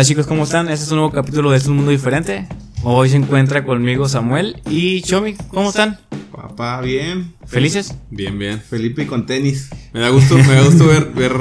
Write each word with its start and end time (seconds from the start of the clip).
Hola 0.00 0.06
chicos, 0.06 0.26
¿cómo 0.26 0.44
están? 0.44 0.70
Este 0.70 0.86
es 0.86 0.90
un 0.92 0.96
nuevo 0.96 1.12
capítulo 1.12 1.50
de 1.50 1.58
Este 1.58 1.66
es 1.66 1.68
un 1.68 1.76
Mundo 1.76 1.90
Diferente. 1.90 2.48
Hoy 2.84 3.10
se 3.10 3.16
encuentra 3.16 3.66
conmigo 3.66 4.08
Samuel 4.08 4.62
y 4.70 5.02
Chomi. 5.02 5.34
¿Cómo 5.48 5.68
están? 5.68 6.00
Papá, 6.32 6.80
bien. 6.80 7.34
¿Felices? 7.44 7.94
Bien, 8.08 8.38
bien. 8.38 8.62
Felipe 8.62 9.06
con 9.06 9.26
tenis. 9.26 9.68
Me 9.92 10.00
da 10.00 10.08
gusto, 10.08 10.38
me 10.38 10.54
da 10.54 10.64
gusto 10.64 10.86
ver, 10.86 11.10
ver 11.14 11.34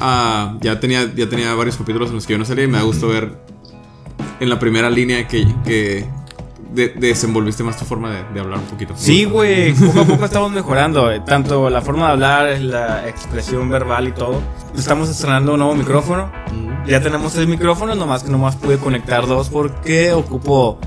ah, 0.00 0.56
ya 0.62 0.80
tenía, 0.80 1.14
ya 1.14 1.28
tenía 1.28 1.52
varios 1.52 1.76
capítulos 1.76 2.08
en 2.08 2.14
los 2.14 2.26
que 2.26 2.32
yo 2.32 2.38
no 2.38 2.46
salía 2.46 2.64
y 2.64 2.68
me 2.68 2.78
da 2.78 2.84
gusto 2.84 3.06
ver 3.06 3.36
en 4.40 4.48
la 4.48 4.58
primera 4.58 4.88
línea 4.88 5.28
que, 5.28 5.46
que 5.66 6.06
de- 6.72 6.88
desenvolviste 6.88 7.62
más 7.62 7.76
tu 7.76 7.84
forma 7.84 8.10
de, 8.10 8.24
de 8.34 8.40
hablar 8.40 8.58
un 8.58 8.64
poquito. 8.66 8.94
Sí, 8.96 9.24
güey, 9.24 9.72
poco 9.74 10.00
a 10.00 10.04
poco 10.04 10.24
estamos 10.24 10.50
mejorando, 10.52 11.10
eh, 11.10 11.20
tanto 11.24 11.68
la 11.70 11.80
forma 11.82 12.06
de 12.06 12.12
hablar, 12.12 12.58
la 12.60 13.08
expresión 13.08 13.68
verbal 13.68 14.08
y 14.08 14.12
todo. 14.12 14.40
Estamos 14.76 15.08
estrenando 15.08 15.52
un 15.54 15.58
nuevo 15.60 15.74
micrófono. 15.74 16.30
Ya 16.86 17.00
tenemos 17.00 17.32
tres 17.34 17.46
micrófonos, 17.46 17.96
nomás 17.96 18.22
que 18.22 18.30
nomás 18.30 18.56
pude 18.56 18.78
conectar 18.78 19.26
dos 19.26 19.48
porque 19.50 20.12
ocupo 20.12 20.78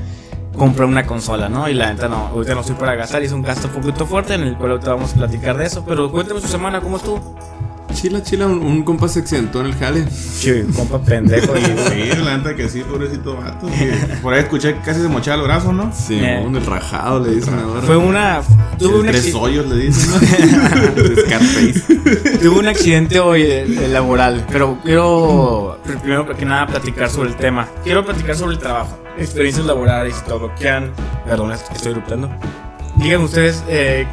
comprar 0.57 0.87
una 0.87 1.05
consola, 1.05 1.49
¿no? 1.49 1.67
Y 1.69 1.73
la 1.73 1.91
neta 1.93 2.07
no, 2.07 2.27
ahorita 2.27 2.53
no 2.55 2.61
estoy 2.61 2.75
para 2.75 2.95
gastar 2.95 3.21
y 3.23 3.25
es 3.25 3.31
un 3.31 3.41
gasto 3.41 3.67
un 3.67 3.81
poquito 3.81 4.05
fuerte 4.05 4.33
en 4.35 4.43
el 4.43 4.55
cual 4.57 4.71
ahorita 4.71 4.93
vamos 4.93 5.11
a 5.13 5.15
platicar 5.15 5.57
de 5.57 5.65
eso. 5.65 5.83
Pero 5.85 6.11
cuéntame 6.11 6.41
su 6.41 6.47
semana, 6.47 6.79
¿cómo 6.81 6.97
estuvo? 6.97 7.37
Chila, 7.93 8.21
chila, 8.23 8.47
un, 8.47 8.63
un 8.63 8.83
compa 8.83 9.07
se 9.07 9.19
accidentó 9.19 9.59
en 9.61 9.67
el 9.67 9.75
jale. 9.75 10.05
Sí, 10.09 10.63
compa 10.75 10.99
pendejo 11.01 11.53
y... 11.57 11.61
Sí, 11.63 12.23
la 12.23 12.37
neta 12.37 12.55
que 12.55 12.67
sí, 12.69 12.81
pobrecito 12.81 13.35
vato. 13.37 13.67
que 13.67 13.93
Por 14.21 14.33
ahí 14.33 14.41
escuché 14.41 14.73
que 14.73 14.81
casi 14.81 15.01
se 15.01 15.07
mochaba 15.07 15.37
el 15.41 15.47
brazo, 15.47 15.71
¿no? 15.71 15.91
Sí, 15.95 16.15
Eh. 16.19 16.41
un 16.45 16.55
el 16.55 16.65
rajado 16.65 17.19
le 17.19 17.35
dicen 17.35 17.53
ahora. 17.59 17.81
Fue 17.81 17.97
una... 17.97 18.41
Tuve 18.77 18.99
un, 18.99 19.05
Tres 19.05 19.33
hoyos 19.35 19.67
le 19.67 19.75
dicen, 19.85 20.11
¿no? 20.11 20.19
Tuve 22.41 22.59
un 22.59 22.67
accidente 22.67 23.19
hoy 23.19 23.41
eh, 23.43 23.63
eh, 23.63 23.87
laboral, 23.89 24.45
pero 24.51 24.77
quiero 24.83 25.77
pr- 25.85 25.99
primero 26.01 26.27
que 26.35 26.45
nada 26.45 26.67
platicar 26.67 27.09
sobre 27.09 27.29
el 27.29 27.35
tema. 27.35 27.67
Quiero 27.83 28.03
platicar 28.05 28.35
sobre 28.35 28.53
el 28.53 28.59
trabajo, 28.59 28.97
experiencias 29.17 29.65
laborales 29.65 30.15
y 30.23 30.27
todo. 30.27 30.51
¿Qué 30.59 30.69
han... 30.69 30.91
Perdón, 31.25 31.51
es 31.51 31.61
que 31.61 31.73
estoy 31.75 31.91
eruptando. 31.93 32.29
Digan 32.97 33.21
ustedes 33.21 33.63
eh, 33.69 34.05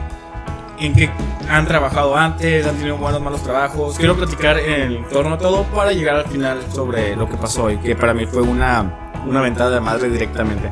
en 0.80 0.94
qué 0.94 1.10
han 1.48 1.66
trabajado 1.66 2.16
antes, 2.16 2.66
han 2.66 2.76
tenido 2.76 2.96
buenos 2.96 3.20
malos 3.20 3.42
trabajos. 3.42 3.96
Quiero 3.98 4.16
platicar 4.16 4.58
en 4.58 5.06
torno 5.08 5.34
a 5.34 5.38
todo 5.38 5.64
para 5.64 5.92
llegar 5.92 6.16
al 6.16 6.26
final 6.26 6.60
sobre 6.72 7.16
lo 7.16 7.28
que 7.28 7.36
pasó 7.36 7.64
hoy, 7.64 7.78
que 7.78 7.94
para 7.96 8.14
mí 8.14 8.26
fue 8.26 8.42
una, 8.42 9.10
una 9.26 9.40
ventada 9.40 9.70
de 9.70 9.80
madre 9.80 10.08
directamente. 10.08 10.70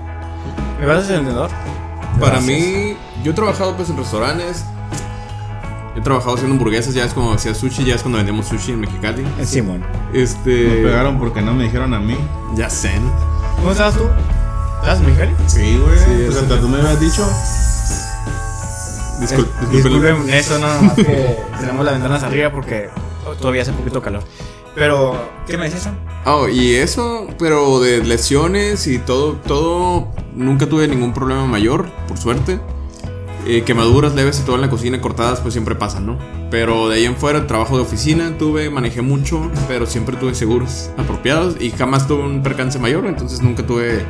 ¿Me 0.80 0.86
vas 0.86 0.96
a 0.96 1.00
hacer 1.00 1.16
entendedor? 1.16 1.50
Para 2.20 2.32
Gracias. 2.38 2.44
mí, 2.44 2.96
yo 3.22 3.32
he 3.32 3.34
trabajado 3.34 3.76
pues 3.76 3.90
en 3.90 3.96
restaurantes. 3.96 4.64
He 5.96 6.00
trabajado 6.00 6.34
haciendo 6.34 6.54
hamburguesas, 6.54 6.94
ya 6.94 7.04
es 7.04 7.12
como 7.12 7.32
hacía 7.32 7.54
sushi, 7.54 7.84
ya 7.84 7.96
es 7.96 8.02
cuando 8.02 8.18
vendíamos 8.18 8.46
sushi 8.46 8.72
en 8.72 8.80
Mexicali. 8.80 9.24
En 9.38 9.46
Simón. 9.46 9.84
Este. 10.12 10.50
Me 10.68 10.88
pegaron 10.88 11.18
porque 11.18 11.42
no 11.42 11.52
me 11.54 11.64
dijeron 11.64 11.92
a 11.92 11.98
mí. 11.98 12.16
Ya 12.54 12.70
sé, 12.70 12.98
¿no? 13.00 13.12
¿Cómo 13.56 13.72
estabas 13.72 13.94
tú? 13.96 14.04
¿Estás, 14.80 15.00
Miguel? 15.00 15.34
Sí, 15.46 15.76
güey. 15.84 15.98
Sí, 15.98 16.26
hasta 16.28 16.54
sí. 16.54 16.60
tú 16.60 16.68
me 16.68 16.78
habías 16.78 17.00
dicho. 17.00 17.28
Discul- 19.20 19.48
disculpen. 19.70 19.70
Disculpen 19.72 20.30
eso, 20.34 20.58
no, 20.58 20.82
más 20.82 20.94
que 20.94 21.36
tenemos 21.60 21.84
las 21.84 21.94
ventanas 21.94 22.22
arriba 22.22 22.50
porque 22.52 22.88
todavía 23.40 23.62
hace 23.62 23.72
poquito 23.72 24.00
calor. 24.02 24.22
Pero, 24.74 25.16
¿qué 25.46 25.58
me 25.58 25.64
dices? 25.64 25.82
Sam? 25.82 25.96
Oh, 26.24 26.48
y 26.48 26.74
eso, 26.74 27.26
pero 27.38 27.80
de 27.80 28.02
lesiones 28.04 28.86
y 28.86 28.98
todo, 28.98 29.32
todo, 29.46 30.08
nunca 30.34 30.68
tuve 30.68 30.86
ningún 30.86 31.12
problema 31.12 31.46
mayor, 31.46 31.90
por 32.06 32.18
suerte. 32.18 32.60
Eh, 33.46 33.62
quemaduras 33.62 34.14
leves 34.14 34.38
y 34.40 34.42
todo 34.42 34.56
en 34.56 34.60
la 34.62 34.68
cocina, 34.70 35.00
cortadas, 35.00 35.40
pues 35.40 35.54
siempre 35.54 35.74
pasan, 35.74 36.04
¿no? 36.06 36.18
Pero 36.50 36.88
de 36.88 36.96
ahí 36.96 37.06
en 37.06 37.16
fuera, 37.16 37.46
trabajo 37.46 37.76
de 37.76 37.82
oficina, 37.82 38.36
tuve, 38.38 38.68
manejé 38.68 39.00
mucho, 39.00 39.50
pero 39.68 39.86
siempre 39.86 40.16
tuve 40.16 40.34
seguros 40.34 40.90
apropiados 40.98 41.56
y 41.60 41.70
jamás 41.70 42.06
tuve 42.06 42.22
un 42.24 42.42
percance 42.42 42.78
mayor, 42.78 43.06
entonces 43.06 43.40
nunca 43.40 43.66
tuve 43.66 44.04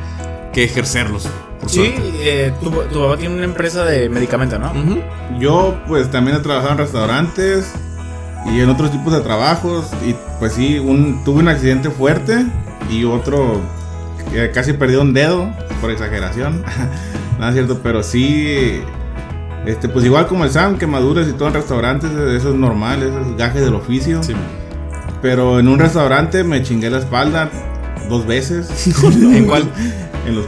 que 0.53 0.63
ejercerlos, 0.63 1.27
por 1.59 1.69
Sí, 1.69 1.93
eh, 2.21 2.53
tu, 2.61 2.69
tu 2.69 3.01
papá 3.01 3.17
tiene 3.17 3.35
una 3.35 3.43
empresa 3.43 3.83
de 3.85 4.09
medicamentos, 4.09 4.59
¿no? 4.59 4.71
Yo, 5.39 5.77
pues 5.87 6.09
también 6.09 6.37
he 6.37 6.39
trabajado 6.39 6.71
en 6.73 6.77
restaurantes 6.79 7.73
y 8.45 8.61
en 8.61 8.69
otros 8.69 8.91
tipos 8.91 9.13
de 9.13 9.21
trabajos. 9.21 9.87
Y 10.05 10.15
pues 10.39 10.53
sí, 10.53 10.79
un, 10.79 11.23
tuve 11.23 11.39
un 11.39 11.47
accidente 11.47 11.89
fuerte 11.89 12.45
y 12.89 13.03
otro 13.05 13.61
que 14.31 14.51
casi 14.51 14.73
perdí 14.73 14.95
un 14.95 15.13
dedo, 15.13 15.49
por 15.81 15.91
exageración. 15.91 16.63
no 17.39 17.47
es 17.47 17.53
cierto, 17.53 17.79
pero 17.83 18.03
sí. 18.03 18.81
Este, 19.65 19.89
pues 19.89 20.05
igual 20.05 20.25
como 20.27 20.45
el 20.45 20.51
Sam, 20.51 20.77
quemaduras 20.77 21.27
y 21.27 21.33
todo 21.33 21.49
en 21.49 21.53
restaurantes, 21.53 22.09
eso 22.11 22.49
es 22.49 22.55
normal, 22.55 23.03
eso 23.03 23.19
es 23.19 23.37
gaje 23.37 23.59
del 23.59 23.75
oficio. 23.75 24.23
Sí. 24.23 24.33
Pero 25.21 25.59
en 25.59 25.67
un 25.67 25.77
restaurante 25.79 26.45
me 26.45 26.63
chingué 26.63 26.89
la 26.89 26.99
espalda 26.99 27.49
dos 28.07 28.25
veces. 28.25 28.69
¿En 29.03 29.45
cuál? 29.45 29.69
En 30.27 30.35
los, 30.35 30.45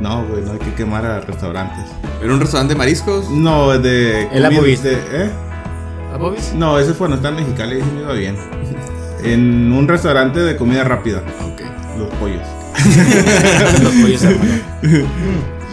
no, 0.00 0.24
güey, 0.26 0.42
no 0.42 0.52
hay 0.52 0.58
que 0.58 0.74
quemar 0.74 1.04
a 1.06 1.20
restaurantes. 1.20 1.84
¿Era 2.22 2.32
un 2.32 2.40
restaurante 2.40 2.74
de 2.74 2.78
mariscos? 2.78 3.28
No, 3.30 3.70
de. 3.78 4.22
El 4.32 4.42
de- 4.82 4.92
¿eh? 5.12 5.30
¿A 6.12 6.16
Bobby's? 6.16 6.52
No, 6.54 6.78
ese 6.78 6.92
fue 6.94 7.08
no 7.08 7.14
está 7.16 7.28
en 7.28 7.36
Mexicali, 7.36 7.76
ese 7.78 7.86
me 7.92 8.00
iba 8.00 8.12
bien. 8.14 8.36
En 9.22 9.72
un 9.72 9.86
restaurante 9.86 10.40
de 10.40 10.56
comida 10.56 10.82
rápida, 10.84 11.22
Ok. 11.44 11.60
los 11.98 12.08
pollos. 12.14 12.42
Los 13.82 13.92
pollos 13.92 14.22
hermano. 14.22 15.06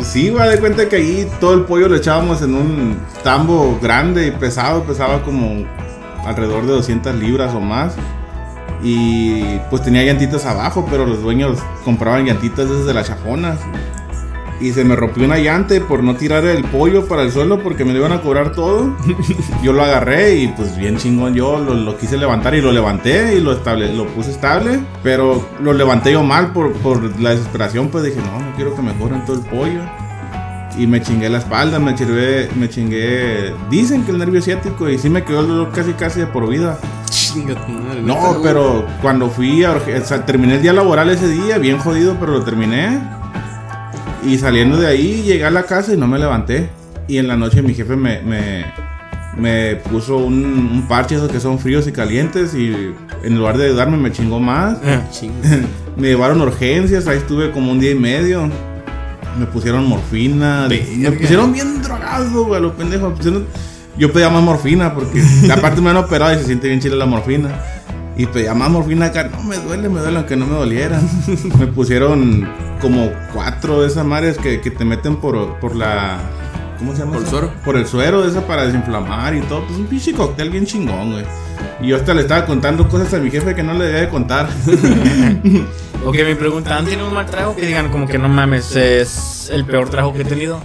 Sí, 0.04 0.30
va 0.30 0.48
de 0.48 0.60
cuenta 0.60 0.90
que 0.90 0.98
ahí 0.98 1.28
todo 1.40 1.54
el 1.54 1.62
pollo 1.62 1.88
lo 1.88 1.96
echábamos 1.96 2.42
en 2.42 2.54
un 2.54 2.98
tambo 3.24 3.80
grande 3.82 4.28
y 4.28 4.32
pesado, 4.32 4.84
pesaba 4.84 5.24
como 5.24 5.66
alrededor 6.26 6.66
de 6.66 6.74
200 6.74 7.16
libras 7.16 7.54
o 7.56 7.60
más. 7.62 7.94
Y 8.84 9.60
pues 9.70 9.82
tenía 9.82 10.04
llantitas 10.04 10.46
abajo, 10.46 10.86
pero 10.90 11.06
los 11.06 11.22
dueños 11.22 11.60
compraban 11.84 12.26
llantitas 12.26 12.70
desde 12.70 12.94
las 12.94 13.08
chafonas. 13.08 13.60
Y 14.60 14.72
se 14.72 14.84
me 14.84 14.96
rompió 14.96 15.24
una 15.24 15.38
llanta 15.38 15.76
y 15.76 15.80
por 15.80 16.04
no 16.04 16.16
tirar 16.16 16.44
el 16.46 16.64
pollo 16.64 17.08
para 17.08 17.22
el 17.22 17.32
suelo 17.32 17.62
porque 17.62 17.86
me 17.86 17.94
lo 17.94 18.00
iban 18.00 18.12
a 18.12 18.22
cobrar 18.22 18.54
todo. 18.54 18.96
Yo 19.64 19.72
lo 19.72 19.84
agarré 19.84 20.38
y 20.38 20.48
pues 20.48 20.76
bien 20.76 20.98
chingón 20.98 21.36
yo 21.36 21.60
lo, 21.60 21.76
lo 21.76 21.96
quise 21.98 22.18
levantar 22.18 22.56
y 22.56 22.62
lo 22.62 22.72
levanté 22.72 23.36
y 23.36 23.40
lo, 23.40 23.54
estable, 23.54 23.94
lo 23.94 24.08
puse 24.08 24.32
estable. 24.32 24.80
Pero 25.04 25.48
lo 25.62 25.74
levanté 25.74 26.12
yo 26.12 26.24
mal 26.24 26.54
por, 26.54 26.74
por 26.74 27.20
la 27.20 27.32
desesperación. 27.32 27.90
Pues 27.90 28.04
dije, 28.04 28.18
no, 28.18 28.40
no 28.40 28.56
quiero 28.56 28.76
que 28.76 28.82
me 28.82 28.94
cobren 28.94 29.24
todo 29.26 29.36
el 29.36 29.46
pollo. 29.46 29.82
Y 30.76 30.88
me 30.88 31.02
chingué 31.02 31.30
la 31.30 31.40
espalda, 31.40 31.80
me 31.80 31.94
chingué, 31.94 32.50
me 32.56 32.68
chingué. 32.68 33.54
Dicen 33.70 34.06
que 34.06 34.12
el 34.12 34.18
nervio 34.18 34.42
ciático 34.42 34.90
y 34.90 34.98
sí 34.98 35.10
me 35.10 35.24
quedó 35.24 35.42
el 35.42 35.48
dolor 35.48 35.72
casi 35.72 35.94
casi 35.94 36.20
de 36.20 36.28
por 36.28 36.48
vida. 36.48 36.80
Madre, 37.46 38.02
No, 38.02 38.40
pero 38.44 38.86
cuando 39.02 39.30
fui 39.30 39.64
a 39.64 39.74
urge- 39.76 40.02
o 40.02 40.06
sea, 40.06 40.26
terminé 40.26 40.56
el 40.56 40.62
día 40.62 40.74
laboral 40.74 41.10
ese 41.10 41.28
día, 41.30 41.58
bien 41.58 41.78
jodido, 41.78 42.16
pero 42.20 42.34
lo 42.34 42.44
terminé. 42.44 43.00
Y 44.26 44.38
saliendo 44.38 44.78
de 44.78 44.88
ahí, 44.88 45.22
llegué 45.24 45.46
a 45.46 45.52
la 45.52 45.64
casa 45.64 45.94
y 45.94 45.98
no 45.98 46.08
me 46.08 46.20
levanté. 46.20 46.70
Y 47.08 47.18
en 47.18 47.28
la 47.28 47.38
noche 47.38 47.62
mi 47.62 47.74
jefe 47.74 47.96
me, 47.96 48.22
me, 48.22 48.66
me 49.38 49.76
puso 49.78 50.18
un, 50.18 50.44
un 50.46 50.88
parche, 50.88 51.16
esos 51.16 51.32
que 51.32 51.40
son 51.40 51.60
fríos 51.60 51.88
y 51.88 51.92
calientes. 51.92 52.54
Y 52.54 52.94
en 53.24 53.38
lugar 53.38 53.58
de 53.58 53.68
ayudarme, 53.68 53.96
me 53.98 54.12
chingó 54.12 54.40
más. 54.40 54.78
Chinga. 55.12 55.60
Me 55.96 56.08
llevaron 56.10 56.42
urgencias, 56.42 57.08
ahí 57.08 57.18
estuve 57.18 57.52
como 57.52 57.72
un 57.72 57.80
día 57.80 57.92
y 57.92 57.96
medio. 57.96 58.50
Me 59.40 59.46
pusieron 59.46 59.86
morfina. 59.88 60.68
Me 60.70 61.12
pusieron 61.12 61.54
bien 61.54 61.82
drogado, 61.82 62.46
güey, 62.46 62.62
los 62.62 62.74
pendejos. 62.74 63.12
Me 63.12 63.16
pusieron- 63.16 63.46
Yo 63.98 64.12
pedía 64.12 64.30
más 64.30 64.44
morfina 64.44 64.94
porque 64.94 65.24
aparte 65.52 65.82
me 65.82 65.90
han 65.90 65.98
operado 65.98 66.34
y 66.34 66.38
se 66.38 66.46
siente 66.46 66.68
bien 66.68 66.80
chile 66.80 66.96
la 66.96 67.06
morfina. 67.06 67.50
Y 68.16 68.26
pedía 68.26 68.54
más 68.54 68.70
morfina 68.70 69.08
acá. 69.08 69.30
No 69.30 69.44
me 69.44 69.58
duele, 69.58 69.90
me 69.90 70.00
duele 70.00 70.18
aunque 70.18 70.36
no 70.36 70.48
me 70.48 70.56
doliera. 70.56 71.00
me 71.60 71.68
pusieron 71.68 72.48
como 72.82 73.12
cuatro 73.34 73.82
de 73.82 73.88
esas 73.88 74.06
madres 74.06 74.38
que, 74.38 74.62
que 74.62 74.72
te 74.72 74.86
meten 74.86 75.18
por, 75.18 75.60
por 75.60 75.76
la. 75.76 76.18
¿Cómo 76.80 76.94
se 76.94 77.00
llama? 77.00 77.14
¿Por 77.14 77.22
el 77.22 77.28
suero? 77.28 77.54
Por 77.66 77.78
el 77.78 77.88
suero, 77.88 78.22
de 78.22 78.30
esa 78.30 78.46
para 78.46 78.66
desinflamar 78.66 79.36
y 79.36 79.42
todo. 79.42 79.64
Pues 79.66 79.78
un 79.80 79.88
pinche 79.88 80.14
cóctel 80.14 80.50
bien 80.50 80.66
chingón, 80.66 81.12
güey. 81.14 81.26
Y 81.82 81.88
yo 81.88 81.96
hasta 81.96 82.14
le 82.14 82.22
estaba 82.22 82.46
contando 82.46 82.88
cosas 82.88 83.14
a 83.14 83.18
mi 83.18 83.30
jefe 83.30 83.56
que 83.56 83.64
no 83.64 83.74
le 83.74 83.86
debía 83.86 84.02
de 84.02 84.10
contar. 84.10 84.48
Ok, 86.06 86.16
me 86.16 86.36
preguntan, 86.36 86.74
¿han 86.78 86.86
tenido 86.86 87.08
un 87.08 87.14
mal 87.14 87.26
trabajo? 87.26 87.56
Que 87.56 87.66
digan 87.66 87.90
como 87.90 88.08
que 88.08 88.18
no 88.18 88.30
mames, 88.30 88.76
es 88.76 89.50
el 89.52 89.66
peor 89.66 89.90
trabajo 89.90 90.14
que 90.14 90.22
he 90.22 90.26
tenido. 90.26 90.62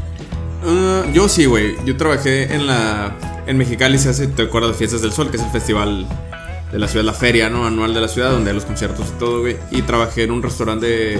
Ah, 0.64 1.05
yo 1.12 1.29
sí, 1.29 1.47
güey. 1.47 1.76
Yo 1.85 1.97
trabajé 1.97 2.55
en 2.55 2.67
la. 2.67 3.12
En 3.47 3.59
Mexicali 3.59 3.99
se 3.99 4.09
hace, 4.11 4.29
¿te 4.29 4.43
acuerdas 4.43 4.76
Fiestas 4.76 5.03
del 5.03 5.12
Sol? 5.12 5.31
Que 5.31 5.37
es 5.37 5.43
el 5.43 5.50
festival 5.50 6.06
de 6.70 6.79
la 6.79 6.87
ciudad, 6.88 7.05
la 7.05 7.12
feria, 7.12 7.50
¿no? 7.50 7.67
Anual 7.67 7.93
de 7.93 8.00
la 8.00 8.09
ciudad, 8.09 8.31
donde 8.31 8.50
hay 8.50 8.55
los 8.56 8.64
conciertos 8.64 9.06
y 9.14 9.19
todo, 9.19 9.41
güey. 9.41 9.56
Y 9.70 9.82
trabajé 9.82 10.23
en 10.25 10.31
un 10.31 10.43
restaurante 10.43 11.19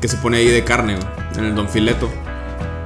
que 0.00 0.08
se 0.08 0.16
pone 0.18 0.38
ahí 0.38 0.48
de 0.48 0.62
carne, 0.64 0.94
güey. 0.96 1.06
En 1.38 1.44
el 1.46 1.54
Don 1.54 1.68
Fileto. 1.68 2.08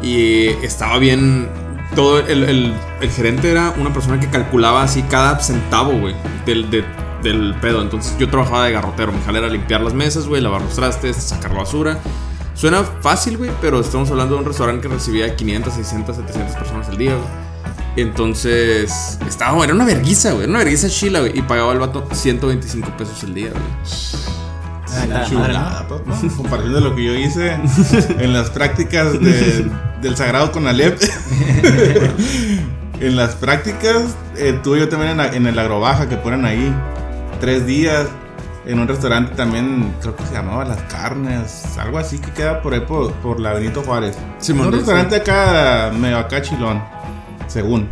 Y 0.03 0.47
estaba 0.65 0.99
bien. 0.99 1.49
Todo 1.95 2.21
el, 2.21 2.45
el- 2.45 2.75
el 3.01 3.11
gerente 3.11 3.51
era 3.51 3.75
una 3.77 3.93
persona 3.93 4.19
que 4.21 4.29
calculaba 4.29 4.83
así 4.85 5.03
cada 5.03 5.39
centavo, 5.41 5.93
güey, 5.93 6.15
del, 6.47 6.71
de- 6.71 6.85
del 7.23 7.55
pedo. 7.61 7.83
Entonces 7.83 8.17
yo 8.19 8.29
trabajaba 8.31 8.65
de 8.67 8.73
garrotero. 8.73 9.13
Mi 9.13 9.21
jale 9.27 9.39
era 9.41 9.49
limpiar 9.49 9.81
las 9.83 9.93
mesas, 9.93 10.27
güey, 10.29 10.41
lavar 10.41 10.63
los 10.63 10.75
trastes, 10.75 11.17
sacar 11.17 11.51
la 11.51 11.59
basura. 11.59 11.99
Suena 12.61 12.85
fácil, 12.85 13.39
güey, 13.39 13.51
pero 13.63 13.81
estamos 13.81 14.11
hablando 14.11 14.35
de 14.35 14.41
un 14.41 14.47
restaurante 14.47 14.87
que 14.87 14.93
recibía 14.93 15.35
500, 15.35 15.73
600, 15.73 16.17
700 16.17 16.57
personas 16.57 16.89
al 16.91 16.99
día, 16.99 17.13
güey. 17.15 17.27
Entonces, 17.97 19.19
estaba, 19.27 19.65
era 19.65 19.73
una 19.75 19.87
verguiza, 19.87 20.33
güey, 20.33 20.43
era 20.43 20.51
una 20.51 20.59
verguiza 20.59 20.89
chila, 20.91 21.21
güey. 21.21 21.39
Y 21.39 21.43
pagaba 21.43 21.73
el 21.73 21.79
vato 21.79 22.07
125 22.13 22.97
pesos 22.99 23.23
el 23.25 23.33
día, 23.35 23.51
güey. 23.51 23.63
Ah, 24.93 25.25
Chulada, 25.27 25.87
de 26.75 26.81
lo 26.83 26.95
que 26.95 27.05
yo 27.05 27.15
hice 27.15 27.57
en 28.19 28.33
las 28.35 28.51
prácticas 28.51 29.13
de- 29.21 29.71
del 30.03 30.17
Sagrado 30.17 30.53
con 30.53 30.67
Alep. 30.67 31.01
en 33.01 33.17
las 33.17 33.35
prácticas, 33.37 34.03
eh, 34.37 34.59
tuve 34.63 34.81
yo 34.81 34.89
también 34.89 35.13
en, 35.13 35.17
la- 35.17 35.35
en 35.35 35.47
el 35.47 35.59
agrobaja 35.59 36.09
que 36.09 36.17
ponen 36.17 36.45
ahí. 36.45 36.75
Tres 37.41 37.67
días. 37.67 38.07
En 38.67 38.79
un 38.79 38.87
restaurante 38.87 39.35
también, 39.35 39.95
creo 40.01 40.15
que 40.15 40.25
se 40.27 40.35
llamaba 40.35 40.65
Las 40.65 40.83
Carnes, 40.83 41.79
algo 41.79 41.99
así 41.99 42.19
que 42.19 42.31
queda 42.33 42.61
por 42.61 42.75
ahí 42.75 42.81
por, 42.81 43.13
por 43.15 43.41
la 43.41 43.55
Benito 43.55 43.83
Juárez. 43.83 44.19
Simón, 44.39 44.67
un 44.67 44.73
sí. 44.73 44.79
restaurante 44.81 45.17
acá, 45.17 45.91
medio 45.99 46.19
acá 46.19 46.43
chilón, 46.43 46.83
según. 47.47 47.89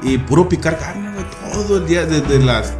Y 0.00 0.18
puro 0.18 0.48
picar 0.48 0.78
carne, 0.78 1.10
güey, 1.12 1.26
todo 1.52 1.78
el 1.78 1.86
día, 1.86 2.06
desde 2.06 2.38
las 2.38 2.74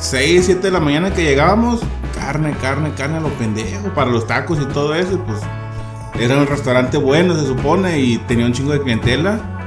6, 0.00 0.46
7 0.46 0.60
de 0.60 0.70
la 0.72 0.80
mañana 0.80 1.12
que 1.14 1.22
llegábamos, 1.22 1.82
carne, 2.16 2.52
carne, 2.60 2.92
carne 2.96 3.18
a 3.18 3.20
lo 3.20 3.30
pendejo, 3.30 3.88
para 3.94 4.10
los 4.10 4.26
tacos 4.26 4.58
y 4.60 4.64
todo 4.66 4.94
eso, 4.94 5.22
pues 5.24 5.40
era 6.18 6.36
un 6.36 6.46
restaurante 6.46 6.96
bueno, 6.98 7.34
se 7.34 7.46
supone, 7.46 8.00
y 8.00 8.18
tenía 8.18 8.46
un 8.46 8.52
chingo 8.52 8.72
de 8.72 8.80
clientela. 8.80 9.59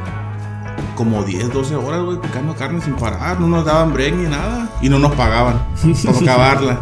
Como 0.95 1.23
10, 1.23 1.51
12 1.51 1.75
horas, 1.75 2.03
güey, 2.03 2.19
picando 2.19 2.55
carne 2.55 2.79
sin 2.81 2.95
parar, 2.95 3.39
no 3.39 3.47
nos 3.47 3.65
daban 3.65 3.93
break 3.93 4.13
ni 4.15 4.29
nada, 4.29 4.69
y 4.81 4.89
no 4.89 4.99
nos 4.99 5.13
pagaban 5.13 5.59
por 6.03 6.15
acabarla. 6.21 6.79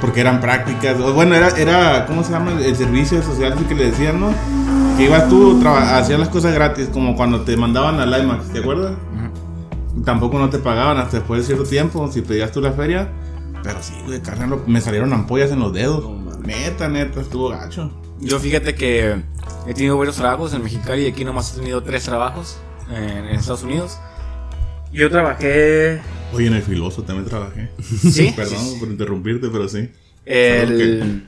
Porque 0.00 0.20
eran 0.20 0.40
prácticas, 0.40 0.98
bueno, 1.14 1.34
era, 1.34 1.50
era, 1.50 2.06
¿cómo 2.06 2.24
se 2.24 2.32
llama? 2.32 2.52
El 2.52 2.74
servicio 2.74 3.22
social 3.22 3.54
que 3.68 3.74
le 3.74 3.90
decían, 3.90 4.18
¿no? 4.18 4.32
Que 4.96 5.04
ibas 5.04 5.28
tú, 5.28 5.62
hacías 5.66 6.18
las 6.18 6.30
cosas 6.30 6.54
gratis, 6.54 6.88
como 6.90 7.16
cuando 7.16 7.42
te 7.42 7.54
mandaban 7.56 8.00
al 8.00 8.22
IMAX, 8.22 8.48
¿te 8.48 8.60
acuerdas? 8.60 8.92
Tampoco 10.04 10.38
no 10.38 10.48
te 10.48 10.58
pagaban 10.58 10.96
hasta 10.96 11.18
después 11.18 11.40
de 11.42 11.46
cierto 11.46 11.64
tiempo, 11.64 12.10
si 12.10 12.22
pedías 12.22 12.50
tú 12.52 12.62
la 12.62 12.72
feria. 12.72 13.10
Pero 13.62 13.82
sí, 13.82 13.92
güey, 14.06 14.22
carne, 14.22 14.56
me 14.66 14.80
salieron 14.80 15.12
ampollas 15.12 15.50
en 15.50 15.58
los 15.58 15.72
dedos. 15.74 16.02
neta, 16.42 16.88
neta, 16.88 17.20
estuvo 17.20 17.50
gacho. 17.50 17.90
Yo 18.20 18.38
fíjate 18.38 18.74
que 18.74 19.22
he 19.66 19.74
tenido 19.74 19.98
varios 19.98 20.16
trabajos 20.16 20.54
en 20.54 20.62
Mexicali 20.62 21.02
y 21.02 21.08
aquí 21.08 21.24
nomás 21.24 21.52
he 21.52 21.58
tenido 21.58 21.82
tres 21.82 22.04
trabajos 22.04 22.56
en, 22.90 23.26
en 23.26 23.36
Estados 23.36 23.62
Unidos. 23.62 23.98
Yo 24.92 25.08
trabajé. 25.10 26.00
Oye, 26.32 26.46
en 26.46 26.54
el 26.54 26.62
filoso 26.62 27.02
también 27.02 27.28
trabajé. 27.28 27.70
Sí. 27.82 28.32
Perdón 28.34 28.78
por 28.78 28.88
interrumpirte, 28.88 29.48
pero 29.48 29.68
sí. 29.68 29.88
El, 30.26 31.24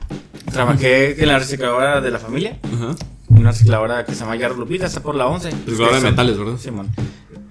Trabajé 0.51 1.21
en 1.21 1.27
la 1.27 1.39
recicladora 1.39 2.01
de 2.01 2.11
la 2.11 2.19
familia. 2.19 2.59
Ajá. 2.63 2.95
Una 3.29 3.51
recicladora 3.51 4.05
que 4.05 4.13
se 4.13 4.19
llama 4.19 4.35
Yarro 4.35 4.55
Lupita, 4.55 4.85
está 4.85 5.01
por 5.01 5.15
la 5.15 5.25
11. 5.27 5.49
Recicladora 5.65 5.99
de 5.99 6.03
metales, 6.11 6.37
¿verdad? 6.37 6.57
Simón. 6.57 6.89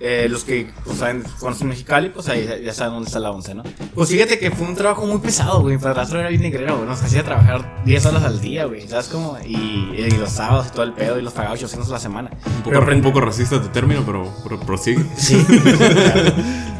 Eh, 0.05 0.27
los 0.29 0.43
que 0.43 0.69
pues, 0.85 0.99
saben, 0.99 1.23
conocen 1.39 1.69
Mexicali, 1.69 2.09
pues 2.09 2.29
ahí 2.29 2.45
ya- 2.65 2.75
saben 2.75 2.95
dónde 2.95 3.07
está 3.07 3.21
la 3.21 3.31
11, 3.31 3.55
¿no? 3.55 3.63
Pues 3.95 4.09
fíjate 4.09 4.37
que 4.37 4.51
fue 4.51 4.67
un 4.67 4.75
trabajo 4.75 5.07
muy 5.07 5.19
pesado, 5.21 5.61
güey. 5.61 5.77
Mi 5.77 5.81
padrastro 5.81 6.19
era 6.19 6.29
bien 6.29 6.43
negrero, 6.43 6.75
güey. 6.77 6.89
Nos 6.89 7.01
hacía 7.03 7.23
trabajar 7.23 7.83
10 7.85 8.05
horas 8.07 8.25
al 8.25 8.41
día, 8.41 8.65
güey. 8.65 8.89
¿Sabes 8.89 9.07
cómo? 9.07 9.39
Y, 9.47 9.55
y 9.97 10.11
los 10.19 10.31
sábados 10.31 10.67
y 10.69 10.71
todo 10.73 10.83
el 10.83 10.93
pedo 10.93 11.21
y 11.21 11.23
los 11.23 11.33
pagaba 11.33 11.55
800 11.55 11.89
a 11.89 11.93
la 11.93 12.01
semana. 12.01 12.31
Un 12.57 12.63
poco, 12.65 12.91
un 12.93 13.03
poco 13.03 13.21
racista 13.21 13.63
tu 13.63 13.69
término, 13.69 14.03
pero, 14.05 14.29
pero 14.43 14.59
prosigue. 14.59 15.05
Sí. 15.17 15.47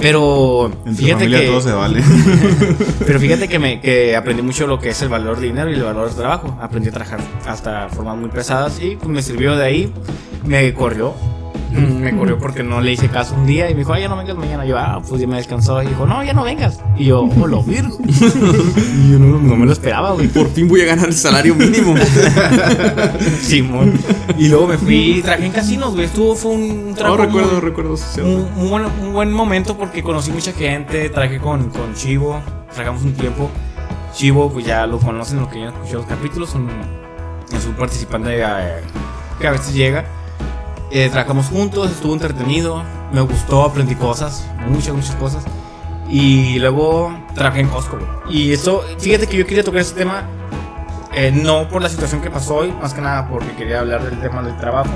Pero 0.01 0.67
Entre 0.67 0.95
fíjate 0.95 1.15
familia 1.25 1.41
que 1.41 1.47
todo 1.47 1.61
se 1.61 1.73
vale. 1.73 2.03
pero 3.07 3.21
fíjate 3.21 3.49
que 3.49 3.59
me 3.61 3.81
que 3.81 4.17
aprendí 4.17 4.43
mucho 4.43 4.67
lo 4.67 4.81
que 4.81 4.89
es 4.89 5.01
el 5.03 5.09
valor 5.09 5.37
del 5.37 5.51
dinero 5.51 5.71
y 5.71 5.75
el 5.75 5.83
valor 5.85 6.09
del 6.09 6.17
trabajo. 6.17 6.59
Aprendí 6.61 6.89
a 6.89 6.93
trabajar 6.93 7.21
hasta 7.47 7.89
formas 7.89 8.17
muy 8.17 8.31
pesadas 8.31 8.81
y 8.81 8.97
pues 8.97 9.09
me 9.09 9.23
sirvió 9.23 9.55
de 9.55 9.65
ahí. 9.65 9.93
Me 10.45 10.75
corrió. 10.75 11.15
Me 11.73 12.17
corrió 12.17 12.39
porque 12.39 12.63
no 12.63 12.81
le 12.81 12.93
hice 12.93 13.09
caso 13.09 13.35
un 13.35 13.47
día 13.47 13.69
y 13.71 13.75
me 13.75 13.81
dijo, 13.81 13.93
ay, 13.93 14.03
ya 14.03 14.09
no 14.09 14.17
vengas 14.17 14.37
mañana. 14.37 14.65
Yo, 14.67 14.79
ah, 14.79 15.01
pues 15.09 15.21
ya 15.21 15.27
me 15.27 15.37
descansó. 15.37 15.83
Y 15.83 15.87
dijo, 15.87 16.07
no, 16.07 16.23
ya 16.23 16.33
no 16.33 16.45
vengas. 16.45 16.81
Y 16.97 17.07
yo, 17.07 17.23
oh, 17.23 17.47
lo 17.47 17.63
virgo. 17.63 17.99
y 18.07 19.11
yo 19.13 19.19
no, 19.19 19.39
no 19.39 19.57
me 19.57 19.67
lo 19.67 19.73
esperaba, 19.73 20.13
güey. 20.13 20.29
Por 20.29 20.49
fin 20.51 20.69
voy 20.69 20.83
a 20.83 20.87
ganar 20.87 21.07
el 21.09 21.15
salario 21.15 21.55
mínimo. 21.55 21.95
Simón. 23.41 23.93
Y 24.39 24.49
luego 24.49 24.67
me 24.69 24.79
fui 24.79 25.19
y 25.19 25.23
trabajé 25.23 25.47
en 25.47 25.53
casinos, 25.53 25.93
güey. 25.95 26.07
Estuvo, 26.07 26.35
fue 26.35 26.53
un, 26.53 26.63
un 26.63 26.89
No 26.91 26.95
trabajo. 26.97 27.23
recuerdo, 27.25 27.53
muy- 27.53 27.61
recuerdo. 27.61 27.97
un, 28.19 28.49
un 28.63 28.71
buen, 28.71 28.85
un 29.03 29.13
buen 29.13 29.33
momento 29.33 29.77
porque 29.77 30.03
conocí 30.03 30.31
mucha 30.31 30.53
gente, 30.53 31.09
trabajé 31.11 31.39
con, 31.39 31.71
con 31.71 31.95
Chivo, 31.95 32.41
trabajamos 32.73 33.03
un 33.05 33.13
tiempo. 33.15 33.51
Chivo, 34.15 34.51
pues 34.53 34.67
ya 34.67 34.87
lo 34.87 34.99
conocen, 34.99 35.41
lo 35.41 35.49
que 35.49 35.61
ya 35.61 35.69
escuchado 35.69 35.99
los 35.99 36.07
capítulos, 36.07 36.55
un- 36.55 36.69
es 37.57 37.65
un 37.67 37.75
participante 37.75 38.41
eh, 38.41 38.81
que 39.41 39.47
a 39.47 39.53
veces 39.53 39.75
llega. 39.75 40.05
Eh, 40.95 41.09
trabajamos 41.09 41.47
juntos, 41.47 41.91
estuvo 41.91 42.13
entretenido, 42.13 42.85
me 43.13 43.23
gustó, 43.23 43.63
aprendí 43.63 43.95
cosas, 43.95 44.47
muchas, 44.69 44.95
muchas 44.95 45.17
cosas. 45.17 45.43
Y 46.11 46.59
luego 46.59 47.17
trabajé 47.35 47.61
en 47.61 47.69
Costco. 47.69 47.99
Y 48.29 48.53
eso, 48.53 48.85
fíjate 48.99 49.27
que 49.27 49.39
yo 49.39 49.47
quería 49.47 49.65
tocar 49.65 49.81
ese 49.81 49.95
tema, 49.95 50.25
eh, 51.15 51.33
no 51.33 51.67
por 51.71 51.81
la 51.81 51.89
situación 51.89 52.21
que 52.21 52.31
pasó 52.31 52.57
hoy, 52.57 52.73
más 52.73 52.93
que 52.93 53.01
nada 53.01 53.27
porque 53.27 53.53
quería 53.53 53.81
hablar 53.81 54.05
del 54.05 54.21
tema 54.21 54.43
del 54.43 54.55
trabajo. 54.59 54.91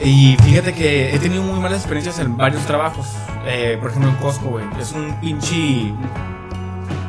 Y 0.00 0.36
fíjate 0.44 0.74
que 0.74 1.12
he 1.12 1.18
tenido 1.18 1.42
muy 1.42 1.58
malas 1.58 1.80
experiencias 1.80 2.20
en 2.20 2.36
varios 2.36 2.64
trabajos. 2.66 3.08
Eh, 3.46 3.78
por 3.80 3.90
ejemplo, 3.90 4.10
en 4.10 4.16
Costco, 4.18 4.48
güey. 4.48 4.64
Es 4.80 4.92
un 4.92 5.12
pinche. 5.20 5.92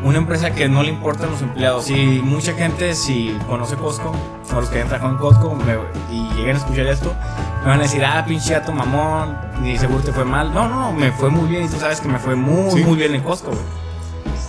Una 0.04 0.18
empresa 0.18 0.52
que 0.52 0.68
no 0.68 0.82
le 0.82 0.90
importan 0.90 1.30
los 1.32 1.42
empleados. 1.42 1.90
Y 1.90 2.22
mucha 2.24 2.54
gente, 2.54 2.96
si 2.96 3.38
conoce 3.48 3.76
Costco, 3.76 4.12
o 4.52 4.60
los 4.60 4.70
que 4.70 4.78
hayan 4.78 4.88
trabajado 4.90 5.14
en 5.14 5.20
Costco, 5.20 5.56
me- 5.56 6.16
y 6.16 6.28
lleguen 6.36 6.56
a 6.56 6.60
escuchar 6.60 6.88
esto, 6.88 7.14
me 7.62 7.68
van 7.70 7.80
a 7.80 7.84
decir, 7.84 8.04
ah, 8.04 8.26
pinche 8.28 8.54
gato 8.54 8.72
mamón, 8.72 9.38
y 9.64 9.78
seguro 9.78 10.04
te 10.04 10.12
fue 10.12 10.26
mal. 10.26 10.54
No, 10.54 10.68
no, 10.68 10.92
no, 10.92 10.94
me 10.94 11.12
fue 11.12 11.30
muy 11.30 11.48
bien. 11.48 11.66
Y 11.66 11.68
tú 11.68 11.78
sabes 11.80 12.02
que 12.02 12.08
me 12.08 12.18
fue 12.18 12.36
muy, 12.36 12.72
Sí. 12.80 12.84
muy 12.84 12.98
bien 12.98 13.14
en 13.14 13.22
Costco, 13.22 13.52
güey. 13.52 13.62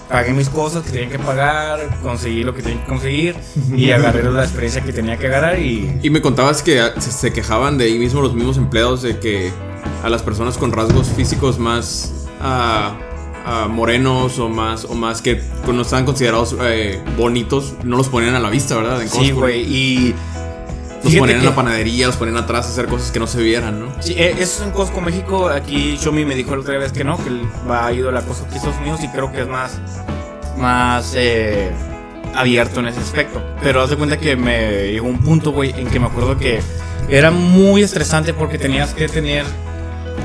Pagué 0.08 0.32
mis 0.32 0.48
cosas 0.50 0.82
que 0.84 0.90
tenía 0.90 1.08
que 1.08 1.18
pagar, 1.18 1.78
conseguí 2.02 2.44
lo 2.44 2.54
que 2.54 2.62
tenía 2.62 2.80
que 2.82 2.88
conseguir, 2.88 3.36
y 3.74 3.90
agarré 3.92 4.22
la 4.30 4.42
experiencia 4.44 4.82
que 4.82 4.92
tenía 4.92 5.16
que 5.18 5.26
agarrar. 5.26 5.58
Y 5.58 6.00
Y 6.02 6.10
me 6.10 6.20
contabas 6.22 6.62
que 6.62 6.80
ah, 6.80 6.92
se, 6.98 7.32
quejaban 7.32 7.76
de 7.78 7.84
ahí 7.84 7.98
mismo 7.98 8.20
los 8.22 8.34
mismos 8.34 8.56
empleados 8.56 9.02
de 9.02 9.18
que 9.18 9.52
a 10.02 10.08
las 10.08 10.22
personas 10.22 10.56
con 10.58 10.72
rasgos 10.72 11.08
físicos 11.08 11.58
más 11.58 12.26
ah, 12.42 12.92
ah, 13.44 13.68
morenos 13.68 14.38
o 14.38 14.48
más 14.48 14.84
o 14.84 14.94
más 14.94 15.22
que 15.22 15.36
pues, 15.36 15.74
no 15.74 15.82
estaban 15.82 16.04
considerados 16.04 16.56
eh, 16.62 17.02
bonitos 17.16 17.74
no 17.82 17.96
los 17.96 18.08
ponían 18.08 18.34
a 18.34 18.40
la 18.40 18.50
vista, 18.50 18.76
¿verdad? 18.76 19.02
En 19.02 19.08
sí, 19.08 19.30
güey. 19.32 19.62
Y. 19.62 20.14
Los 21.04 21.16
ponían 21.16 21.40
en 21.40 21.44
la 21.44 21.54
panadería, 21.54 22.06
los 22.06 22.16
ponían 22.16 22.36
atrás 22.36 22.66
a 22.66 22.68
hacer 22.68 22.86
cosas 22.86 23.10
que 23.10 23.18
no 23.18 23.26
se 23.26 23.42
vieran, 23.42 23.80
¿no? 23.80 23.92
Sí, 24.00 24.14
eh, 24.16 24.36
eso 24.38 24.62
es 24.62 24.68
en 24.68 24.70
Costco 24.70 25.00
México. 25.00 25.48
Aquí 25.48 25.96
Shomi 26.00 26.24
me 26.24 26.36
dijo 26.36 26.54
la 26.54 26.62
otra 26.62 26.78
vez 26.78 26.92
que 26.92 27.02
no, 27.02 27.16
que 27.16 27.28
va 27.68 27.86
a 27.86 27.92
ir 27.92 28.06
a 28.06 28.12
la 28.12 28.22
Costco 28.22 28.46
aquí 28.46 28.56
Estados 28.56 28.78
Unidos 28.78 29.02
y 29.02 29.08
creo 29.08 29.32
que 29.32 29.40
es 29.40 29.48
más, 29.48 29.80
más 30.58 31.14
eh, 31.16 31.72
abierto 32.36 32.78
en 32.78 32.86
ese 32.86 33.00
aspecto. 33.00 33.42
Pero 33.64 33.82
haz 33.82 33.90
de 33.90 33.96
cuenta 33.96 34.16
que 34.16 34.36
me 34.36 34.92
llegó 34.92 35.08
un 35.08 35.18
punto, 35.18 35.50
güey, 35.50 35.74
en 35.76 35.88
que 35.88 35.98
me 35.98 36.06
acuerdo 36.06 36.38
que 36.38 36.60
era 37.08 37.30
muy 37.30 37.82
estresante 37.82 38.32
porque 38.32 38.58
tenías 38.58 38.94
que 38.94 39.08
tener 39.08 39.44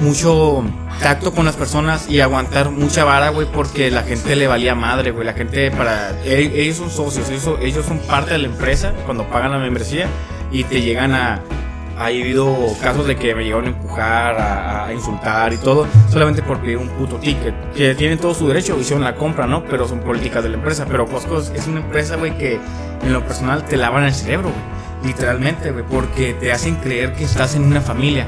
mucho 0.01 0.63
tacto 1.01 1.33
con 1.33 1.45
las 1.45 1.55
personas 1.55 2.09
y 2.09 2.19
aguantar 2.21 2.71
mucha 2.71 3.03
vara, 3.03 3.29
güey, 3.29 3.47
porque 3.51 3.91
la 3.91 4.03
gente 4.03 4.35
le 4.35 4.47
valía 4.47 4.75
madre, 4.75 5.11
güey. 5.11 5.25
La 5.25 5.33
gente 5.33 5.71
para... 5.71 6.19
Ellos 6.23 6.77
son 6.77 6.89
socios, 6.89 7.29
ellos 7.29 7.43
son, 7.43 7.61
ellos 7.61 7.85
son 7.85 7.99
parte 7.99 8.31
de 8.31 8.39
la 8.39 8.47
empresa 8.47 8.93
cuando 9.05 9.25
pagan 9.25 9.51
la 9.51 9.59
membresía 9.59 10.07
y 10.51 10.63
te 10.63 10.81
llegan 10.81 11.13
a... 11.13 11.41
Ha 11.99 12.05
habido 12.05 12.55
casos 12.79 13.07
de 13.07 13.15
que 13.15 13.33
me 13.33 13.43
llegaron 13.43 13.65
a 13.65 13.69
empujar, 13.69 14.39
a, 14.39 14.93
insultar 14.93 15.51
y 15.51 15.57
todo, 15.57 15.87
solamente 16.11 16.43
por 16.43 16.59
pedir 16.59 16.77
un 16.77 16.89
puto 16.89 17.15
ticket. 17.15 17.55
Que 17.73 17.95
tienen 17.95 18.19
todo 18.19 18.35
su 18.35 18.47
derecho, 18.47 18.77
hicieron 18.79 19.03
la 19.03 19.15
compra, 19.15 19.47
¿no? 19.47 19.63
Pero 19.65 19.87
son 19.87 20.01
políticas 20.01 20.43
de 20.43 20.49
la 20.49 20.57
empresa. 20.57 20.85
Pero 20.87 21.07
Costco 21.07 21.39
es 21.39 21.65
una 21.65 21.79
empresa, 21.79 22.15
güey, 22.15 22.37
que 22.37 22.59
en 23.01 23.13
lo 23.13 23.25
personal 23.25 23.65
te 23.65 23.77
lavan 23.77 24.03
el 24.03 24.13
cerebro, 24.13 24.49
güey. 24.49 25.11
Literalmente, 25.11 25.71
güey, 25.71 25.83
porque 25.89 26.35
te 26.35 26.51
hacen 26.51 26.75
creer 26.75 27.13
que 27.13 27.23
estás 27.23 27.55
en 27.55 27.63
una 27.63 27.81
familia 27.81 28.27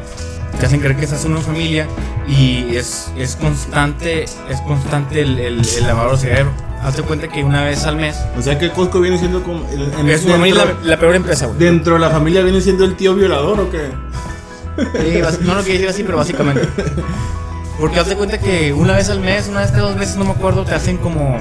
te 0.60 0.66
hacen 0.66 0.80
creer 0.80 0.96
que 0.98 1.06
estás 1.06 1.26
en 1.26 1.32
una 1.34 1.42
familia 1.42 1.88
y 2.28 2.76
es, 2.76 3.12
es 3.18 3.36
constante 3.36 4.24
es 4.24 4.62
constante 4.66 5.22
el, 5.22 5.40
el, 5.40 5.62
el 5.68 5.88
lavado 5.88 6.12
de 6.12 6.18
cerebro. 6.18 6.52
Hazte 6.82 7.02
cuenta 7.02 7.28
que 7.28 7.44
una 7.44 7.64
vez 7.66 7.86
al 7.86 7.98
mes 7.98 8.16
O 8.38 8.42
sea 8.42 8.58
que 8.58 8.70
Costco 8.70 9.02
viene 9.02 9.18
siendo 9.18 9.44
como. 9.44 9.68
el- 9.70 9.92
en- 10.00 10.10
es 10.10 10.24
mí 10.26 10.52
la, 10.52 10.66
dentro, 10.66 10.78
la 10.86 10.98
peor 10.98 11.16
empresa, 11.16 11.48
güey. 11.48 11.60
dentro 11.60 11.96
de 11.96 12.00
la 12.00 12.10
familia 12.10 12.42
viene 12.42 12.62
siendo 12.62 12.86
el 12.86 12.96
tío 12.96 13.16
violador 13.16 13.60
o 13.60 13.70
qué? 13.70 13.90
Sí, 14.78 15.42
no 15.42 15.56
lo 15.56 15.60
quería 15.64 15.74
decir 15.74 15.90
así, 15.90 16.04
pero 16.04 16.18
básicamente. 16.18 16.68
Porque 17.80 18.00
hazte 18.00 18.16
cuenta 18.16 18.38
que 18.40 18.72
una 18.74 18.96
vez 18.96 19.10
al 19.10 19.20
mes, 19.20 19.48
una 19.50 19.60
vez 19.62 19.72
cada 19.72 19.84
dos 19.84 19.98
veces, 19.98 20.16
no 20.16 20.24
me 20.26 20.32
acuerdo, 20.32 20.64
te 20.64 20.74
hacen 20.74 20.98
como 20.98 21.38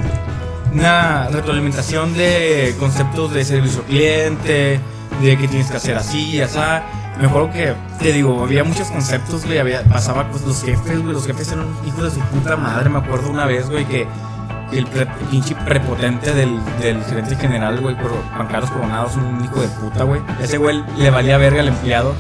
una 0.73 1.29
retroalimentación 1.29 2.15
de 2.15 2.75
conceptos 2.81 3.33
de 3.33 3.45
servicio 3.45 3.81
al 3.81 3.87
cliente, 3.87 4.81
de 5.23 5.39
que 5.39 5.47
tienes 5.49 5.71
que 5.71 5.77
hacer 5.77 5.97
así 5.97 6.31
y 6.31 6.41
así. 6.41 6.59
Me 7.19 7.27
acuerdo 7.27 7.51
que, 7.51 7.75
te 8.01 8.13
digo, 8.13 8.45
había 8.45 8.63
muchos 8.63 8.91
conceptos, 8.91 9.45
güey, 9.45 9.59
había, 9.59 9.83
pasaba 9.85 10.29
pues 10.31 10.45
los 10.45 10.63
jefes, 10.63 11.03
güey, 11.03 11.13
los 11.13 11.27
jefes 11.27 11.51
eran 11.51 11.67
hijos 11.87 12.05
de 12.05 12.11
su 12.11 12.21
puta 12.21 12.57
madre. 12.57 12.89
Me 12.91 12.99
acuerdo 12.99 13.31
una 13.31 13.45
vez, 13.45 13.69
güey, 13.69 13.85
que 13.87 14.07
el 14.73 14.87
pinche 15.31 15.55
prepotente 15.57 16.33
del, 16.33 16.61
del 16.81 17.03
gerente 17.05 17.35
general, 17.37 17.81
güey, 17.81 17.97
por 17.97 18.13
Carlos 18.49 18.71
Coronados, 18.71 19.17
un 19.17 19.45
hijo 19.45 19.61
de 19.61 19.69
puta, 19.69 20.05
güey. 20.05 20.21
Ese 20.41 20.59
güey 20.59 20.83
le 20.97 21.11
valía 21.11 21.39
verga 21.39 21.61
al 21.61 21.69
empleado 21.69 22.15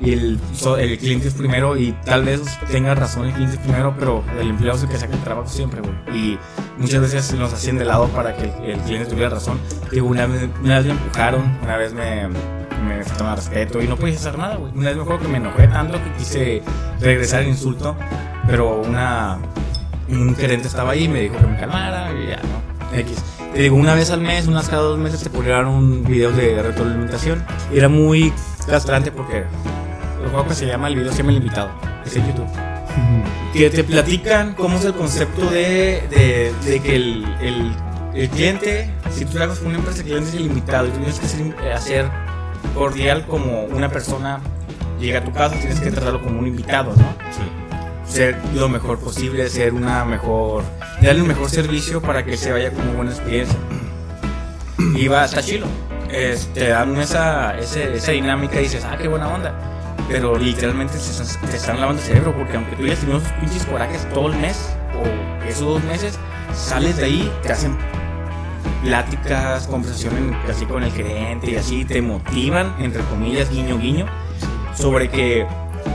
y 0.00 0.12
el, 0.12 0.40
el 0.78 0.98
cliente 0.98 1.28
es 1.28 1.34
primero 1.34 1.76
y 1.76 1.92
tal 2.04 2.24
vez 2.24 2.42
tenga 2.70 2.94
razón 2.94 3.26
el 3.26 3.32
cliente 3.32 3.56
es 3.56 3.62
primero, 3.62 3.94
pero 3.98 4.22
el 4.40 4.50
empleado 4.50 4.78
es 4.78 4.84
el 4.84 4.90
que 4.90 4.96
saca 4.96 5.16
trabajo 5.18 5.48
siempre, 5.48 5.80
güey. 5.80 5.94
Y 6.16 6.38
muchas 6.78 7.00
veces 7.00 7.34
nos 7.34 7.52
hacían 7.52 7.78
de 7.78 7.84
lado 7.84 8.08
para 8.08 8.36
que 8.36 8.44
el, 8.44 8.78
cliente 8.80 9.10
tuviera 9.10 9.30
razón. 9.30 9.58
Digo, 9.90 10.06
una 10.06 10.26
vez 10.26 10.48
me 10.62 10.76
empujaron, 10.76 11.58
una 11.62 11.76
vez 11.76 11.92
me, 11.92 12.28
me 12.78 13.02
faltaron 13.04 13.32
al 13.32 13.36
respeto 13.36 13.82
y 13.82 13.88
no 13.88 13.96
podía 13.96 14.14
hacer 14.14 14.38
nada, 14.38 14.56
güey. 14.56 14.72
Una 14.74 14.88
vez 14.88 14.96
me 14.96 15.02
acuerdo 15.02 15.22
que 15.22 15.28
me 15.28 15.38
enojé 15.38 15.68
tanto 15.68 16.02
que 16.02 16.12
quise 16.18 16.62
regresar 17.00 17.42
el 17.42 17.48
insulto, 17.48 17.96
pero 18.46 18.80
una, 18.80 19.38
un 20.08 20.34
gerente 20.36 20.68
estaba 20.68 20.92
ahí 20.92 21.04
y 21.04 21.08
me 21.08 21.20
dijo 21.20 21.36
que 21.36 21.46
me 21.46 21.58
calmara 21.58 22.12
y 22.12 22.28
ya, 22.28 22.36
¿no? 22.36 22.96
X. 22.98 23.22
Te 23.52 23.62
digo, 23.62 23.76
una 23.76 23.94
vez 23.94 24.10
al 24.10 24.20
mes, 24.20 24.46
unas 24.46 24.68
cada 24.68 24.82
dos 24.82 24.98
meses 24.98 25.22
te 25.22 25.30
publicaron 25.30 26.04
videos 26.04 26.36
de 26.36 26.62
retroalimentación. 26.62 27.44
Y 27.72 27.78
era 27.78 27.88
muy 27.88 28.32
castrante 28.66 29.10
porque 29.10 29.44
el 30.22 30.30
juego 30.30 30.46
que 30.46 30.54
se 30.54 30.66
llama, 30.66 30.88
el 30.88 30.96
video 30.96 31.12
se 31.12 31.18
llama 31.18 31.30
El 31.30 31.38
Invitado, 31.38 31.70
es 32.04 32.16
en 32.16 32.26
YouTube. 32.26 32.48
Que 33.52 33.70
te 33.70 33.84
platican 33.84 34.54
cómo 34.54 34.76
es 34.76 34.84
el 34.84 34.94
concepto 34.94 35.48
de, 35.50 36.02
de, 36.10 36.52
de 36.64 36.80
que 36.80 36.96
el, 36.96 37.24
el, 37.40 37.72
el 38.14 38.28
cliente, 38.28 38.92
si 39.10 39.24
tú 39.24 39.32
trabajas 39.32 39.58
con 39.58 39.68
una 39.68 39.78
empresa, 39.78 40.00
el 40.00 40.04
cliente 40.06 40.28
es 40.28 40.34
el 40.34 40.46
invitado 40.46 40.88
y 40.88 40.90
tú 40.90 40.98
tienes 40.98 41.18
que 41.18 41.72
hacer 41.72 42.10
cordial 42.74 43.24
como 43.26 43.64
una 43.64 43.88
persona 43.88 44.40
llega 45.00 45.20
a 45.20 45.24
tu 45.24 45.32
casa, 45.32 45.54
tienes 45.56 45.80
que 45.80 45.90
tratarlo 45.90 46.22
como 46.22 46.38
un 46.40 46.46
invitado, 46.46 46.92
¿no? 46.96 47.28
ser 48.08 48.38
lo 48.54 48.68
mejor 48.70 48.98
posible, 48.98 49.48
ser 49.50 49.74
una 49.74 50.02
mejor, 50.04 50.64
darle 51.02 51.20
un 51.22 51.28
mejor 51.28 51.50
servicio 51.50 52.00
para 52.00 52.24
que 52.24 52.36
se 52.38 52.50
vaya 52.52 52.70
como 52.72 52.92
buena 52.94 53.10
experiencia. 53.12 53.56
Y 54.94 55.08
va 55.08 55.24
hasta 55.24 55.42
chilo. 55.42 55.66
Es- 56.10 56.46
te 56.54 56.68
dan 56.68 56.96
esa, 56.96 57.58
ese- 57.58 57.94
esa 57.94 58.12
dinámica 58.12 58.58
y 58.60 58.64
dices, 58.64 58.84
ah, 58.84 58.96
qué 58.96 59.08
buena 59.08 59.28
onda. 59.28 59.52
Pero 60.08 60.38
literalmente 60.38 60.94
te 60.94 61.00
están, 61.00 61.50
te 61.50 61.56
están 61.58 61.80
lavando 61.80 62.00
el 62.00 62.08
cerebro 62.08 62.34
porque 62.34 62.56
aunque 62.56 62.76
tú 62.76 62.84
hayas 62.84 62.98
tenido 63.00 63.18
esos 63.18 63.32
pinches 63.32 63.66
corajes 63.66 64.08
todo 64.14 64.28
el 64.28 64.36
mes 64.38 64.70
o 64.98 65.46
esos 65.46 65.60
dos 65.66 65.84
meses, 65.84 66.18
sales 66.54 66.96
de 66.96 67.04
ahí, 67.04 67.32
te 67.42 67.52
hacen 67.52 67.76
pláticas, 68.82 69.66
conversaciones 69.66 70.34
así 70.50 70.64
con 70.66 70.82
el 70.82 70.92
gerente 70.92 71.50
y 71.50 71.56
así 71.56 71.84
te 71.84 72.00
motivan, 72.02 72.74
entre 72.78 73.02
comillas, 73.04 73.50
guiño, 73.50 73.78
guiño, 73.78 74.06
sobre 74.74 75.08
que 75.08 75.46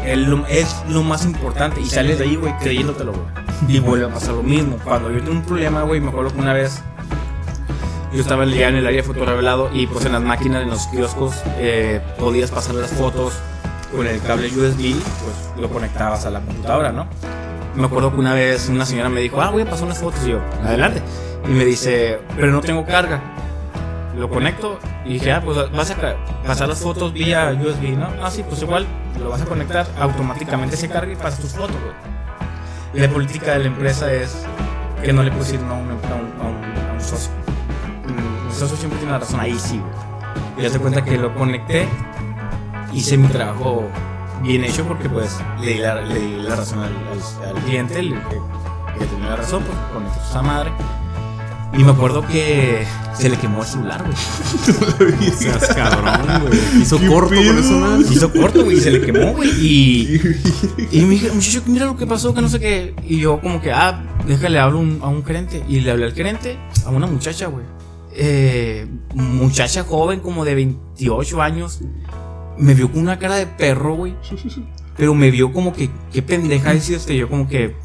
el- 0.06 0.44
es 0.50 0.76
lo 0.90 1.04
más 1.04 1.26
importante 1.26 1.80
y 1.82 1.86
sales 1.86 2.18
de 2.20 2.26
ahí, 2.26 2.36
güey, 2.36 2.54
creyéndotelo, 2.60 3.12
güey. 3.14 3.26
Y 3.68 3.80
vuelve 3.80 4.06
a 4.06 4.10
pasar 4.10 4.34
lo 4.36 4.44
mismo. 4.44 4.78
Cuando 4.84 5.10
yo 5.12 5.20
tengo 5.20 5.32
un 5.32 5.44
problema, 5.44 5.84
güey, 5.84 6.02
me 6.02 6.10
acuerdo 6.10 6.34
que 6.34 6.40
una 6.40 6.54
vez 6.54 6.82
yo 8.14 8.22
estaba 8.22 8.46
ya 8.46 8.68
en 8.68 8.76
el 8.76 8.86
área 8.86 9.02
de 9.02 9.08
fotorevelado 9.08 9.70
y 9.74 9.88
pues 9.88 10.06
en 10.06 10.12
las 10.12 10.22
máquinas, 10.22 10.64
en 10.64 10.70
los 10.70 10.86
kioscos, 10.88 11.36
eh, 11.58 12.02
podías 12.20 12.52
pasar 12.52 12.76
las 12.76 12.92
fotos 12.92 13.34
con 13.96 14.06
el 14.06 14.22
cable 14.22 14.48
USB, 14.48 14.94
pues 14.96 15.60
lo 15.62 15.70
conectabas 15.70 16.26
a 16.26 16.30
la 16.32 16.42
computadora, 16.42 16.92
¿no? 16.92 17.08
Me 17.76 17.86
acuerdo 17.86 18.12
que 18.14 18.20
una 18.20 18.34
vez 18.34 18.70
una 18.70 18.86
señora 18.86 19.10
me 19.10 19.22
dijo, 19.22 19.42
ah, 19.42 19.50
voy 19.50 19.64
a 19.64 19.66
pasar 19.70 19.86
unas 19.86 19.98
fotos 20.00 20.20
y 20.28 20.32
yo, 20.32 20.40
adelante. 20.64 21.02
Y 21.46 21.50
me 21.52 21.66
dice, 21.66 22.20
pero 22.36 22.48
no 22.52 22.62
tengo 22.62 22.86
carga. 22.86 23.20
Lo 24.18 24.30
conecto 24.30 24.80
y 25.06 25.14
dije, 25.14 25.32
ah, 25.32 25.42
pues 25.44 25.58
vas 25.72 25.90
a 25.92 25.96
pasar 26.46 26.68
las 26.70 26.80
fotos 26.82 27.12
vía 27.14 27.52
USB, 27.60 27.98
¿no? 27.98 28.08
Ah, 28.22 28.30
sí, 28.30 28.44
pues 28.48 28.62
igual 28.62 28.86
lo 29.20 29.30
vas 29.30 29.42
a 29.42 29.46
conectar, 29.46 29.88
automáticamente 30.00 30.78
se 30.78 30.88
carga 30.88 31.12
y 31.12 31.16
pasas 31.16 31.40
tus 31.40 31.52
fotos, 31.54 31.76
güey. 31.82 33.02
La 33.04 33.12
política 33.12 33.54
de 33.54 33.60
la 33.60 33.68
empresa 33.68 34.14
es 34.14 34.46
que 35.04 35.12
no 35.12 35.24
le 35.24 35.32
no 35.58 35.74
a 35.74 35.78
un, 35.78 35.90
a 35.90 35.94
un- 35.96 36.42
a 36.42 36.94
un- 36.94 36.98
a 36.98 37.00
socio. 37.02 37.32
Mm, 38.08 38.52
socio 38.54 38.78
siempre 38.78 39.00
tiene 39.00 39.14
la 39.14 39.20
razón, 39.20 39.40
ahí 39.40 39.58
sí, 39.58 39.80
güey. 39.80 40.68
Y 40.68 40.70
te 40.72 40.80
cuenta 40.80 41.04
que 41.04 41.18
lo 41.18 41.34
conecté, 41.34 41.88
hice 42.94 43.18
mi 43.18 43.28
trabajo 43.30 43.90
bien 44.44 44.64
hecho 44.64 44.84
porque 44.86 45.10
pues 45.10 45.40
le 45.60 45.68
di 45.74 45.78
la, 45.80 45.96
le 46.02 46.20
di 46.20 46.36
la 46.44 46.56
razón 46.56 46.80
al, 46.80 46.86
al- 46.90 47.50
al 47.50 47.64
cliente, 47.64 48.04
le- 48.04 48.16
que, 48.16 49.00
que 49.00 49.06
tenía 49.06 49.30
la 49.32 49.36
razón, 49.38 49.64
pues 49.64 49.76
conecté 49.92 50.20
esa 50.30 50.42
madre. 50.44 50.72
Y 51.76 51.84
me 51.84 51.92
acuerdo 51.92 52.26
que 52.28 52.86
se 53.16 53.30
le 53.30 53.38
quemó 53.38 53.62
el 53.62 53.68
celular, 53.68 54.04
güey. 54.04 55.32
Seas 55.32 55.68
cabrón, 55.74 56.44
güey. 56.48 56.60
Hizo 56.82 57.00
¿Qué 57.00 57.08
corto 57.08 57.36
con 57.36 57.58
eso, 57.58 57.80
man. 57.80 58.06
Hizo 58.10 58.32
corto, 58.32 58.64
güey, 58.64 58.78
y 58.78 58.80
se 58.80 58.92
le 58.92 59.02
quemó, 59.02 59.34
güey. 59.34 59.50
Y, 59.60 60.22
y 60.92 61.02
me 61.02 61.10
dije, 61.16 61.32
muchacho, 61.32 61.64
mira 61.66 61.86
lo 61.88 61.98
que 61.98 62.06
pasó, 62.06 62.34
que 62.34 62.42
no 62.42 62.48
sé 62.50 62.60
qué. 62.60 62.94
Y 63.08 63.20
yo, 63.20 63.42
como 63.42 63.60
que, 63.60 63.72
ah, 63.72 64.04
déjale, 64.28 64.60
hablo 64.60 64.80
un- 64.80 65.00
a 65.02 65.08
un 65.08 65.26
gerente. 65.26 65.64
Y 65.68 65.80
le 65.80 65.90
hablé 65.92 66.06
al 66.06 66.14
gerente, 66.14 66.60
a 66.86 66.92
una 66.92 67.08
muchacha, 67.08 67.48
güey. 67.48 67.66
Eh, 68.16 68.88
muchacha 69.16 69.84
joven, 69.84 70.20
como 70.20 70.46
de 70.46 70.54
28 70.54 71.42
años. 71.42 71.80
Me 72.56 72.76
vio 72.76 72.92
con 72.92 73.02
una 73.02 73.18
cara 73.18 73.36
de 73.36 73.48
perro, 73.48 73.96
güey. 73.96 74.16
Pero 74.96 75.16
me 75.16 75.32
vio 75.32 75.52
como 75.52 75.74
que, 75.74 75.90
qué 76.12 76.22
pendeja 76.22 76.72
es 76.74 76.88
este. 76.92 77.16
Yo, 77.18 77.28
como 77.28 77.48
que, 77.48 77.76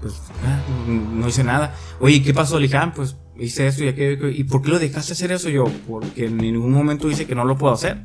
pues, 0.00 0.14
ah, 0.44 0.58
no 0.88 1.28
hice 1.28 1.44
nada. 1.44 1.76
Oye, 2.00 2.20
¿qué 2.20 2.34
pasó? 2.34 2.58
Le 2.58 2.66
dije, 2.66 2.76
ah, 2.78 2.92
pues 2.94 3.16
hice 3.38 3.66
esto 3.66 3.84
y 3.84 3.88
aquello. 3.88 4.28
¿Y 4.28 4.44
por 4.44 4.62
qué 4.62 4.70
lo 4.70 4.78
dejaste 4.78 5.12
hacer 5.12 5.32
eso? 5.32 5.48
Yo, 5.48 5.64
porque 5.88 6.26
en 6.26 6.36
ningún 6.36 6.72
momento 6.72 7.08
dice 7.08 7.26
que 7.26 7.34
no 7.34 7.44
lo 7.44 7.56
puedo 7.56 7.72
hacer. 7.72 7.98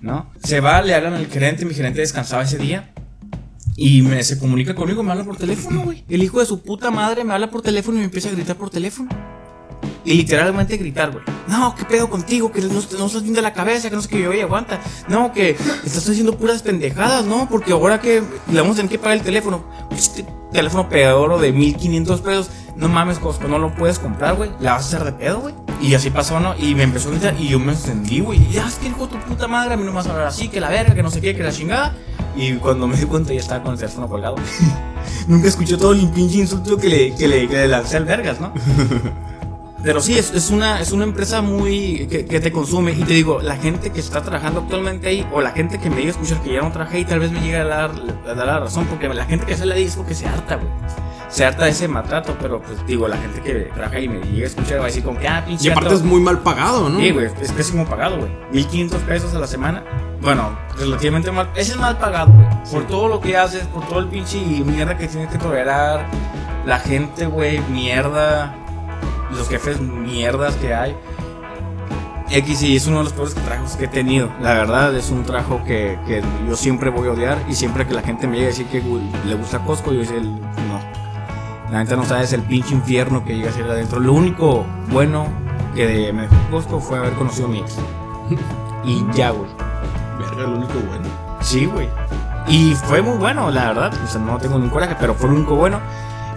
¿no? 0.00 0.30
Se 0.42 0.60
va, 0.60 0.82
le 0.82 0.94
hablan 0.94 1.14
al 1.14 1.26
gerente, 1.26 1.64
mi 1.64 1.74
gerente 1.74 2.00
descansaba 2.00 2.42
ese 2.42 2.58
día. 2.58 2.92
Y 3.76 4.02
me, 4.02 4.22
se 4.22 4.38
comunica 4.38 4.74
conmigo, 4.74 5.02
me 5.02 5.12
habla 5.12 5.24
por 5.24 5.36
teléfono, 5.36 5.82
güey. 5.82 6.04
El 6.08 6.22
hijo 6.22 6.38
de 6.38 6.46
su 6.46 6.62
puta 6.62 6.90
madre 6.90 7.24
me 7.24 7.32
habla 7.32 7.50
por 7.50 7.62
teléfono 7.62 7.96
y 7.96 8.00
me 8.00 8.04
empieza 8.04 8.28
a 8.28 8.32
gritar 8.32 8.56
por 8.56 8.70
teléfono. 8.70 9.08
Y 10.04 10.14
literalmente 10.14 10.76
gritar, 10.76 11.12
güey. 11.12 11.24
No, 11.48 11.74
¿qué 11.74 11.84
pedo 11.84 12.10
contigo? 12.10 12.52
Que 12.52 12.60
no, 12.60 12.68
no 12.68 13.06
estás 13.06 13.22
la 13.22 13.52
cabeza, 13.52 13.88
que 13.88 13.96
no 13.96 14.02
sé 14.02 14.08
qué, 14.08 14.28
oye, 14.28 14.42
aguanta. 14.42 14.80
No, 15.08 15.32
que 15.32 15.50
estás 15.84 16.08
haciendo 16.08 16.36
puras 16.36 16.62
pendejadas, 16.62 17.24
¿no? 17.24 17.48
Porque 17.48 17.72
ahora 17.72 18.00
que 18.00 18.22
le 18.50 18.60
vamos 18.60 18.74
a 18.74 18.76
tener 18.76 18.90
que 18.90 18.98
pagar 18.98 19.16
el 19.16 19.22
teléfono. 19.22 19.64
Este 19.90 20.26
teléfono 20.52 20.88
pedoro 20.88 21.38
de 21.38 21.52
1500 21.52 22.20
pesos. 22.20 22.50
No 22.76 22.88
mames, 22.88 23.18
Costco, 23.18 23.48
no 23.48 23.58
lo 23.58 23.74
puedes 23.74 23.98
comprar, 23.98 24.34
güey. 24.36 24.50
La 24.60 24.72
vas 24.72 24.84
a 24.84 24.86
hacer 24.88 25.04
de 25.04 25.12
pedo, 25.12 25.40
güey. 25.40 25.54
Y 25.80 25.94
así 25.94 26.10
pasó, 26.10 26.38
¿no? 26.40 26.54
Y 26.58 26.74
me 26.74 26.82
empezó 26.82 27.08
a 27.08 27.12
gritar 27.12 27.34
y 27.38 27.48
yo 27.48 27.58
me 27.58 27.72
encendí, 27.72 28.20
güey. 28.20 28.46
Ya, 28.50 28.66
es 28.66 28.74
que 28.74 28.88
hijo 28.88 29.06
de 29.06 29.12
tu 29.14 29.18
puta 29.20 29.48
madre, 29.48 29.74
a 29.74 29.76
mí 29.76 29.84
no 29.84 29.90
me 29.90 29.96
vas 29.96 30.06
a 30.06 30.10
hablar 30.10 30.26
así, 30.26 30.48
que 30.48 30.60
la 30.60 30.68
verga, 30.68 30.94
que 30.94 31.02
no 31.02 31.10
sé 31.10 31.20
qué, 31.20 31.34
que 31.34 31.42
la 31.42 31.52
chingada. 31.52 31.94
Y 32.36 32.54
cuando 32.54 32.86
me 32.88 32.96
di 32.96 33.06
cuenta 33.06 33.32
ya 33.32 33.40
estaba 33.40 33.62
con 33.62 33.72
el 33.72 33.78
teléfono 33.78 34.08
colgado. 34.08 34.36
Nunca 35.28 35.48
escuché 35.48 35.76
todo 35.76 35.92
el 35.92 36.08
pinche 36.10 36.38
insulto 36.38 36.76
que 36.76 36.88
le, 36.88 37.14
que 37.14 37.28
le, 37.28 37.48
que 37.48 37.54
le 37.54 37.68
lancé 37.68 37.96
al 37.96 38.04
vergas, 38.04 38.40
¿no? 38.40 38.52
Pero 39.84 40.00
sí, 40.00 40.16
es, 40.18 40.32
es, 40.32 40.50
una, 40.50 40.80
es 40.80 40.92
una 40.92 41.04
empresa 41.04 41.42
muy 41.42 42.06
que, 42.10 42.24
que 42.24 42.40
te 42.40 42.50
consume. 42.50 42.92
Y 42.92 43.04
te 43.04 43.12
digo, 43.12 43.40
la 43.42 43.56
gente 43.56 43.90
que 43.90 44.00
está 44.00 44.22
trabajando 44.22 44.60
actualmente 44.60 45.08
ahí, 45.08 45.26
o 45.30 45.40
la 45.42 45.50
gente 45.50 45.78
que 45.78 45.90
me 45.90 45.96
llega 45.96 46.08
a 46.08 46.10
escuchar 46.12 46.42
que 46.42 46.54
ya 46.54 46.62
no 46.62 46.72
trabaja 46.72 46.96
ahí, 46.96 47.04
tal 47.04 47.20
vez 47.20 47.30
me 47.30 47.40
llegue 47.40 47.58
a 47.58 47.64
dar, 47.64 47.90
a 48.26 48.34
dar 48.34 48.46
la 48.46 48.60
razón. 48.60 48.86
Porque 48.86 49.08
la 49.08 49.26
gente 49.26 49.44
que 49.44 49.56
se 49.56 49.66
la 49.66 49.74
dice 49.74 49.90
es 49.90 49.96
porque 49.96 50.14
se 50.14 50.26
harta, 50.26 50.56
güey. 50.56 50.68
Se 51.28 51.44
harta 51.44 51.66
de 51.66 51.72
ese 51.72 51.86
maltrato. 51.86 52.34
Pero 52.40 52.62
pues 52.62 52.84
digo, 52.86 53.06
la 53.08 53.18
gente 53.18 53.42
que 53.42 53.70
trabaja 53.74 53.96
ahí 53.96 54.08
me 54.08 54.20
llega 54.20 54.44
a 54.44 54.48
escuchar 54.48 54.78
va 54.78 54.84
a 54.84 54.86
decir, 54.86 55.04
como 55.04 55.18
que, 55.18 55.28
ah, 55.28 55.44
pinche. 55.46 55.68
Y 55.68 55.70
aparte 55.70 55.90
vato". 55.90 56.00
es 56.00 56.04
muy 56.04 56.20
mal 56.20 56.38
pagado, 56.38 56.88
¿no? 56.88 56.98
Sí, 56.98 57.10
güey, 57.10 57.26
es 57.40 57.52
pésimo 57.52 57.84
pagado, 57.84 58.16
güey. 58.16 58.30
1500 58.52 59.02
pesos 59.02 59.34
a 59.34 59.38
la 59.38 59.46
semana. 59.46 59.84
Bueno, 60.22 60.58
relativamente 60.78 61.30
mal. 61.30 61.50
Ese 61.54 61.72
es 61.72 61.78
mal 61.78 61.98
pagado, 61.98 62.32
güey. 62.32 62.46
Por 62.72 62.86
todo 62.86 63.08
lo 63.08 63.20
que 63.20 63.36
haces, 63.36 63.66
por 63.66 63.86
todo 63.86 63.98
el 63.98 64.06
pinche 64.06 64.38
mierda 64.38 64.96
que 64.96 65.08
tienes 65.08 65.30
que 65.30 65.36
tolerar. 65.36 66.06
La 66.64 66.78
gente, 66.78 67.26
güey, 67.26 67.60
mierda. 67.68 68.54
Los 69.36 69.48
jefes 69.48 69.80
mierdas 69.80 70.56
que 70.56 70.74
hay. 70.74 70.96
X 72.30 72.62
y 72.62 72.76
es 72.76 72.86
uno 72.86 72.98
de 72.98 73.04
los 73.04 73.12
peores 73.12 73.34
trabajos 73.34 73.76
que 73.76 73.84
he 73.84 73.88
tenido. 73.88 74.30
La 74.40 74.54
verdad, 74.54 74.94
es 74.96 75.10
un 75.10 75.24
trabajo 75.24 75.62
que, 75.64 75.98
que 76.06 76.22
yo 76.48 76.56
siempre 76.56 76.90
voy 76.90 77.08
a 77.08 77.12
odiar. 77.12 77.38
Y 77.48 77.54
siempre 77.54 77.86
que 77.86 77.94
la 77.94 78.02
gente 78.02 78.26
me 78.26 78.36
llega 78.36 78.46
a 78.46 78.50
decir 78.50 78.66
que 78.66 78.82
le 79.26 79.34
gusta 79.34 79.58
Costco, 79.60 79.92
yo 79.92 80.00
digo, 80.00 80.20
no. 80.20 80.80
La 81.70 81.82
neta 81.82 81.96
no 81.96 82.04
sabes 82.04 82.32
el 82.32 82.42
pinche 82.42 82.74
infierno 82.74 83.24
que 83.24 83.36
llega 83.36 83.50
a 83.50 83.52
ser 83.52 83.64
adentro. 83.64 84.00
Lo 84.00 84.12
único 84.12 84.64
bueno 84.90 85.26
que 85.74 86.12
me 86.12 86.22
dejó 86.22 86.34
Costco 86.50 86.80
fue 86.80 86.98
haber 86.98 87.12
conocido 87.14 87.46
a 87.46 87.50
mi 87.50 87.58
ex. 87.58 87.76
Y 88.84 89.04
ya, 89.14 89.30
güey. 89.30 89.50
Verga, 90.18 90.42
lo 90.42 90.56
único 90.56 90.74
bueno. 90.88 91.06
Sí, 91.40 91.66
güey. 91.66 91.88
Y 92.46 92.74
fue 92.74 93.00
muy 93.02 93.16
bueno, 93.16 93.50
la 93.50 93.72
verdad. 93.72 93.92
O 94.02 94.06
sea, 94.06 94.20
no 94.20 94.38
tengo 94.38 94.54
ningún 94.54 94.70
coraje, 94.70 94.96
pero 94.98 95.14
fue 95.14 95.28
lo 95.28 95.36
único 95.36 95.56
bueno. 95.56 95.80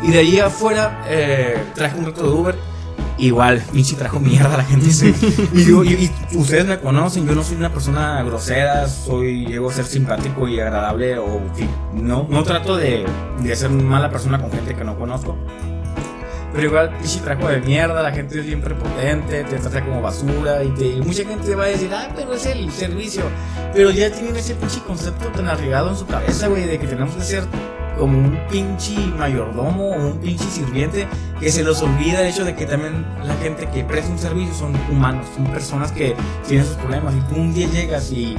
Y 0.02 0.12
de 0.12 0.20
ahí 0.20 0.40
afuera 0.40 1.04
eh, 1.08 1.72
traje 1.74 1.98
un 1.98 2.06
reto 2.06 2.24
de 2.24 2.30
Uber. 2.30 2.56
Igual, 3.18 3.64
pinche 3.74 3.96
trajo 3.96 4.20
mierda 4.20 4.54
a 4.54 4.58
la 4.58 4.64
gente. 4.64 4.88
y, 5.54 5.66
yo, 5.66 5.82
ustedes 6.34 6.66
me 6.66 6.80
conocen, 6.80 7.28
yo 7.28 7.34
no 7.34 7.44
soy 7.44 7.58
una 7.58 7.72
persona 7.72 8.22
grosera, 8.24 8.88
soy, 8.88 9.46
llego 9.48 9.70
a 9.70 9.74
ser 9.74 9.86
simpático 9.86 10.48
y 10.48 10.60
agradable. 10.60 11.18
O, 11.18 11.42
no, 11.94 12.28
no 12.30 12.44
trato 12.44 12.78
de, 12.78 13.06
de 13.40 13.56
ser 13.56 13.70
mala 13.72 14.10
persona 14.10 14.40
con 14.40 14.52
gente 14.52 14.76
que 14.76 14.84
no 14.84 14.98
conozco. 14.98 15.36
Pero 16.54 16.70
igual, 16.70 16.90
pinche 16.98 17.20
trajo 17.20 17.48
de 17.48 17.60
mierda, 17.62 18.02
la 18.02 18.12
gente 18.12 18.40
es 18.40 18.46
bien 18.46 18.62
prepotente, 18.62 19.44
te 19.44 19.58
trata 19.58 19.84
como 19.84 20.02
basura 20.02 20.64
y 20.64 21.02
mucha 21.06 21.24
gente 21.24 21.54
va 21.56 21.66
a 21.66 21.68
decir, 21.68 21.92
ah, 21.94 22.10
pero 22.16 22.34
es 22.34 22.46
el 22.46 22.72
servicio. 22.72 23.24
Pero 23.74 23.92
ya 23.92 24.12
tienen 24.12 24.36
ese 24.36 24.56
pinche 24.56 24.82
concepto 24.82 25.28
tan 25.28 25.48
arraigado 25.48 25.90
en 25.90 25.98
su 25.98 26.08
cabeza, 26.08 26.48
güey, 26.48 26.66
de 26.66 26.80
que 26.80 26.88
tenemos 26.88 27.16
que 27.16 27.22
ser 27.22 27.44
como 27.98 28.18
un 28.18 28.38
pinche 28.50 28.96
mayordomo 29.18 29.90
o 29.90 30.08
un 30.08 30.18
pinche 30.20 30.46
sirviente 30.46 31.08
que 31.40 31.52
se 31.52 31.64
los 31.64 31.82
olvida 31.82 32.22
el 32.22 32.28
hecho 32.28 32.46
de 32.46 32.56
que 32.56 32.66
también 32.66 33.06
la 33.24 33.36
gente 33.36 33.68
que 33.68 33.84
presta 33.84 34.12
un 34.12 34.20
servicio 34.20 34.54
son 34.54 34.74
humanos, 34.90 35.26
son 35.36 35.46
personas 35.48 35.92
que 35.92 36.16
tienen 36.48 36.66
sus 36.66 36.76
problemas 36.76 37.14
y 37.16 37.20
tú 37.34 37.40
un 37.40 37.54
día 37.54 37.68
llegas 37.68 38.12
y, 38.12 38.38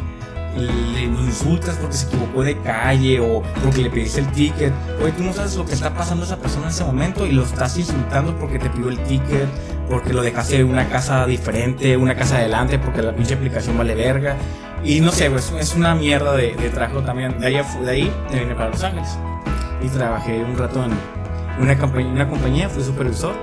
le 0.56 1.02
insultas 1.04 1.76
porque 1.76 1.96
se 1.96 2.06
equivocó 2.06 2.42
de 2.42 2.56
calle 2.58 3.20
o 3.20 3.42
porque 3.62 3.82
le 3.82 3.90
pediste 3.90 4.20
el 4.20 4.26
ticket. 4.32 4.72
Oye, 5.00 5.12
tú 5.12 5.22
no 5.22 5.32
sabes 5.32 5.54
lo 5.54 5.64
que 5.64 5.74
está 5.74 5.94
pasando 5.94 6.24
a 6.24 6.26
esa 6.26 6.36
persona 6.38 6.64
en 6.64 6.72
ese 6.72 6.82
momento 6.82 7.26
y 7.26 7.32
lo 7.32 7.44
estás 7.44 7.78
insultando 7.78 8.34
porque 8.36 8.58
te 8.58 8.68
pidió 8.70 8.88
el 8.88 8.98
ticket, 9.04 9.46
porque 9.88 10.12
lo 10.12 10.22
dejaste 10.22 10.56
en 10.56 10.68
una 10.68 10.88
casa 10.88 11.26
diferente, 11.26 11.96
una 11.96 12.16
casa 12.16 12.38
adelante, 12.38 12.78
porque 12.78 13.02
la 13.02 13.14
pinche 13.14 13.34
aplicación 13.34 13.78
vale 13.78 13.94
verga. 13.94 14.36
Y 14.85 15.00
no 15.00 15.11
sé, 15.11 15.30
pues 15.30 15.52
es 15.58 15.75
una 15.75 15.94
mierda 15.94 16.35
de, 16.35 16.54
de 16.54 16.70
trabajo 16.70 17.00
también. 17.00 17.38
De 17.40 17.62
fu- 17.64 17.82
de 17.85 17.90
ahí 17.90 18.12
me 18.32 18.40
vine 18.40 18.54
para 18.54 18.70
Los 18.70 18.82
Ángeles 18.82 19.18
y 19.82 19.88
trabajé 19.88 20.42
un 20.42 20.56
rato 20.56 20.85
en 20.85 20.92
una, 21.62 21.76
compañía, 21.78 22.12
una 22.12 22.28
compañía, 22.28 22.68
fui 22.68 22.82
supervisor, 22.82 23.35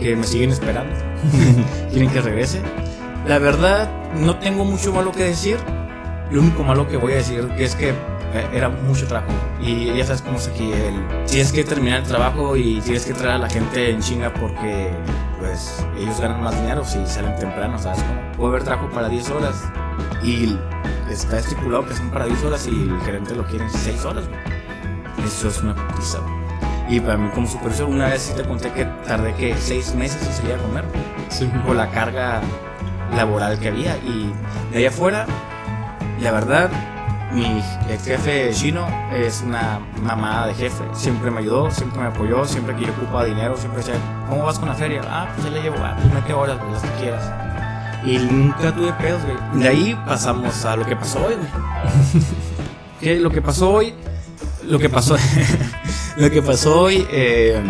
que 0.00 0.14
me 0.16 0.24
siguen 0.24 0.50
esperando. 0.50 0.92
Quieren 1.90 2.10
que 2.10 2.20
regrese. 2.20 2.60
La 3.26 3.38
verdad, 3.38 3.88
no 4.16 4.36
tengo 4.36 4.64
mucho 4.64 4.92
malo 4.92 5.12
que 5.12 5.24
decir. 5.24 5.56
Lo 6.30 6.40
único 6.40 6.62
malo 6.62 6.86
que 6.88 6.96
voy 6.96 7.12
a 7.12 7.16
decir 7.16 7.48
es 7.58 7.74
que 7.74 7.88
eh, 7.90 7.94
era 8.52 8.68
mucho 8.68 9.06
trabajo. 9.06 9.32
Y 9.60 9.94
ya 9.96 10.04
sabes 10.04 10.22
cómo 10.22 10.36
es 10.38 10.48
aquí. 10.48 10.70
El, 10.72 11.26
tienes 11.26 11.52
que 11.52 11.64
terminar 11.64 12.00
el 12.00 12.06
trabajo 12.06 12.54
y 12.56 12.80
tienes 12.80 13.06
que 13.06 13.14
traer 13.14 13.32
a 13.36 13.38
la 13.38 13.48
gente 13.48 13.90
en 13.90 14.00
chinga 14.00 14.32
porque 14.34 14.90
pues 15.38 15.84
ellos 15.98 16.20
ganan 16.20 16.42
más 16.42 16.54
dinero 16.60 16.84
si 16.84 17.04
salen 17.06 17.34
temprano, 17.38 17.78
¿sabes 17.78 18.00
cómo? 18.02 18.20
Puede 18.36 18.50
haber 18.50 18.62
trabajo 18.64 18.88
para 18.90 19.08
10 19.08 19.30
horas 19.30 19.62
y 20.22 20.56
está 21.10 21.38
estipulado 21.38 21.86
que 21.86 21.94
son 21.94 22.10
para 22.10 22.26
10 22.26 22.44
horas 22.44 22.66
y 22.66 22.70
el 22.70 23.00
gerente 23.00 23.34
lo 23.34 23.44
quiere 23.44 23.64
en 23.64 23.70
6 23.70 24.04
horas, 24.04 24.28
güey. 24.28 24.40
Eso 25.26 25.48
es 25.48 25.62
una 25.62 25.74
putiza, 25.74 26.18
güey. 26.18 26.38
Y 26.88 27.00
para 27.00 27.18
mí 27.18 27.28
como 27.34 27.46
supervisor, 27.46 27.86
una 27.88 28.06
vez 28.06 28.22
sí 28.22 28.32
te 28.34 28.44
conté 28.44 28.72
que 28.72 28.84
tardé 29.06 29.34
que 29.34 29.54
6 29.54 29.94
meses 29.94 30.26
en 30.26 30.32
salir 30.32 30.54
a 30.54 30.58
comer 30.58 30.84
por 31.66 31.76
la 31.76 31.90
carga 31.90 32.40
laboral 33.14 33.58
que 33.58 33.68
había. 33.68 33.96
Y 33.98 34.32
de 34.72 34.78
ahí 34.78 34.86
afuera, 34.86 35.26
la 36.20 36.32
verdad, 36.32 36.70
mi 37.32 37.62
ex 37.90 38.04
jefe 38.04 38.50
chino 38.52 38.86
es 39.14 39.42
una 39.42 39.80
mamada 40.02 40.46
de 40.46 40.54
jefe. 40.54 40.82
Siempre 40.92 41.30
me 41.30 41.40
ayudó, 41.40 41.70
siempre 41.70 42.00
me 42.00 42.06
apoyó, 42.06 42.44
siempre 42.46 42.74
que 42.74 42.86
yo 42.86 42.92
ocupaba 42.92 43.24
dinero, 43.24 43.56
siempre 43.56 43.82
decía, 43.82 43.96
¿cómo 44.28 44.44
vas 44.44 44.58
con 44.58 44.68
la 44.68 44.74
feria? 44.74 45.02
Ah, 45.08 45.28
pues 45.34 45.44
ya 45.44 45.52
le 45.52 45.62
llevo, 45.62 45.76
ah, 45.80 45.94
pues 46.00 46.12
mete 46.12 46.32
horas, 46.32 46.58
güey, 46.58 46.72
las 46.72 46.82
que 46.82 46.90
quieras. 47.00 47.30
Y 48.08 48.16
nunca 48.16 48.74
tuve 48.74 48.90
pedos, 48.94 49.20
güey. 49.22 49.62
De 49.62 49.68
ahí 49.68 49.98
pasamos 50.06 50.64
a 50.64 50.76
lo 50.76 50.86
que 50.86 50.96
pasó 50.96 51.18
hoy, 51.18 51.34
güey. 51.34 52.24
¿Qué? 53.00 53.20
Lo 53.20 53.30
que 53.30 53.42
pasó 53.42 53.70
hoy, 53.70 53.92
lo 54.64 54.78
que 54.78 54.88
pasó, 54.88 55.16
lo 56.16 56.30
que 56.30 56.40
pasó 56.40 56.80
hoy 56.80 57.06
eh, 57.10 57.62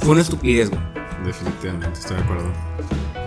fue 0.00 0.10
una 0.10 0.22
estupidez, 0.22 0.70
güey. 0.70 0.82
Definitivamente, 1.24 2.00
estoy 2.00 2.16
de 2.16 2.22
acuerdo. 2.24 2.52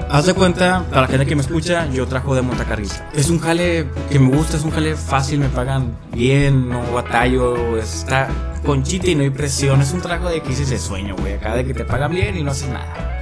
Haz 0.09 0.25
de 0.25 0.33
cuenta, 0.33 0.85
para 0.89 1.03
la 1.03 1.07
gente 1.07 1.25
que 1.25 1.35
me 1.35 1.41
escucha, 1.41 1.89
yo 1.89 2.05
trabajo 2.07 2.35
de 2.35 2.41
montacarguista. 2.41 3.09
Es 3.13 3.29
un 3.29 3.39
jale 3.39 3.87
que 4.11 4.19
me 4.19 4.35
gusta, 4.35 4.57
es 4.57 4.63
un 4.63 4.71
jale 4.71 4.97
fácil, 4.97 5.39
me 5.39 5.47
pagan 5.47 5.95
bien, 6.11 6.67
no 6.67 6.91
batallo, 6.91 7.77
está 7.77 8.27
conchita 8.65 9.09
y 9.09 9.15
no 9.15 9.23
hay 9.23 9.29
presión. 9.29 9.81
Es 9.81 9.93
un 9.93 10.01
trabajo 10.01 10.29
de 10.29 10.41
que 10.41 10.49
dices 10.49 10.69
de 10.69 10.77
sueño, 10.77 11.15
güey. 11.17 11.33
Acá 11.33 11.55
de 11.55 11.63
que 11.63 11.73
te 11.73 11.85
pagan 11.85 12.11
bien 12.11 12.35
y 12.35 12.43
no 12.43 12.51
haces 12.51 12.67
nada. 12.67 13.12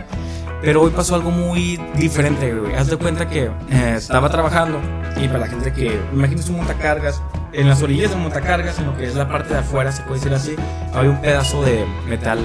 Pero 0.61 0.81
hoy 0.81 0.91
pasó 0.91 1.15
algo 1.15 1.31
muy 1.31 1.77
diferente, 1.95 2.53
güey. 2.53 2.75
Haz 2.75 2.87
de 2.87 2.97
cuenta 2.97 3.27
que 3.27 3.45
eh, 3.69 3.93
estaba 3.97 4.29
trabajando 4.29 4.79
y 5.19 5.27
para 5.27 5.39
la 5.39 5.47
gente 5.47 5.73
que, 5.73 5.99
imagínate 6.13 6.49
un 6.51 6.57
montacargas, 6.57 7.21
en 7.53 7.67
las 7.67 7.81
orillas 7.81 8.11
del 8.11 8.19
montacargas, 8.19 8.79
en 8.79 8.85
lo 8.85 8.97
que 8.97 9.05
es 9.05 9.15
la 9.15 9.27
parte 9.27 9.53
de 9.53 9.59
afuera, 9.59 9.91
se 9.91 10.03
puede 10.03 10.19
decir 10.19 10.33
así, 10.33 10.55
había 10.93 11.09
un 11.09 11.21
pedazo 11.21 11.63
de 11.63 11.85
metal 12.07 12.39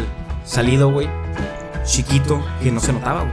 salido, 0.44 0.90
güey, 0.90 1.08
chiquito, 1.84 2.44
que 2.62 2.72
no 2.72 2.80
se 2.80 2.92
notaba, 2.92 3.20
güey. 3.20 3.32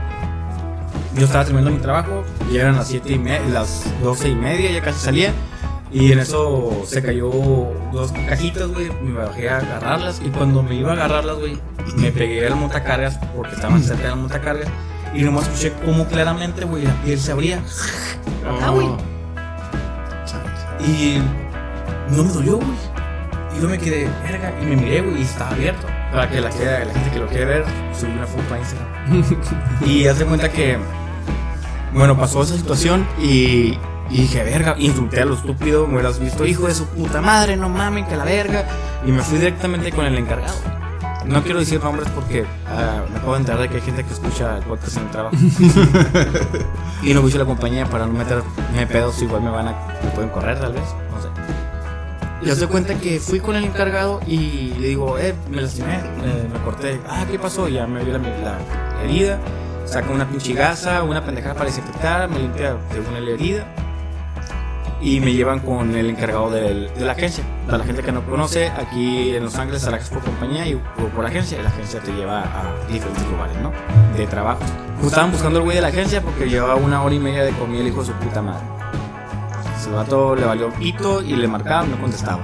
Yo 1.16 1.26
estaba 1.26 1.44
terminando 1.44 1.70
mi 1.70 1.80
trabajo, 1.80 2.24
ya 2.52 2.62
eran 2.62 2.76
las 2.76 2.88
7 2.88 3.12
y 3.12 3.18
media, 3.18 3.40
las 3.48 3.84
12 4.02 4.28
y 4.28 4.34
media, 4.34 4.70
ya 4.70 4.82
casi 4.82 4.98
salía. 4.98 5.32
Y 5.94 6.10
en 6.10 6.18
eso 6.18 6.82
se 6.86 7.02
cayó 7.02 7.30
dos 7.92 8.10
cajitas, 8.28 8.66
güey. 8.68 8.90
Me 9.00 9.12
bajé 9.12 9.48
a 9.48 9.58
agarrarlas. 9.58 10.20
Y 10.24 10.28
cuando 10.30 10.62
me 10.62 10.74
iba 10.74 10.90
a 10.90 10.94
agarrarlas, 10.94 11.38
güey, 11.38 11.56
me 11.96 12.10
pegué 12.10 12.44
al 12.46 12.56
montacargas 12.56 13.16
porque 13.36 13.54
estaban 13.54 13.80
cerca 13.82 14.08
del 14.08 14.16
montacargas. 14.16 14.66
Y 15.14 15.22
nomás 15.22 15.44
escuché 15.46 15.72
cómo 15.84 16.04
claramente, 16.06 16.64
güey, 16.64 16.84
la 16.84 16.92
piel 17.04 17.18
se 17.20 17.30
abría. 17.30 17.62
Acá, 18.44 18.70
güey. 18.70 18.88
Y 20.86 21.18
no 22.10 22.24
me 22.24 22.32
dolió, 22.32 22.56
güey. 22.56 22.68
Y 23.56 23.62
yo 23.62 23.68
me 23.68 23.78
quedé, 23.78 24.08
verga, 24.24 24.52
y 24.60 24.66
me 24.66 24.76
miré, 24.76 25.00
güey, 25.00 25.20
y 25.20 25.22
estaba 25.22 25.50
abierto. 25.52 25.86
Para 26.12 26.28
que 26.28 26.40
la, 26.40 26.50
que- 26.50 26.64
la 26.64 26.92
gente 26.92 27.10
que 27.12 27.18
lo 27.20 27.28
quiere 27.28 27.44
ver, 27.44 27.64
subí 27.98 28.10
una 28.12 28.26
foto 28.26 28.54
a 28.54 28.58
Instagram. 28.58 29.24
y 29.86 30.06
haz 30.08 30.18
de 30.18 30.24
cuenta 30.26 30.48
que, 30.50 30.76
bueno, 31.92 32.16
pasó 32.18 32.42
esa 32.42 32.56
situación 32.56 33.06
y, 33.22 33.78
y 34.10 34.22
dije, 34.22 34.44
verga, 34.44 34.76
insulté 34.78 35.22
a 35.22 35.24
lo 35.24 35.34
estúpido, 35.34 35.86
me 35.86 35.94
hubieras 35.94 36.18
visto, 36.18 36.44
hijo 36.46 36.66
de 36.66 36.74
su 36.74 36.86
puta 36.86 37.20
madre, 37.20 37.56
no 37.56 37.68
mamen, 37.68 38.06
que 38.06 38.16
la 38.16 38.24
verga. 38.24 38.64
Y 39.06 39.12
me 39.12 39.22
fui 39.22 39.38
directamente 39.38 39.90
con 39.92 40.04
el 40.06 40.16
encargado. 40.16 40.54
No 41.24 41.42
quiero 41.42 41.58
decir 41.58 41.82
nombres 41.82 42.08
porque 42.10 42.44
ah, 42.66 43.02
me 43.12 43.18
puedo 43.20 43.36
enterar 43.38 43.62
de 43.62 43.68
que 43.68 43.76
hay 43.76 43.80
gente 43.80 44.04
que 44.04 44.12
escucha 44.12 44.58
el 44.58 44.64
podcast 44.64 44.96
en 44.98 45.02
el 45.04 45.10
trabajo. 45.10 45.36
y 47.02 47.14
no 47.14 47.20
escucha 47.20 47.38
la 47.38 47.46
compañía 47.46 47.86
para 47.86 48.06
no 48.06 48.12
meterme 48.12 48.86
pedos, 48.86 49.22
igual 49.22 49.42
me 49.42 49.50
van 49.50 49.68
a, 49.68 49.72
me 50.02 50.10
pueden 50.10 50.30
correr 50.30 50.60
tal 50.60 50.74
vez, 50.74 50.84
no 51.10 51.22
sé. 51.22 51.28
Y 52.42 52.50
haz 52.50 52.60
de 52.60 52.66
cuenta 52.66 52.94
que 52.96 53.20
fui 53.20 53.40
con 53.40 53.56
el 53.56 53.64
encargado 53.64 54.20
y 54.26 54.74
le 54.78 54.88
digo, 54.88 55.18
eh, 55.18 55.34
me 55.50 55.62
lastimé, 55.62 55.94
eh, 55.94 56.48
me 56.52 56.60
corté. 56.60 57.00
Ah, 57.08 57.24
¿qué 57.30 57.38
pasó? 57.38 57.68
Ya 57.68 57.86
me 57.86 58.04
vio 58.04 58.18
la, 58.18 58.18
la 58.18 59.02
herida, 59.02 59.38
saca 59.86 60.10
una 60.10 60.28
pinche 60.28 60.52
gasa, 60.52 61.02
una 61.04 61.24
pendejada 61.24 61.54
para 61.54 61.66
desinfectar, 61.66 62.28
me 62.28 62.38
limpia 62.38 62.76
según 62.92 63.14
la 63.24 63.30
herida. 63.30 63.66
Y 65.06 65.20
me 65.20 65.34
llevan 65.34 65.60
con 65.60 65.94
el 65.94 66.08
encargado 66.08 66.50
del- 66.50 66.90
de 66.94 67.04
la 67.04 67.12
agencia. 67.12 67.44
Para 67.66 67.76
la 67.78 67.84
gente 67.84 68.02
que 68.02 68.10
no 68.10 68.22
conoce, 68.24 68.68
aquí 68.68 69.36
en 69.36 69.44
Los 69.44 69.54
Ángeles 69.58 69.82
trabajas 69.82 70.08
por 70.08 70.22
compañía 70.22 70.66
y 70.66 70.76
por, 70.96 71.08
por 71.10 71.26
agencia. 71.26 71.60
La 71.62 71.68
agencia 71.68 72.00
te 72.00 72.10
lleva 72.12 72.40
a 72.40 72.72
diferentes 72.90 73.22
lugares, 73.30 73.54
¿no? 73.62 73.70
De 74.16 74.26
trabajo. 74.26 74.60
Pues 74.96 75.08
estaban 75.08 75.30
buscando 75.30 75.58
el 75.58 75.64
güey 75.64 75.76
de 75.76 75.82
la 75.82 75.88
agencia 75.88 76.22
porque 76.22 76.48
llevaba 76.48 76.76
una 76.76 77.02
hora 77.02 77.14
y 77.14 77.18
media 77.18 77.44
de 77.44 77.50
comida 77.52 77.80
el 77.82 77.88
hijo 77.88 78.00
de 78.00 78.06
su 78.06 78.12
puta 78.14 78.40
madre. 78.40 78.64
Ese 79.78 79.90
vato 79.90 80.34
le 80.34 80.46
valió 80.46 80.70
pito 80.72 81.20
y 81.20 81.36
le 81.36 81.48
marcaban, 81.48 81.90
no 81.90 81.98
contestaba. 82.00 82.40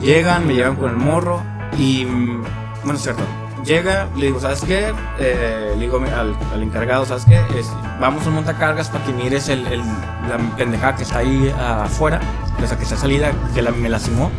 Llegan, 0.00 0.46
me 0.46 0.54
llevan 0.54 0.76
con 0.76 0.88
el 0.90 0.96
morro 0.96 1.42
y. 1.76 2.06
mm, 2.06 2.42
Bueno, 2.84 2.98
cierto. 2.98 3.22
Llega, 3.64 4.08
le 4.16 4.26
digo, 4.26 4.40
¿sabes 4.40 4.60
qué? 4.62 4.92
Eh, 5.18 5.72
le 5.74 5.80
digo 5.80 5.98
al, 5.98 6.34
al 6.52 6.62
encargado, 6.62 7.04
¿sabes 7.04 7.24
qué? 7.26 7.36
Es- 7.58 7.70
vamos 8.00 8.26
a 8.26 8.30
montacargas 8.30 8.88
para 8.88 9.04
que 9.04 9.12
mires 9.12 9.48
el, 9.48 9.66
el- 9.66 9.80
la 9.80 10.38
pendejada 10.56 10.96
que 10.96 11.02
está 11.02 11.18
ahí 11.18 11.52
afuera, 11.58 12.20
o 12.62 12.66
sea, 12.66 12.76
que 12.78 12.84
está 12.84 12.96
salida, 12.96 13.30
que 13.54 13.60
la- 13.62 13.72
me 13.72 13.88
lastimó, 13.88 14.30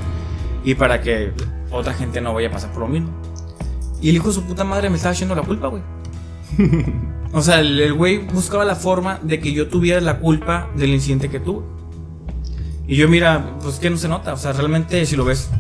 y 0.64 0.74
para 0.76 1.02
que 1.02 1.34
otra 1.72 1.94
gente 1.94 2.22
no 2.22 2.34
vaya 2.34 2.48
a 2.48 2.52
pasar 2.52 2.72
por 2.72 2.82
lo 2.82 2.88
mismo. 2.88 3.10
Y 4.02 4.10
el 4.10 4.16
hijo 4.16 4.30
de 4.30 4.34
su 4.34 4.44
puta 4.44 4.64
madre 4.64 4.90
me 4.90 4.96
estaba 4.96 5.14
echando 5.14 5.36
la 5.36 5.44
culpa, 5.44 5.68
güey. 5.68 5.84
O 7.32 7.44
sea, 7.44 7.60
el 7.60 7.80
el 7.80 7.94
güey 7.94 8.18
buscaba 8.26 8.66
la 8.66 8.76
forma 8.76 9.20
de 9.22 9.40
que 9.40 9.54
yo 9.54 9.68
tuviera 9.68 10.02
la 10.02 10.18
culpa 10.18 10.68
del 10.76 10.90
incidente 10.96 11.30
que 11.30 11.40
tuve. 11.40 11.64
Y 12.88 12.96
yo, 12.96 13.08
mira, 13.08 13.52
pues 13.62 13.76
que 13.78 13.92
no 13.92 13.98
se 13.98 14.08
nota. 14.08 14.34
O 14.34 14.38
sea, 14.38 14.52
realmente 14.54 15.06
si 15.06 15.16
lo 15.16 15.26
ves 15.26 15.52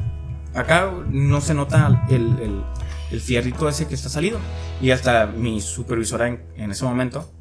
acá, 0.56 0.89
no 1.12 1.41
se 1.41 1.54
nota 1.54 2.08
el, 2.10 2.15
el, 2.41 2.63
el 3.12 3.22
fierrito 3.22 3.67
ese 3.67 3.88
que 3.88 3.95
está 3.95 4.10
salido. 4.10 4.39
Y 4.82 4.91
hasta 4.91 5.28
mi 5.28 5.62
supervisora 5.62 6.28
en, 6.28 6.72
ese 6.72 6.86
momento 6.86 7.32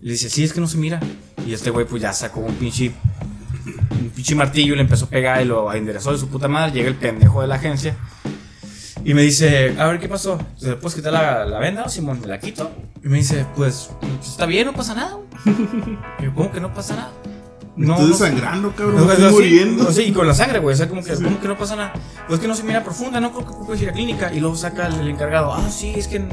le 0.00 0.12
dice, 0.12 0.28
sí, 0.30 0.44
es 0.44 0.52
que 0.52 0.60
no 0.60 0.66
se 0.66 0.78
mira. 0.78 1.00
Y 1.46 1.52
este 1.52 1.70
güey 1.70 1.86
pues 1.86 2.02
ya 2.02 2.12
sacó 2.12 2.40
un 2.40 2.54
pinche, 2.54 2.92
un 4.00 4.10
pinche 4.10 4.34
martillo 4.34 4.74
y 4.74 4.76
le 4.76 4.82
empezó 4.82 5.06
a 5.06 5.08
pegar 5.08 5.42
y 5.42 5.44
lo 5.44 5.72
enderezó 5.72 6.12
de 6.12 6.18
su 6.18 6.28
puta 6.28 6.48
madre. 6.48 6.72
Llega 6.72 6.88
el 6.88 6.96
pendejo 6.96 7.40
de 7.40 7.48
la 7.48 7.56
agencia. 7.56 7.96
Y 9.04 9.14
me 9.14 9.22
dice, 9.22 9.76
a 9.78 9.86
ver, 9.86 10.00
¿qué 10.00 10.08
pasó? 10.08 10.38
¿Se 10.56 10.70
le 10.70 10.76
puedes 10.76 10.96
quitar 10.96 11.12
la, 11.12 11.44
la 11.44 11.60
venda? 11.60 11.84
o 11.84 11.88
Simón, 11.88 12.20
me 12.20 12.26
la 12.26 12.40
quito. 12.40 12.72
Y 13.04 13.08
me 13.08 13.18
dice, 13.18 13.46
pues, 13.54 13.90
está 14.20 14.46
bien, 14.46 14.66
no 14.66 14.72
pasa 14.72 14.94
nada. 14.94 15.14
güey". 15.14 15.26
Y 16.18 16.24
yo, 16.24 16.34
¿cómo 16.34 16.50
que 16.50 16.60
no 16.60 16.74
pasa 16.74 16.96
nada? 16.96 17.12
Me 17.76 17.92
estoy 17.92 18.08
desangrando, 18.08 18.72
cabrón. 18.74 18.96
No, 18.96 19.04
Me 19.04 19.12
estoy 19.12 19.30
muriendo. 19.32 19.92
Sí, 19.92 20.02
y 20.04 20.12
con 20.12 20.26
la 20.26 20.34
sangre, 20.34 20.60
güey. 20.60 20.74
O 20.74 20.76
sea, 20.76 20.88
como 20.88 21.04
que, 21.04 21.14
¿cómo 21.14 21.40
que 21.40 21.48
no 21.48 21.58
pasa 21.58 21.76
nada? 21.76 21.92
Pues 22.26 22.40
que 22.40 22.48
no 22.48 22.54
se 22.54 22.62
mira 22.62 22.82
profunda, 22.82 23.20
no 23.20 23.32
creo 23.32 23.44
que 23.44 23.52
ocupes 23.52 23.82
ir 23.82 23.90
a 23.90 23.92
clínica. 23.92 24.32
Y 24.32 24.40
luego 24.40 24.56
saca 24.56 24.86
el, 24.86 25.00
el 25.00 25.08
encargado. 25.08 25.52
Ah, 25.52 25.68
sí, 25.70 25.92
es 25.94 26.08
que 26.08 26.26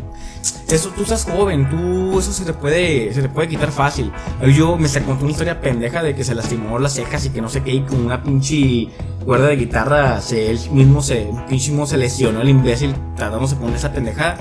eso, 0.70 0.90
tú 0.96 1.04
estás 1.04 1.26
joven, 1.26 1.70
tú, 1.70 2.18
eso 2.18 2.32
se 2.32 2.46
te 2.46 2.54
puede, 2.54 3.14
se 3.14 3.22
te 3.22 3.30
puede 3.30 3.48
quitar 3.48 3.72
fácil. 3.72 4.12
Yo 4.56 4.78
me 4.78 4.88
se 4.88 5.04
contó 5.04 5.24
una 5.24 5.32
historia 5.32 5.62
pendeja 5.62 6.02
de 6.02 6.16
que 6.16 6.24
se 6.24 6.34
lastimó 6.34 6.80
las 6.80 6.94
cejas 6.94 7.26
y 7.26 7.30
que 7.30 7.42
no 7.42 7.50
sé 7.50 7.62
qué, 7.62 7.74
y 7.74 7.82
con 7.82 8.04
una 8.06 8.24
pinche 8.24 8.90
cuerda 9.26 9.48
de 9.48 9.56
guitarra, 9.58 10.22
se, 10.22 10.50
él 10.50 10.60
mismo 10.72 11.02
se, 11.02 11.30
pinche 11.48 11.70
mismo 11.70 11.86
se 11.86 11.98
lesionó 11.98 12.42
el 12.42 12.50
imbécil 12.50 12.96
tratándose 13.16 13.56
con 13.58 13.74
esa 13.74 13.92
pendejada. 13.92 14.38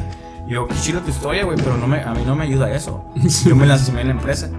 Yo, 0.49 0.67
qué 0.67 0.75
chido 0.81 1.01
tu 1.01 1.11
historia, 1.11 1.45
güey, 1.45 1.57
pero 1.57 1.77
no 1.77 1.87
me, 1.87 2.01
a 2.01 2.15
mí 2.15 2.23
no 2.25 2.35
me 2.35 2.45
ayuda 2.45 2.73
eso. 2.73 3.05
Yo 3.45 3.55
me 3.55 3.67
lastimé 3.67 4.01
en 4.03 4.09
la 4.09 4.15
empresa 4.15 4.51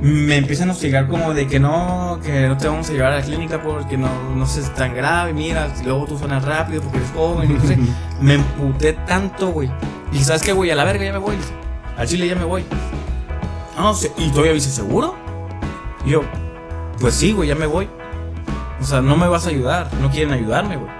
me 0.00 0.36
empiezan 0.36 0.70
a 0.70 0.72
hostigar 0.72 1.08
como 1.08 1.34
de 1.34 1.46
que 1.46 1.60
no, 1.60 2.20
que 2.24 2.48
no 2.48 2.56
te 2.56 2.68
vamos 2.68 2.88
a 2.88 2.92
llevar 2.92 3.12
a 3.12 3.16
la 3.16 3.22
clínica 3.22 3.62
porque 3.62 3.98
no, 3.98 4.08
no 4.34 4.44
es 4.44 4.74
tan 4.74 4.94
grave, 4.94 5.34
mira, 5.34 5.68
luego 5.84 6.06
tú 6.06 6.18
suenas 6.18 6.44
rápido 6.44 6.80
porque 6.82 6.98
eres 6.98 7.10
joven, 7.14 7.58
no 7.58 7.60
sé. 7.66 7.78
Me 8.20 8.34
emputé 8.34 8.94
tanto, 8.94 9.50
güey. 9.50 9.70
Y 10.12 10.20
sabes 10.20 10.42
qué, 10.42 10.52
güey, 10.52 10.70
a 10.70 10.74
la 10.74 10.84
verga 10.84 11.04
ya 11.04 11.12
me 11.12 11.18
voy. 11.18 11.36
Al 11.96 12.08
chile 12.08 12.26
ya 12.26 12.34
me 12.34 12.44
voy. 12.44 12.64
No, 13.76 13.94
sé, 13.94 14.10
y 14.16 14.30
todavía 14.30 14.52
dice, 14.52 14.70
¿seguro? 14.70 15.14
Y 16.04 16.10
yo, 16.10 16.22
pues 16.98 17.14
sí, 17.14 17.32
güey, 17.32 17.48
ya 17.48 17.54
me 17.54 17.66
voy. 17.66 17.88
O 18.80 18.84
sea, 18.84 19.00
no 19.00 19.16
me 19.16 19.28
vas 19.28 19.46
a 19.46 19.50
ayudar, 19.50 19.88
no 20.00 20.10
quieren 20.10 20.32
ayudarme, 20.32 20.76
güey. 20.76 20.90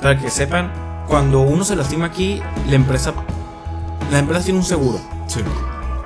Para 0.00 0.18
que 0.18 0.30
sepan, 0.30 0.72
cuando 1.06 1.40
uno 1.40 1.64
se 1.64 1.76
lastima 1.76 2.06
aquí, 2.06 2.40
la 2.68 2.76
empresa, 2.76 3.12
la 4.10 4.18
empresa 4.18 4.44
tiene 4.44 4.58
un 4.60 4.64
seguro. 4.64 4.98
Sí. 5.26 5.40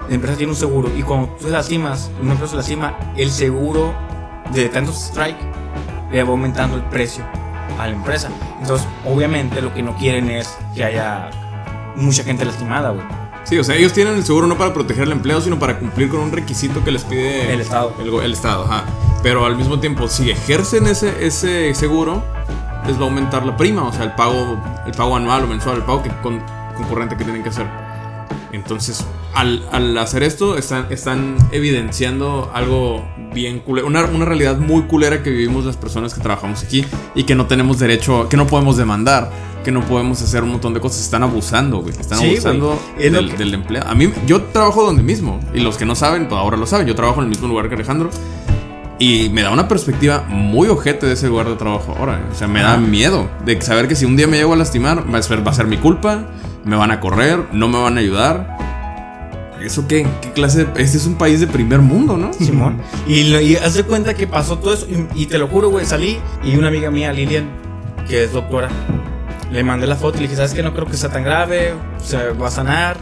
La 0.09 0.15
empresa 0.15 0.37
tiene 0.37 0.53
un 0.53 0.59
seguro. 0.59 0.91
Y 0.97 1.03
cuando 1.03 1.29
tú 1.39 1.47
te 1.47 1.51
lastimas, 1.51 2.11
una 2.21 2.33
empresa 2.33 2.51
se 2.53 2.57
lastima, 2.57 2.95
el 3.17 3.31
seguro 3.31 3.95
de 4.53 4.69
tantos 4.69 4.97
strike 4.97 5.37
le 6.13 6.23
va 6.23 6.31
aumentando 6.31 6.77
el 6.77 6.83
precio 6.85 7.25
a 7.79 7.87
la 7.87 7.93
empresa. 7.93 8.29
Entonces, 8.61 8.87
obviamente, 9.05 9.61
lo 9.63 9.73
que 9.73 9.83
no 9.83 9.97
quieren 9.97 10.31
es 10.31 10.57
que 10.75 10.85
haya 10.85 11.31
mucha 11.97 12.23
gente 12.23 12.45
lastimada, 12.45 12.91
güey. 12.91 13.05
Sí, 13.45 13.59
o 13.59 13.65
sea, 13.65 13.75
ellos 13.77 13.93
tienen 13.93 14.15
el 14.15 14.25
seguro 14.25 14.47
no 14.47 14.57
para 14.57 14.73
proteger 14.73 15.05
al 15.05 15.13
empleado, 15.13 15.41
sino 15.43 15.59
para 15.59 15.79
cumplir 15.79 16.09
con 16.09 16.21
un 16.21 16.33
requisito 16.33 16.83
que 16.83 16.91
les 16.91 17.05
pide 17.05 17.53
El 17.53 17.61
Estado. 17.61 17.93
El, 18.01 18.09
el 18.23 18.33
Estado, 18.33 18.65
ajá. 18.65 18.85
Pero 19.23 19.45
al 19.45 19.57
mismo 19.57 19.81
tiempo, 19.81 20.09
si 20.09 20.31
ejercen 20.31 20.87
ese, 20.87 21.27
ese 21.27 21.75
seguro, 21.75 22.23
les 22.87 22.97
va 22.97 23.03
a 23.03 23.05
aumentar 23.05 23.45
la 23.45 23.57
prima, 23.57 23.83
o 23.85 23.93
sea, 23.93 24.05
el 24.05 24.13
pago, 24.13 24.59
el 24.87 24.93
pago 24.93 25.17
anual 25.17 25.45
o 25.45 25.47
mensual, 25.47 25.77
el 25.77 25.83
pago 25.83 26.03
que 26.03 26.11
con- 26.23 26.43
concurrente 26.77 27.17
que 27.17 27.25
tienen 27.25 27.43
que 27.43 27.49
hacer. 27.51 27.67
Entonces, 28.55 29.05
al, 29.35 29.65
al 29.73 29.97
hacer 29.99 30.23
esto, 30.23 30.57
están, 30.57 30.87
están 30.91 31.37
evidenciando 31.53 32.51
algo 32.55 33.05
bien 33.35 33.59
culero, 33.61 33.87
una, 33.87 34.05
una 34.05 34.25
realidad 34.25 34.59
muy 34.59 34.83
culera 34.83 35.23
que 35.23 35.31
vivimos 35.31 35.65
las 35.65 35.77
personas 35.77 36.15
que 36.15 36.21
trabajamos 36.21 36.63
aquí 36.63 36.85
y 37.15 37.25
que 37.25 37.35
no 37.35 37.47
tenemos 37.47 37.79
derecho, 37.79 38.29
que 38.29 38.37
no 38.37 38.47
podemos 38.47 38.77
demandar, 38.77 39.31
que 39.65 39.73
no 39.73 39.81
podemos 39.83 40.21
hacer 40.23 40.43
un 40.43 40.51
montón 40.53 40.73
de 40.75 40.81
cosas. 40.81 41.01
Están 41.01 41.23
abusando, 41.23 41.79
güey. 41.83 41.95
Están 41.99 42.19
Sí, 42.19 42.27
abusando. 42.33 42.79
Es 42.99 43.13
del, 43.13 43.31
que- 43.31 43.37
del 43.39 43.55
empleado. 43.55 43.91
A 43.91 43.95
mí, 43.95 44.13
yo 44.27 44.43
trabajo 44.43 44.85
donde 44.85 45.03
mismo. 45.03 45.41
Y 45.55 45.61
los 45.61 45.77
que 45.77 45.85
no 45.87 45.95
saben, 45.95 46.29
pues 46.29 46.39
ahora 46.39 46.57
lo 46.57 46.67
saben. 46.67 46.87
Yo 46.87 46.95
trabajo 46.95 47.19
en 47.21 47.25
el 47.25 47.31
mismo 47.31 47.49
lugar 47.49 47.69
que 47.69 47.75
Alejandro. 47.75 48.11
Y 48.99 49.29
me 49.31 49.43
da 49.43 49.51
una 49.51 49.67
perspectiva 49.67 50.25
muy 50.29 50.69
ojete 50.69 51.07
de 51.07 51.15
ese 51.15 51.27
lugar 51.29 51.49
de 51.49 51.57
trabajo 51.57 51.97
ahora. 51.99 52.19
eh. 52.21 52.31
O 52.31 52.35
sea, 52.35 52.47
me 52.47 52.63
da 52.63 52.77
miedo 52.77 53.29
de 53.45 53.61
saber 53.61 53.89
que 53.89 53.97
si 53.97 54.05
un 54.05 54.17
día 54.17 54.29
me 54.29 54.37
llego 54.37 54.53
a 54.53 54.57
lastimar, 54.57 55.13
va 55.13 55.19
a 55.19 55.23
ser, 55.23 55.45
va 55.45 55.51
a 55.51 55.55
ser 55.55 55.67
mi 55.67 55.79
culpa. 55.79 56.27
Me 56.65 56.77
van 56.77 56.91
a 56.91 57.01
correr, 57.01 57.45
no 57.53 57.69
me 57.69 57.81
van 57.81 57.97
a 57.97 58.01
ayudar. 58.01 58.57
¿Eso 59.63 59.87
qué? 59.89 60.07
¿Qué 60.21 60.33
clase 60.33 60.65
de.? 60.65 60.83
Este 60.83 60.97
es 60.99 61.07
un 61.07 61.15
país 61.15 61.41
de 61.41 61.47
primer 61.47 61.81
mundo, 61.81 62.17
¿no? 62.17 62.33
Simón. 62.33 62.81
Y, 63.07 63.25
lo- 63.31 63.41
y 63.41 63.57
haz 63.57 63.75
de 63.75 63.85
cuenta 63.85 64.15
que 64.15 64.27
pasó 64.27 64.59
todo 64.59 64.75
eso. 64.75 64.87
Y, 64.89 65.23
y 65.23 65.27
te 65.27 65.39
lo 65.39 65.49
juro, 65.49 65.71
güey, 65.71 65.87
salí 65.87 66.19
y 66.43 66.57
una 66.57 66.69
amiga 66.69 66.91
mía, 66.91 67.13
Lilian, 67.13 67.49
que 68.09 68.25
es 68.25 68.33
doctora, 68.33 68.69
le 69.51 69.63
mandé 69.65 69.87
la 69.87 69.97
foto 69.97 70.19
y 70.19 70.21
le 70.23 70.27
dije, 70.27 70.37
¿sabes 70.37 70.53
qué? 70.55 70.63
No 70.63 70.75
creo 70.75 70.87
que 70.87 70.97
sea 70.97 71.11
tan 71.11 71.23
grave, 71.25 71.73
se 72.03 72.31
va 72.33 72.49
a 72.49 72.51
sanar. 72.51 72.97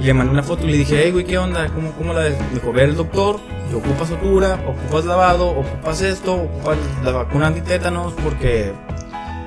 Y 0.00 0.04
le 0.04 0.14
mandé 0.14 0.32
una 0.32 0.42
foto 0.42 0.66
y 0.66 0.70
le 0.70 0.78
dije, 0.78 1.00
hey, 1.04 1.10
güey, 1.12 1.24
¿qué 1.26 1.36
onda? 1.38 1.68
¿Cómo, 1.74 1.92
cómo 1.92 2.12
la 2.14 2.20
ves?" 2.20 2.34
Me 2.48 2.54
dijo, 2.54 2.72
ve 2.72 2.84
el 2.84 2.96
doctor, 2.96 3.38
y 3.70 3.74
ocupas 3.74 4.08
sutura, 4.08 4.58
ocupas 4.66 5.04
lavado, 5.04 5.48
ocupas 5.50 6.00
esto, 6.00 6.34
ocupas 6.34 6.78
la 7.04 7.12
vacuna 7.12 7.48
antitétanos, 7.48 8.14
porque 8.24 8.72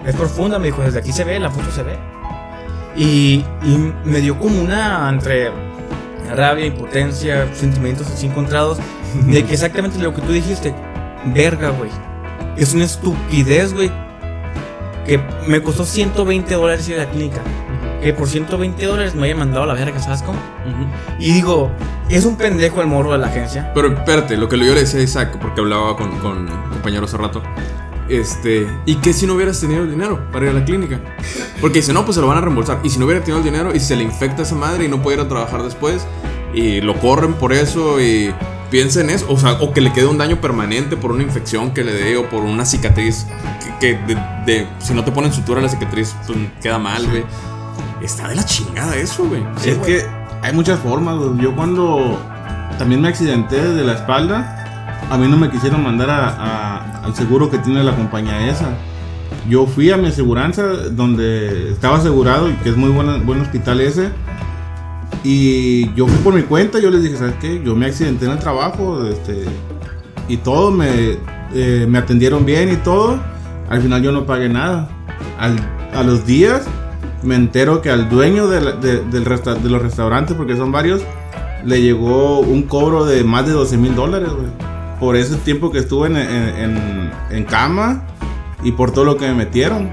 es 0.06 0.16
profunda. 0.16 0.60
Me 0.60 0.68
dijo, 0.68 0.82
desde 0.84 1.00
aquí 1.00 1.12
se 1.12 1.24
ve, 1.24 1.40
la 1.40 1.50
foto 1.50 1.72
se 1.72 1.82
ve. 1.84 1.98
Y, 2.96 3.44
y 3.64 3.94
me 4.06 4.20
dio 4.20 4.38
como 4.38 4.62
una 4.62 5.10
entre 5.10 5.52
rabia, 6.36 6.66
impotencia, 6.66 7.48
sentimientos 7.54 8.08
así 8.08 8.28
encontrados, 8.28 8.78
de 9.26 9.44
que 9.44 9.54
exactamente 9.54 10.00
lo 10.00 10.14
que 10.14 10.22
tú 10.22 10.32
dijiste, 10.32 10.74
verga, 11.26 11.70
güey. 11.70 11.90
Es 12.58 12.74
una 12.74 12.86
estupidez, 12.86 13.74
güey. 13.74 13.92
Que 15.06 15.20
me 15.48 15.62
costó 15.62 15.86
120 15.86 16.54
dólares 16.54 16.88
ir 16.88 16.96
a 16.96 17.06
la 17.06 17.10
clínica. 17.10 17.42
Que 18.02 18.14
por 18.14 18.28
120 18.28 18.86
dólares 18.86 19.16
me 19.16 19.26
haya 19.26 19.36
mandado 19.36 19.64
a 19.64 19.68
la 19.68 19.74
verga, 19.74 20.00
¿sabes 20.00 20.22
cómo? 20.24 20.38
Y 21.20 21.32
digo, 21.32 21.72
es 22.10 22.26
un 22.26 22.36
pendejo 22.36 22.82
el 22.82 22.88
morro 22.88 23.14
de 23.14 23.18
la 23.18 23.28
agencia. 23.28 23.72
Pero 23.74 23.94
espérate, 23.94 24.38
lo 24.38 24.50
que 24.50 24.58
yo 24.58 24.74
le 24.74 24.82
decía 24.82 25.00
a 25.00 25.04
Isaac, 25.04 25.38
porque 25.42 25.62
hablaba 25.62 25.96
con, 25.96 26.20
con 26.20 26.48
compañeros 26.70 27.14
hace 27.14 27.22
rato. 27.22 27.42
Este, 28.20 28.68
¿y 28.86 28.96
qué 28.96 29.12
si 29.14 29.26
no 29.26 29.34
hubieras 29.34 29.60
tenido 29.60 29.84
el 29.84 29.90
dinero 29.92 30.28
para 30.32 30.46
ir 30.46 30.52
a 30.52 30.54
la 30.60 30.66
clínica? 30.66 31.00
Porque 31.62 31.80
dice, 31.80 31.94
no, 31.94 32.06
pues 32.06 32.16
se 32.16 32.22
lo 32.22 32.28
van 32.28 32.38
a 32.38 32.42
reembolsar. 32.42 32.80
Y 32.84 32.90
si 32.90 33.00
no 33.00 33.06
hubiera 33.06 33.22
tenido 33.22 33.40
el 33.40 33.44
dinero 33.44 33.74
y 33.74 33.80
se 33.80 33.96
le 33.96 34.04
infecta 34.04 34.44
esa 34.44 34.56
madre 34.56 34.86
y 34.86 34.88
no 34.88 35.02
puede 35.02 35.18
ir 35.18 35.24
a 35.24 35.28
trabajar 35.28 35.64
después 35.64 36.06
y 36.54 36.82
lo 36.82 37.00
corren 37.00 37.34
por 37.34 37.54
eso 37.54 38.00
y 38.00 38.34
piensa 38.70 39.02
en 39.02 39.10
eso, 39.10 39.26
o 39.30 39.38
sea, 39.38 39.54
o 39.54 39.72
que 39.74 39.82
le 39.82 39.92
quede 39.94 40.06
un 40.08 40.18
daño 40.18 40.40
permanente 40.42 40.98
por 40.98 41.12
una 41.12 41.24
infección 41.24 41.74
que 41.74 41.84
le 41.84 41.94
dé 41.94 42.18
o 42.18 42.30
por 42.30 42.44
una 42.44 42.66
cicatriz 42.66 43.26
que, 43.80 43.98
que 43.98 44.14
de, 44.14 44.16
de- 44.46 44.68
si 44.80 44.94
no 44.94 45.04
te 45.04 45.12
ponen 45.12 45.32
sutura 45.34 45.62
la 45.62 45.70
cicatriz 45.70 46.16
pues, 46.28 46.38
queda 46.62 46.78
mal, 46.80 47.08
güey. 47.08 47.24
Está 48.02 48.28
de 48.28 48.36
la 48.36 48.46
chingada 48.46 48.96
eso, 48.96 49.26
güey. 49.26 49.42
Sí, 49.58 49.70
es 49.70 49.78
güey. 49.80 49.92
que 50.00 50.06
hay 50.42 50.54
muchas 50.54 50.80
formas. 50.80 51.18
güey. 51.18 51.38
Yo 51.40 51.56
cuando 51.56 52.20
también 52.78 53.02
me 53.02 53.08
accidenté 53.08 53.62
de 53.62 53.84
la 53.84 53.94
espalda, 53.94 54.63
a 55.12 55.18
mí 55.18 55.28
no 55.28 55.38
me 55.38 55.50
quisieron 55.50 55.84
mandar 55.84 56.10
al 57.04 57.16
seguro 57.16 57.50
que 57.50 57.58
tiene 57.60 57.84
la 57.84 57.96
compañía 57.96 58.48
esa. 58.50 58.70
Yo 59.50 59.66
fui 59.66 59.92
a 59.92 59.98
mi 59.98 60.08
aseguranza 60.08 60.64
donde 60.92 61.72
estaba 61.72 61.98
asegurado 61.98 62.50
y 62.50 62.54
que 62.56 62.70
es 62.70 62.78
muy 62.78 62.90
buen 62.90 63.42
hospital 63.42 63.82
ese. 63.82 64.10
Y 65.24 65.94
yo 65.94 66.08
fui 66.08 66.18
por 66.18 66.34
mi 66.34 66.42
cuenta, 66.42 66.80
yo 66.80 66.90
les 66.90 67.04
dije, 67.04 67.18
¿sabes 67.18 67.36
qué? 67.40 67.62
Yo 67.64 67.76
me 67.76 67.86
accidenté 67.86 68.26
en 68.26 68.32
el 68.32 68.40
trabajo, 68.40 69.06
este, 69.08 69.46
y 70.28 70.38
todo, 70.38 70.70
me, 70.72 71.18
eh, 71.54 71.86
me 71.88 71.98
atendieron 71.98 72.46
bien 72.46 72.72
y 72.72 72.76
todo. 72.78 73.20
Al 73.70 73.82
final 73.82 74.02
yo 74.02 74.12
no 74.12 74.26
pagué 74.26 74.50
nada. 74.50 74.90
Al- 75.40 75.60
a 75.94 76.04
los 76.04 76.26
días 76.26 76.64
me 77.22 77.36
entero 77.36 77.82
que 77.82 77.90
al 77.90 78.10
dueño 78.10 78.48
de, 78.48 78.60
de 79.02 79.20
los 79.70 79.82
restaurantes, 79.82 80.36
porque 80.36 80.58
son 80.58 80.72
varios, 80.72 81.02
le 81.64 81.82
llegó 81.82 82.40
un 82.40 82.64
cobro 82.64 83.06
de 83.06 83.24
más 83.24 83.46
de 83.46 83.54
12 83.54 83.78
mil 83.78 83.96
dólares, 83.96 84.30
güey. 84.30 84.48
Por 85.04 85.18
ese 85.18 85.36
tiempo 85.36 85.70
que 85.70 85.80
estuve 85.80 86.08
en, 86.08 86.16
en- 86.16 87.12
en- 87.30 87.44
cama 87.44 88.04
y 88.64 88.72
por 88.72 88.92
todo 88.92 89.04
lo 89.04 89.18
que 89.18 89.28
me 89.28 89.34
metieron. 89.34 89.90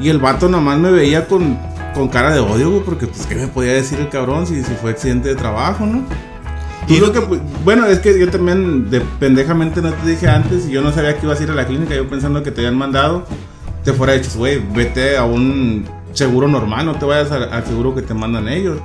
Y 0.00 0.08
el 0.08 0.18
vato 0.18 0.48
nomás 0.48 0.80
me 0.80 0.90
veía 0.90 1.28
con, 1.28 1.56
con 1.94 2.08
cara 2.08 2.34
de 2.34 2.40
odio, 2.40 2.70
güey, 2.72 2.82
porque 2.82 3.06
pues, 3.06 3.24
¿qué 3.26 3.36
me 3.36 3.46
podía 3.46 3.74
decir 3.74 4.00
el 4.00 4.08
cabrón 4.08 4.44
si, 4.48 4.64
si 4.64 4.74
fue 4.74 4.90
accidente 4.90 5.28
de 5.28 5.36
trabajo, 5.36 5.86
no? 5.86 6.02
Y 6.88 6.98
lo 6.98 7.12
que, 7.12 7.20
pues, 7.20 7.40
bueno, 7.62 7.86
es 7.86 8.00
que 8.00 8.18
yo 8.18 8.28
también 8.28 8.90
de 8.90 9.00
pendejamente 9.20 9.80
no 9.80 9.92
te 9.92 10.10
dije 10.10 10.28
antes 10.28 10.66
y 10.66 10.72
yo 10.72 10.82
no 10.82 10.90
sabía 10.90 11.16
que 11.16 11.24
ibas 11.24 11.38
a 11.38 11.44
ir 11.44 11.50
a 11.52 11.54
la 11.54 11.64
clínica, 11.64 11.94
yo 11.94 12.08
pensando 12.10 12.42
que 12.42 12.50
te 12.50 12.62
habían 12.62 12.76
mandado, 12.76 13.24
te 13.84 13.92
fuera 13.92 14.14
dicho, 14.14 14.30
güey, 14.38 14.60
vete 14.74 15.16
a 15.16 15.22
un 15.24 15.84
seguro 16.14 16.48
normal, 16.48 16.84
no 16.84 16.96
te 16.96 17.04
vayas 17.06 17.30
al, 17.30 17.64
seguro 17.64 17.94
que 17.94 18.02
te 18.02 18.12
mandan 18.12 18.48
ellos. 18.48 18.78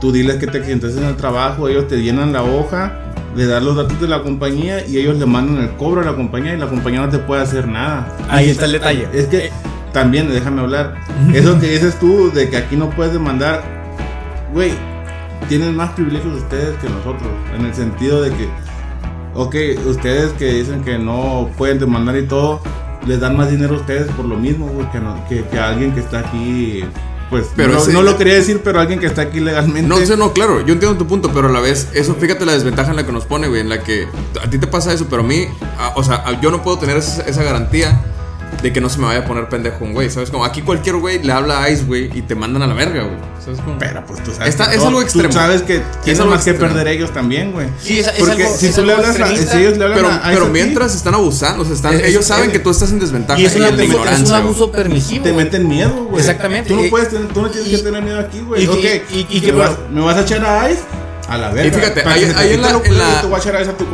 Tú 0.00 0.12
diles 0.12 0.36
que 0.36 0.46
te 0.46 0.58
accidentaste 0.58 1.00
en 1.00 1.06
el 1.08 1.16
trabajo, 1.16 1.66
ellos 1.66 1.88
te 1.88 2.00
llenan 2.00 2.32
la 2.32 2.44
hoja, 2.44 3.09
le 3.36 3.46
das 3.46 3.62
los 3.62 3.76
datos 3.76 4.00
de 4.00 4.08
la 4.08 4.22
compañía 4.22 4.86
y 4.86 4.98
ellos 4.98 5.16
le 5.18 5.26
mandan 5.26 5.62
el 5.62 5.70
cobro 5.76 6.00
a 6.00 6.04
la 6.04 6.14
compañía 6.14 6.54
y 6.54 6.58
la 6.58 6.66
compañía 6.66 7.00
no 7.00 7.08
te 7.08 7.18
puede 7.18 7.42
hacer 7.42 7.66
nada. 7.68 8.08
Ahí 8.28 8.50
está 8.50 8.64
el 8.66 8.72
detalle. 8.72 9.08
Es 9.12 9.26
que 9.26 9.50
también, 9.92 10.30
déjame 10.30 10.60
hablar. 10.62 10.94
Eso 11.32 11.58
que 11.60 11.68
dices 11.70 11.98
tú 11.98 12.30
de 12.32 12.48
que 12.50 12.56
aquí 12.56 12.76
no 12.76 12.90
puedes 12.90 13.12
demandar, 13.12 13.62
güey, 14.52 14.72
tienen 15.48 15.74
más 15.76 15.90
privilegios 15.90 16.34
ustedes 16.42 16.76
que 16.78 16.88
nosotros. 16.88 17.28
En 17.58 17.66
el 17.66 17.74
sentido 17.74 18.20
de 18.22 18.30
que, 18.30 18.48
ok, 19.34 19.54
ustedes 19.86 20.32
que 20.32 20.52
dicen 20.52 20.82
que 20.82 20.98
no 20.98 21.48
pueden 21.56 21.78
demandar 21.78 22.16
y 22.16 22.26
todo, 22.26 22.60
les 23.06 23.18
dan 23.20 23.36
más 23.36 23.50
dinero 23.50 23.74
a 23.74 23.78
ustedes 23.78 24.08
por 24.12 24.24
lo 24.26 24.36
mismo, 24.36 24.66
güey, 24.68 24.90
que, 24.90 25.00
no- 25.00 25.16
que, 25.28 25.42
que 25.44 25.58
a 25.58 25.68
alguien 25.70 25.92
que 25.92 26.00
está 26.00 26.20
aquí. 26.20 26.84
Pues 27.30 27.46
Pero 27.54 27.72
no, 27.74 27.78
ese- 27.78 27.92
no 27.92 28.02
lo 28.02 28.18
quería 28.18 28.34
decir, 28.34 28.60
pero 28.64 28.80
alguien 28.80 28.98
que 28.98 29.06
está 29.06 29.22
aquí 29.22 29.38
legalmente. 29.40 29.82
No, 29.88 29.96
sé, 30.04 30.16
no, 30.16 30.32
claro, 30.32 30.66
yo 30.66 30.72
entiendo 30.74 30.98
tu 30.98 31.06
punto, 31.06 31.30
pero 31.32 31.48
a 31.48 31.52
la 31.52 31.60
vez, 31.60 31.88
eso, 31.94 32.16
fíjate 32.16 32.44
la 32.44 32.52
desventaja 32.52 32.90
en 32.90 32.96
la 32.96 33.06
que 33.06 33.12
nos 33.12 33.24
pone, 33.24 33.46
güey, 33.46 33.60
en 33.60 33.68
la 33.68 33.82
que 33.84 34.08
a 34.44 34.50
ti 34.50 34.58
te 34.58 34.66
pasa 34.66 34.92
eso, 34.92 35.06
pero 35.08 35.22
a 35.22 35.24
mí, 35.24 35.46
a- 35.78 35.92
o 35.94 36.02
sea, 36.02 36.16
a- 36.26 36.40
yo 36.40 36.50
no 36.50 36.62
puedo 36.64 36.78
tener 36.78 36.96
esa, 36.96 37.22
esa 37.22 37.42
garantía 37.44 38.00
de 38.62 38.72
que 38.72 38.80
no 38.80 38.88
se 38.88 38.98
me 38.98 39.06
vaya 39.06 39.20
a 39.20 39.24
poner 39.24 39.48
pendejo 39.48 39.84
un 39.84 39.92
güey, 39.92 40.10
¿sabes? 40.10 40.30
Como 40.30 40.44
aquí 40.44 40.62
cualquier 40.62 40.96
güey 40.96 41.22
le 41.22 41.32
habla 41.32 41.62
a 41.62 41.70
Ice, 41.70 41.84
güey, 41.84 42.10
y 42.16 42.22
te 42.22 42.34
mandan 42.34 42.62
a 42.62 42.66
la 42.66 42.74
verga, 42.74 43.02
güey. 43.04 43.16
¿Sabes 43.42 43.58
cómo? 43.64 43.78
Pero 43.78 44.04
pues 44.04 44.22
tú 44.22 44.32
sabes. 44.32 44.50
Está- 44.50 44.66
que 44.66 44.72
es 44.72 44.78
todo- 44.78 44.88
algo 44.88 45.00
extremo. 45.02 45.28
Tú 45.28 45.34
sabes 45.34 45.62
que 45.62 45.80
tienen 46.04 46.20
algo 46.22 46.34
más 46.34 46.44
que 46.44 46.50
extremo. 46.50 46.74
perder 46.74 46.88
ellos 46.94 47.10
también, 47.14 47.52
güey. 47.52 47.68
Sí, 47.80 47.98
es, 48.00 48.06
es 48.08 48.12
Porque 48.18 48.42
algo, 48.44 48.56
si 48.56 48.66
es 48.66 48.74
tú 48.74 48.84
le 48.84 48.92
hablas 48.92 49.18
a, 49.18 49.26
si 49.28 49.56
ellos 49.58 49.78
le 49.78 49.84
hablan 49.84 50.20
Pero, 50.30 50.44
a, 50.44 50.48
mientras 50.50 50.94
están 50.94 51.14
abusando, 51.14 51.62
o 51.62 51.64
sea, 51.64 51.74
están, 51.74 51.94
Es- 51.94 52.04
ellos 52.04 52.24
saben 52.26 52.46
es- 52.48 52.52
que 52.52 52.58
tú 52.58 52.68
estás 52.70 52.90
en 52.90 52.98
desventaja 52.98 53.40
y 53.40 53.46
es, 53.46 53.56
un 53.56 53.62
en 53.62 53.80
abuso, 53.80 54.04
es 54.10 54.20
un 54.28 54.34
abuso 54.34 54.72
permisivo. 54.72 55.24
te 55.24 55.32
meten 55.32 55.66
miedo, 55.66 56.04
güey. 56.10 56.20
Exactamente. 56.20 56.68
Tú 56.68 56.76
no 56.76 56.84
Y- 56.84 56.90
puedes 56.90 57.08
tener, 57.08 57.28
tú 57.28 57.40
no 57.42 57.50
tienes 57.50 57.68
y- 57.72 57.76
que 57.76 57.82
tener 57.82 58.02
miedo 58.02 58.20
aquí, 58.20 58.40
güey. 58.40 58.64
y 58.64 58.66
Ok. 58.66 58.80
que- 58.80 59.04
y- 59.10 59.26
y 59.30 59.40
¿Me 59.40 59.46
que- 59.46 59.52
me 59.90 60.00
vas 60.02 60.16
a 60.16 60.20
echar 60.20 60.44
a 60.44 60.70
Ice 60.70 60.82
a 61.30 61.38
la 61.38 61.48
verga. 61.50 61.68
Y 61.68 61.80
fíjate, 61.80 62.00
ahí, 62.08 62.24
que 62.26 62.34
ahí 62.36 62.52
en, 62.54 62.62
la, 62.62 62.70
en, 62.70 62.98
la- 62.98 63.22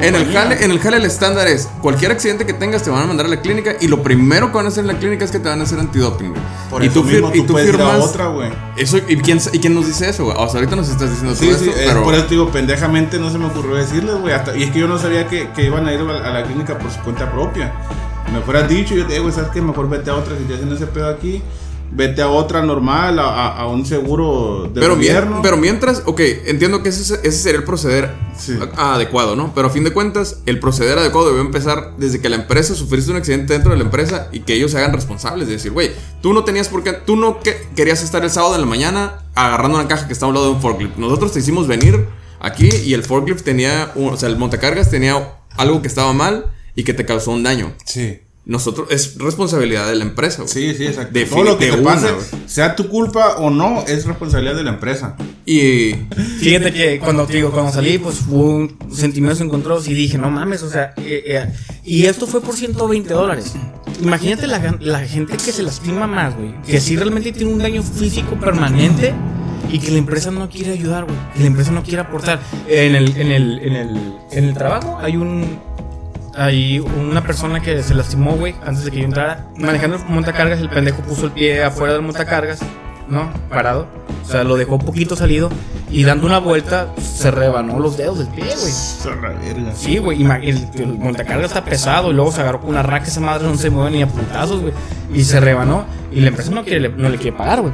en 0.01 0.14
el 0.14 0.33
jale, 0.33 0.64
en 0.64 0.70
el 0.70 0.81
jale 0.81 0.96
el 0.96 1.05
estándar 1.05 1.46
es 1.46 1.68
cualquier 1.83 2.11
accidente 2.11 2.46
que 2.46 2.53
tengas 2.55 2.83
te 2.83 2.90
van 2.90 3.03
a 3.03 3.07
mandar 3.07 3.27
a 3.27 3.29
la 3.29 3.40
clínica 3.40 3.77
y 3.81 3.88
lo 3.88 4.03
primero 4.03 4.51
que 4.51 4.57
van 4.57 4.66
a 4.66 4.68
hacer 4.70 4.81
en 4.83 4.88
la 4.88 4.99
clínica 4.99 5.25
es 5.25 5.31
que 5.31 5.38
te 5.38 5.49
van 5.49 5.61
a 5.61 5.64
hacer 5.64 5.79
antidoping, 5.79 6.31
güey. 6.31 6.42
Por 6.70 6.83
y 6.83 6.87
eso 6.87 6.94
tú, 7.03 7.09
fir- 7.09 7.12
mismo 7.12 7.31
y 7.35 7.40
tú 7.42 7.46
tú 7.53 7.59
firmas 7.59 8.01
otra, 8.01 8.27
güey. 8.29 8.51
eso 8.77 8.96
y 8.99 9.16
quién 9.18 9.38
y 9.53 9.59
quién 9.59 9.75
nos 9.75 9.87
dice 9.87 10.09
eso, 10.09 10.25
güey. 10.25 10.37
O 10.38 10.49
sea, 10.49 10.61
ahorita 10.61 10.77
nos 10.77 10.88
estás 10.88 11.11
diciendo 11.11 11.35
Sí, 11.37 11.46
todo 11.49 11.59
sí, 11.59 11.68
esto, 11.68 11.81
es 11.81 11.87
pero 11.88 12.03
por 12.03 12.14
eso 12.14 12.25
te 12.25 12.31
digo, 12.31 12.51
pendejamente 12.51 13.18
no 13.18 13.31
se 13.31 13.38
me 13.38 13.46
ocurrió 13.46 13.77
decirles, 13.77 14.14
güey. 14.16 14.35
Y 14.57 14.62
es 14.64 14.70
que 14.70 14.79
yo 14.79 14.88
no 14.88 14.99
sabía 14.99 15.27
que, 15.29 15.51
que 15.51 15.64
iban 15.64 15.87
a 15.87 15.92
ir 15.92 16.01
a 16.01 16.31
la, 16.33 16.42
clínica 16.44 16.79
por 16.79 16.90
su 16.90 17.01
cuenta 17.01 17.31
propia. 17.31 17.72
Me 18.33 18.40
fueras 18.40 18.68
dicho, 18.68 18.94
yo 18.94 19.07
te 19.07 19.12
digo, 19.12 19.25
güey, 19.25 19.35
¿sabes 19.35 19.51
qué? 19.53 19.61
Mejor 19.62 19.88
vete 19.88 20.11
a 20.11 20.14
otra 20.16 20.37
si 20.37 20.44
te 20.44 20.55
hacen 20.55 20.72
ese 20.72 20.87
pedo 20.87 21.09
aquí. 21.09 21.42
Vete 21.92 22.20
a 22.22 22.29
otra 22.29 22.62
normal, 22.62 23.18
a, 23.18 23.66
un 23.68 23.87
seguro 23.87 24.70
de 24.72 24.81
Pero, 24.81 24.94
gobierno. 24.96 25.40
pero 25.42 25.57
mientras, 25.57 26.03
ok, 26.07 26.20
entiendo 26.46 26.83
que 26.83 26.90
ese, 26.90 27.14
ese 27.22 27.33
sería 27.33 27.59
el 27.61 27.64
proceder 27.64 28.11
Sí. 28.38 28.59
a- 28.77 28.94
adecuado, 28.94 29.35
¿no? 29.35 29.53
Pero 29.55 29.68
a 29.68 29.70
fin 29.70 29.83
de 29.85 29.92
cuentas, 29.92 30.40
el 30.46 30.61
proceder 30.61 30.99
adecuado 30.99 31.29
debió 31.29 31.40
empezar 31.40 31.92
desde 31.96 32.20
que 32.20 32.29
la 32.29 32.37
empresa 32.37 32.75
sufriste 32.75 33.11
un 33.11 33.16
accidente 33.16 33.55
dentro 33.55 33.70
de 33.72 33.79
la 33.79 33.85
empresa 33.85 34.29
y 34.33 34.40
que 34.40 34.55
ellos 34.55 34.72
se 34.72 34.79
hagan 34.79 34.92
responsables. 34.92 35.46
De 35.49 35.55
decir, 35.55 35.72
güey, 35.72 35.92
tú 36.20 36.33
no 36.35 36.44
tenías 36.44 36.68
por 36.68 36.83
qué, 36.83 36.92
tú 36.92 37.16
no 37.16 37.40
que- 37.40 37.57
querías 37.75 38.03
estar 38.03 38.22
el 38.25 38.31
sábado 38.31 38.55
en 38.57 38.61
la 38.61 38.66
mañana 38.66 39.20
agarrando 39.35 39.79
una 39.79 39.88
caja 39.88 40.07
que 40.07 40.12
está 40.12 40.27
a 40.27 40.29
un 40.29 40.35
lado 40.35 40.46
de 40.46 40.53
un 40.53 40.61
forklift. 40.61 40.96
Nosotros 40.99 41.33
te 41.33 41.38
hicimos 41.38 41.66
venir 41.66 42.07
aquí 42.40 42.68
y 42.85 42.92
el 42.94 43.03
forklift 43.05 43.42
tenía, 43.42 43.92
o 43.96 44.16
sea, 44.16 44.29
el 44.29 44.37
montacargas 44.37 44.90
tenía 44.90 45.38
algo 45.57 45.81
que 45.81 45.88
estaba 45.88 46.12
mal 46.12 46.46
y 46.75 46.85
que 46.85 46.92
te 46.92 47.07
causó 47.07 47.31
un 47.31 47.42
daño. 47.42 47.72
Sí. 47.87 48.20
Nosotros, 48.47 48.87
es 48.93 49.19
responsabilidad 49.19 49.89
de 49.89 49.97
la 49.97 50.05
empresa, 50.05 50.43
güey. 50.43 50.49
Sí, 50.49 50.73
sí, 50.77 50.87
exacto. 50.87 51.13
De 51.13 51.25
Todo 51.25 51.43
lo 51.43 51.59
que 51.59 51.73
te 51.73 51.79
pase, 51.79 52.07
una, 52.07 52.15
güey. 52.15 52.27
sea 52.47 52.77
tu 52.77 52.89
culpa 52.89 53.39
o 53.39 53.51
no, 53.51 53.83
es 53.89 54.07
responsabilidad 54.07 54.55
de 54.55 54.63
la 54.63 54.71
empresa. 54.71 55.17
Y 55.45 55.95
Fíjate 56.39 56.73
que 56.73 57.01
cuando 57.01 57.27
te 57.27 57.35
digo, 57.35 57.51
cuando 57.51 57.73
salí, 57.73 57.99
pues 57.99 58.23
hubo 58.29 58.45
un 58.55 58.79
sentimientos 58.93 59.41
encontrados 59.41 59.89
y 59.89 59.95
dije, 59.95 60.17
no 60.17 60.31
mames, 60.31 60.63
o 60.63 60.71
sea, 60.71 60.95
eh, 60.99 61.25
eh, 61.27 61.53
y 61.85 62.07
esto 62.07 62.29
fue 62.29 62.41
por 62.41 62.55
120 62.55 63.13
dólares. 63.13 63.55
Imagínate 64.01 64.47
la, 64.47 64.77
la 64.79 65.01
gente 65.01 65.37
que 65.37 65.51
se 65.51 65.65
lastima 65.65 66.07
más, 66.07 66.37
güey, 66.37 66.55
que 66.63 66.81
sí 66.81 66.95
realmente 66.95 67.33
tiene 67.33 67.53
un 67.53 67.59
daño 67.59 67.83
físico 67.83 68.39
permanente 68.39 69.13
y 69.73 69.81
que 69.81 69.91
la 69.91 69.99
empresa 69.99 70.31
no 70.31 70.49
quiere 70.49 70.73
ayudar, 70.73 71.05
güey, 71.05 71.17
que 71.35 71.41
la 71.41 71.47
empresa 71.47 71.73
no 71.73 71.83
quiere 71.83 72.03
aportar. 72.03 72.39
En 72.69 72.95
el, 72.95 73.17
en 73.17 73.33
el, 73.33 73.59
en 73.59 73.75
el, 73.75 74.13
en 74.31 74.45
el 74.45 74.55
trabajo 74.55 74.99
hay 75.03 75.17
un, 75.17 75.59
hay 76.37 76.81
una 76.81 77.22
persona 77.22 77.61
que 77.61 77.83
se 77.83 77.94
lastimó, 77.94 78.33
güey, 78.33 78.55
antes 78.64 78.85
de 78.85 78.90
que 78.90 78.99
yo 78.99 79.05
entrara, 79.05 79.46
manejando 79.57 79.96
el 79.96 80.05
montacargas, 80.05 80.61
el 80.61 80.68
pendejo 80.68 81.03
puso 81.03 81.27
el 81.27 81.33
pie 81.33 81.62
afuera 81.64 81.94
del 81.94 82.03
montacargas, 82.03 82.61
¿no? 83.09 83.31
Parado. 83.49 83.87
O 84.22 84.29
sea, 84.29 84.42
lo 84.44 84.57
dejó 84.57 84.79
poquito 84.79 85.14
salido 85.14 85.51
y 85.90 86.03
dando 86.03 86.27
una 86.27 86.38
vuelta 86.38 86.92
se 87.01 87.31
rebanó 87.31 87.79
los 87.79 87.96
dedos 87.96 88.18
del 88.18 88.29
pie, 88.29 88.44
güey. 88.44 88.72
Sí, 89.77 89.99
güey, 89.99 90.22
el, 90.42 90.68
el 90.75 90.99
montacargas 90.99 91.46
está 91.46 91.64
pesado 91.64 92.11
y 92.11 92.14
luego 92.14 92.33
se 92.33 92.40
agarró 92.40 92.61
con 92.61 92.70
una 92.70 92.83
raca, 92.83 93.07
esa 93.07 93.20
madre 93.20 93.46
no 93.46 93.57
se 93.57 93.70
mueve 93.70 93.92
ni 93.92 94.03
a 94.03 94.09
putazos, 94.09 94.61
güey. 94.61 94.72
Y 95.14 95.22
se 95.25 95.40
rebanó 95.40 95.87
y 96.12 96.20
la 96.20 96.29
empresa 96.29 96.51
no, 96.51 96.64
quiere, 96.64 96.88
no 96.88 97.09
le 97.09 97.16
quiere 97.18 97.37
pagar, 97.37 97.61
güey. 97.62 97.72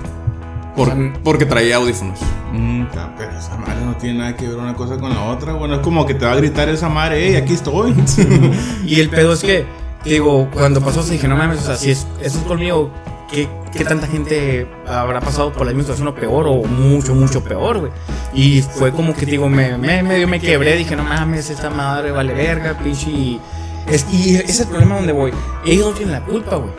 Por- 0.76 0.88
O 0.88 0.92
sea, 0.92 1.12
porque 1.24 1.44
traía 1.46 1.76
audífonos. 1.76 2.18
Mm, 2.52 2.84
ca- 2.94 3.14
pero 3.16 3.30
esa 3.38 3.56
madre 3.56 3.84
no 3.84 3.94
tiene 3.96 4.18
nada 4.20 4.36
que 4.36 4.48
ver 4.48 4.56
una 4.58 4.74
cosa 4.74 4.96
con 4.98 5.10
la 5.14 5.22
otra. 5.24 5.52
Bueno, 5.54 5.74
es 5.76 5.80
como 5.80 6.06
que 6.06 6.14
te 6.14 6.24
va 6.26 6.32
a 6.32 6.36
gritar 6.36 6.68
esa 6.68 6.88
madre, 6.88 7.26
hey, 7.28 7.36
aquí 7.36 7.54
estoy. 7.54 7.94
Y 8.86 9.00
el 9.00 9.08
pedo 9.08 9.32
es 9.32 9.40
que, 9.40 9.64
digo, 10.04 10.48
cuando 10.52 10.80
pasó, 10.80 11.02
se 11.02 11.14
dije, 11.14 11.28
no 11.28 11.36
mames, 11.36 11.60
o 11.60 11.62
sea, 11.64 11.76
si 11.76 11.90
es, 11.90 12.06
eso 12.22 12.38
es 12.38 12.44
conmigo, 12.44 12.90
¿qué, 13.30 13.48
¿qué 13.72 13.84
tanta 13.84 14.06
gente 14.06 14.66
habrá 14.86 15.20
pasado 15.20 15.52
por 15.52 15.66
la 15.66 15.72
misma 15.72 15.94
situación 15.94 16.08
o 16.08 16.14
peor 16.14 16.46
o 16.48 16.62
mucho, 16.64 17.14
mucho 17.14 17.42
peor, 17.42 17.78
güey? 17.80 17.92
Y 18.34 18.62
fue 18.62 18.92
como 18.92 19.14
que, 19.14 19.24
digo, 19.26 19.48
me, 19.48 19.76
me, 19.78 20.02
medio 20.02 20.26
me 20.28 20.40
quebré, 20.40 20.76
dije, 20.76 20.96
no 20.96 21.04
mames, 21.04 21.48
esta 21.50 21.70
madre 21.70 22.10
vale 22.10 22.32
verga, 22.34 22.76
pinche. 22.82 23.10
Y, 23.10 23.40
es, 23.88 24.06
y 24.12 24.36
ese 24.36 24.44
es 24.50 24.60
el 24.60 24.66
problema 24.68 24.96
donde 24.96 25.12
voy. 25.12 25.32
Ellos 25.66 25.86
no 25.90 25.92
tienen 25.92 26.12
la 26.12 26.20
culpa, 26.24 26.56
güey. 26.56 26.70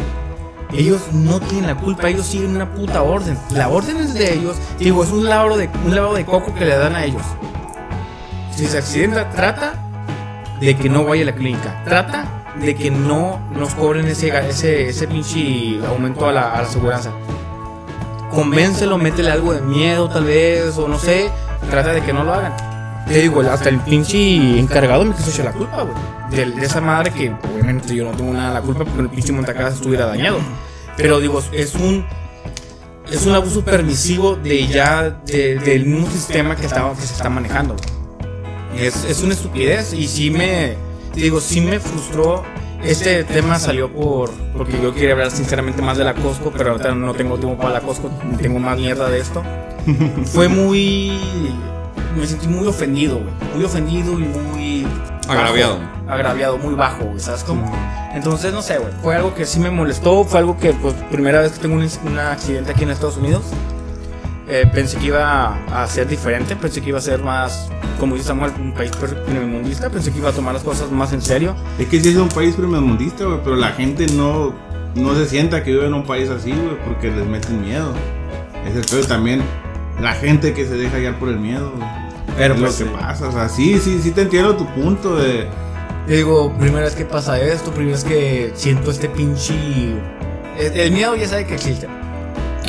Ellos 0.73 1.01
no 1.11 1.39
tienen 1.39 1.67
la 1.67 1.75
culpa, 1.75 2.09
ellos 2.09 2.25
siguen 2.25 2.55
una 2.55 2.73
puta 2.73 3.03
orden. 3.03 3.37
La 3.51 3.69
orden 3.69 3.97
es 3.97 4.13
de 4.15 4.33
ellos, 4.33 4.57
digo, 4.79 5.03
es 5.03 5.11
un 5.11 5.25
lavado 5.25 5.57
de, 5.57 5.69
un 5.85 5.93
lavado 5.93 6.15
de 6.15 6.25
coco 6.25 6.53
que 6.53 6.65
le 6.65 6.75
dan 6.75 6.95
a 6.95 7.05
ellos. 7.05 7.21
Si 8.55 8.65
se 8.65 8.79
accidenta, 8.79 9.29
trata 9.29 9.73
de 10.59 10.75
que 10.75 10.89
no 10.89 11.05
vaya 11.05 11.23
a 11.23 11.25
la 11.25 11.35
clínica. 11.35 11.83
Trata 11.85 12.25
de 12.59 12.75
que 12.75 12.89
no 12.89 13.39
nos 13.55 13.75
cobren 13.75 14.07
ese, 14.07 14.35
ese, 14.49 14.89
ese 14.89 15.07
pinche 15.07 15.79
aumento 15.87 16.27
a 16.27 16.31
la, 16.31 16.53
a 16.53 16.61
la 16.63 16.67
seguridad. 16.67 17.01
Convéncelo, 18.31 18.97
métele 18.97 19.29
algo 19.29 19.53
de 19.53 19.61
miedo 19.61 20.09
tal 20.09 20.25
vez, 20.25 20.77
o 20.77 20.87
no 20.87 20.97
sé. 20.97 21.29
Trata 21.69 21.93
de 21.93 22.01
que 22.01 22.13
no 22.13 22.23
lo 22.23 22.33
hagan. 22.33 22.72
Te 23.07 23.19
digo, 23.21 23.41
hasta 23.41 23.69
el 23.69 23.79
pinche 23.79 24.59
encargado 24.59 25.03
me 25.05 25.13
quiso 25.15 25.29
echar 25.29 25.45
la 25.45 25.51
culpa, 25.53 25.83
güey. 25.83 25.95
De, 26.31 26.45
de 26.59 26.65
esa 26.65 26.81
madre 26.81 27.11
que 27.11 27.31
obviamente 27.51 27.93
yo 27.95 28.05
no 28.05 28.11
tengo 28.11 28.33
nada 28.33 28.49
de 28.49 28.53
la 28.55 28.61
culpa 28.61 28.85
porque 28.85 29.01
el 29.01 29.09
pinche 29.09 29.31
montacargas 29.33 29.75
estuviera 29.75 30.05
dañado. 30.05 30.37
Pero 30.97 31.19
digo, 31.19 31.41
es 31.51 31.75
un 31.75 32.05
es 33.11 33.25
un 33.25 33.35
abuso 33.35 33.63
permisivo 33.63 34.35
de 34.35 34.65
ya 34.67 35.09
de- 35.25 35.59
del 35.59 35.85
mismo 35.85 36.09
sistema 36.09 36.55
que, 36.55 36.65
estaba, 36.65 36.93
que 36.95 37.01
se 37.01 37.13
está 37.13 37.29
manejando. 37.29 37.75
Es, 38.75 39.03
es 39.05 39.21
una 39.21 39.33
estupidez 39.33 39.93
y 39.93 40.07
sí 40.07 40.29
me, 40.31 40.75
te 41.13 41.19
digo, 41.21 41.39
sí 41.41 41.61
me 41.61 41.79
frustró. 41.79 42.43
Este 42.83 43.23
tema 43.23 43.59
salió 43.59 43.91
por 43.91 44.31
porque 44.57 44.73
yo 44.81 44.93
quería 44.93 45.11
hablar 45.11 45.31
sinceramente 45.31 45.81
más 45.81 45.97
de 45.97 46.03
la 46.05 46.13
Costco, 46.15 46.51
pero 46.51 46.71
ahorita 46.71 46.93
no 46.95 47.13
tengo 47.13 47.37
tiempo 47.37 47.57
para 47.57 47.75
la 47.75 47.81
Costco, 47.81 48.09
tengo 48.41 48.59
más 48.59 48.77
mierda 48.77 49.09
de 49.09 49.19
esto. 49.19 49.43
Fue 50.25 50.47
muy, 50.47 51.11
me 52.15 52.25
sentí 52.27 52.47
muy 52.47 52.67
ofendido, 52.67 53.15
güey, 53.19 53.33
muy 53.55 53.63
ofendido 53.65 54.13
y 54.19 54.23
muy 54.23 54.87
bajo, 55.27 55.31
Agraviado. 55.39 55.79
agraviado, 56.07 56.57
muy 56.57 56.75
bajo, 56.75 57.03
güey, 57.05 57.19
¿sabes 57.19 57.43
cómo? 57.43 57.71
Entonces, 58.13 58.53
no 58.53 58.61
sé, 58.61 58.77
güey. 58.77 58.91
Fue 59.01 59.15
algo 59.15 59.33
que 59.33 59.45
sí 59.45 59.59
me 59.59 59.71
molestó. 59.71 60.23
Fue 60.23 60.37
algo 60.39 60.55
que, 60.59 60.71
pues, 60.73 60.93
primera 61.09 61.41
vez 61.41 61.53
que 61.53 61.59
tengo 61.59 61.75
un, 61.75 61.81
un 62.05 62.19
accidente 62.19 62.71
aquí 62.71 62.83
en 62.83 62.91
Estados 62.91 63.17
Unidos. 63.17 63.41
Eh, 64.47 64.69
pensé 64.71 64.97
que 64.97 65.07
iba 65.07 65.57
a 65.71 65.87
ser 65.87 66.07
diferente. 66.07 66.55
Pensé 66.55 66.81
que 66.81 66.89
iba 66.89 66.99
a 66.99 67.01
ser 67.01 67.23
más, 67.23 67.69
como 67.99 68.13
dice 68.13 68.27
Samuel, 68.27 68.51
un 68.59 68.71
país 68.73 68.91
primermundista. 69.25 69.89
Pensé 69.89 70.11
que 70.11 70.19
iba 70.19 70.29
a 70.29 70.31
tomar 70.31 70.53
las 70.53 70.61
cosas 70.61 70.91
más 70.91 71.11
en 71.11 71.23
serio. 71.23 71.55
Es 71.79 71.87
que 71.87 71.99
sí 71.99 72.09
es 72.09 72.17
un 72.17 72.29
país 72.29 72.53
primermundista, 72.55 73.25
güey, 73.25 73.39
pero 73.43 73.55
la 73.55 73.69
gente 73.69 74.05
no, 74.13 74.53
no 74.93 75.15
se 75.15 75.25
sienta 75.25 75.63
que 75.63 75.71
vive 75.71 75.87
en 75.87 75.95
un 75.95 76.03
país 76.05 76.29
así, 76.29 76.51
güey, 76.51 76.77
porque 76.85 77.09
les 77.09 77.25
meten 77.25 77.61
miedo. 77.61 77.93
Es 78.67 78.75
el 78.75 78.85
peor 78.85 79.05
también. 79.07 79.41
La 79.99 80.13
gente 80.13 80.53
que 80.53 80.67
se 80.67 80.75
deja 80.75 80.99
guiar 80.99 81.15
por 81.17 81.29
el 81.29 81.39
miedo, 81.39 81.71
güey. 81.75 81.89
Pero 82.37 82.53
es 82.55 82.59
pues, 82.61 82.79
lo 82.81 82.85
que 82.87 82.91
pasa. 82.97 83.27
O 83.27 83.31
sea, 83.31 83.49
sí, 83.49 83.79
sí, 83.79 83.99
sí 84.01 84.11
te 84.11 84.21
entiendo 84.23 84.55
tu 84.55 84.65
punto 84.73 85.15
de. 85.17 85.47
Yo 86.07 86.15
digo, 86.15 86.53
primera 86.57 86.83
vez 86.85 86.95
que 86.95 87.05
pasa 87.05 87.39
esto, 87.39 87.71
primera 87.71 87.95
vez 87.95 88.03
que 88.03 88.51
siento 88.55 88.91
este 88.91 89.07
pinche... 89.07 89.53
El, 90.57 90.73
el 90.79 90.91
miedo 90.91 91.15
ya 91.15 91.27
sabe 91.27 91.45
que 91.45 91.55
existe. 91.55 91.87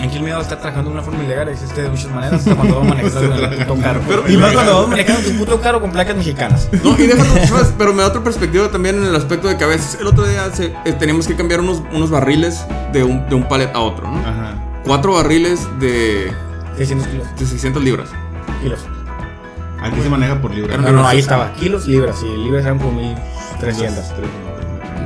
Aquí 0.03 0.17
el 0.17 0.23
miedo 0.23 0.41
está 0.41 0.59
trabajando 0.59 0.91
de 0.91 0.97
una 0.97 1.03
forma 1.05 1.25
ilegal, 1.25 1.49
existe 1.49 1.83
de 1.83 1.89
muchas 1.89 2.11
maneras, 2.11 2.41
hasta 2.41 2.55
cuando 2.55 2.75
vamos 2.77 2.89
manejando 2.97 3.35
en 3.35 3.53
el 3.53 3.59
puto 3.67 3.81
carro. 3.83 4.01
y 4.29 4.37
más 4.37 4.53
cuando 4.53 4.75
vamos 4.75 4.89
manejando 4.91 5.23
tu 5.29 5.37
puto 5.39 5.61
carro 5.61 5.81
con 5.81 5.91
placas 5.93 6.17
mexicanas. 6.17 6.69
No, 6.85 6.95
y 6.99 7.07
déjalo, 7.07 7.31
pero 7.79 7.93
me 7.95 8.03
da 8.03 8.09
otra 8.09 8.23
perspectiva 8.23 8.69
también 8.69 8.97
en 8.97 9.05
el 9.07 9.17
aspecto 9.17 9.49
de 9.49 9.57
que 9.57 9.65
a 9.65 9.69
veces 9.69 9.97
el 10.01 10.07
otro 10.07 10.27
día 10.27 10.51
se- 10.53 10.75
eh, 10.85 10.93
teníamos 10.93 11.27
que 11.27 11.35
cambiar 11.37 11.61
unos, 11.61 11.83
unos 11.93 12.11
barriles 12.11 12.65
de 12.93 13.03
un, 13.03 13.27
de 13.29 13.35
un 13.35 13.49
palet 13.49 13.71
a 13.75 13.81
otro, 13.81 14.07
¿no? 14.11 14.19
Ajá. 14.19 14.55
Cuatro 14.85 15.15
barriles 15.15 15.67
de, 15.81 16.31
600 16.77 17.09
kilos. 17.09 17.27
de 17.39 17.47
600 17.47 17.83
libras. 17.83 18.11
Kilos. 18.63 18.81
Aquí 19.85 20.01
se 20.03 20.09
maneja 20.09 20.41
por 20.41 20.53
libre. 20.55 20.77
No, 20.79 20.91
no, 20.93 21.07
ahí 21.07 21.19
estaba. 21.19 21.53
Kilos, 21.55 21.87
libras. 21.87 22.17
Y 22.23 22.37
libras 22.45 22.65
eran 22.65 22.79
como 22.79 22.93
1300. 23.61 24.05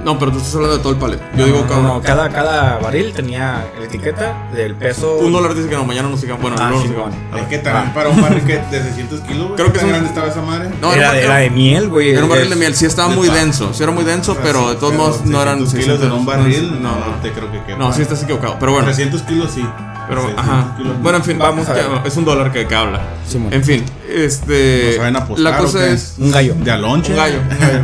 No, 0.04 0.18
pero 0.18 0.30
tú 0.30 0.38
estás 0.38 0.54
hablando 0.54 0.76
de 0.76 0.82
todo 0.82 0.92
el 0.92 0.98
palet. 0.98 1.20
Yo 1.32 1.38
No, 1.40 1.44
digo 1.44 1.66
cada 1.68 1.82
no, 1.82 2.00
cada, 2.00 2.28
cada 2.30 2.78
barril 2.78 3.12
tenía 3.12 3.66
la 3.78 3.84
etiqueta 3.84 4.48
del 4.54 4.74
peso. 4.76 5.16
Un 5.18 5.32
dólar 5.32 5.54
dice 5.54 5.68
que 5.68 5.74
no, 5.74 5.84
mañana 5.84 6.08
no 6.08 6.16
sigan. 6.16 6.40
Bueno, 6.40 6.56
Ah, 6.58 6.70
no, 6.70 6.80
sí, 6.80 6.88
sigan. 6.88 7.10
bueno. 7.10 7.16
Es 7.42 7.48
que 7.48 7.58
también 7.58 7.92
para 7.92 8.08
un 8.08 8.22
barril 8.22 8.42
que 8.44 8.58
de 8.58 8.82
600 8.84 9.20
kilos. 9.22 9.50
Creo 9.56 9.66
que 9.66 9.72
¿qué 9.72 9.78
son- 9.80 9.88
tan 9.88 9.88
grande 9.90 10.08
estaba 10.08 10.28
esa 10.28 10.40
madre? 10.40 10.70
No, 10.80 10.94
era, 10.94 11.10
era, 11.10 11.20
era 11.20 11.36
de 11.38 11.50
miel, 11.50 11.88
güey. 11.88 12.10
era 12.10 12.22
un 12.22 12.30
barril 12.30 12.48
de 12.48 12.56
miel. 12.56 12.74
Sí, 12.76 12.86
estaba 12.86 13.10
de 13.10 13.16
muy 13.16 13.28
denso. 13.28 13.74
Sí, 13.74 13.82
era 13.82 13.92
muy 13.92 14.04
denso, 14.04 14.34
sea, 14.34 14.42
pero 14.42 14.70
de 14.70 14.76
todos 14.76 14.94
modos 14.94 15.26
no 15.26 15.42
eran 15.42 15.58
600 15.68 15.84
kilos 15.98 16.02
en 16.04 16.12
un 16.12 16.24
barril. 16.24 16.72
No, 16.80 16.90
No, 16.92 16.98
no. 17.06 17.14
te 17.20 17.32
creo 17.32 17.50
que 17.50 17.60
quepa. 17.64 17.78
No, 17.78 17.92
sí 17.92 18.00
estás 18.00 18.22
equivocado. 18.22 18.56
Pero 18.60 18.72
bueno. 18.72 18.86
300 18.86 19.20
kilos 19.22 19.50
sí. 19.52 19.66
Pero, 20.08 20.22
600 20.22 20.44
ajá. 20.44 20.76
no. 20.82 20.94
Bueno, 20.94 21.18
en 21.18 21.24
fin, 21.24 21.38
Vamos 21.38 21.66
ya, 21.66 22.02
Es 22.04 22.16
un 22.16 22.24
dólar 22.24 22.52
que, 22.52 22.66
que 22.66 22.74
habla. 22.74 23.00
Simón. 23.26 23.52
En 23.52 23.64
fin, 23.64 23.84
este. 24.08 24.90
¿No 24.92 24.96
saben 24.96 25.16
apostar 25.16 25.52
la 25.52 25.58
cosa 25.58 25.86
es. 25.88 26.14
Un 26.18 26.30
gallo. 26.30 26.54
De 26.54 26.70
alonche. 26.70 27.12
Un 27.12 27.18
gallo. 27.18 27.40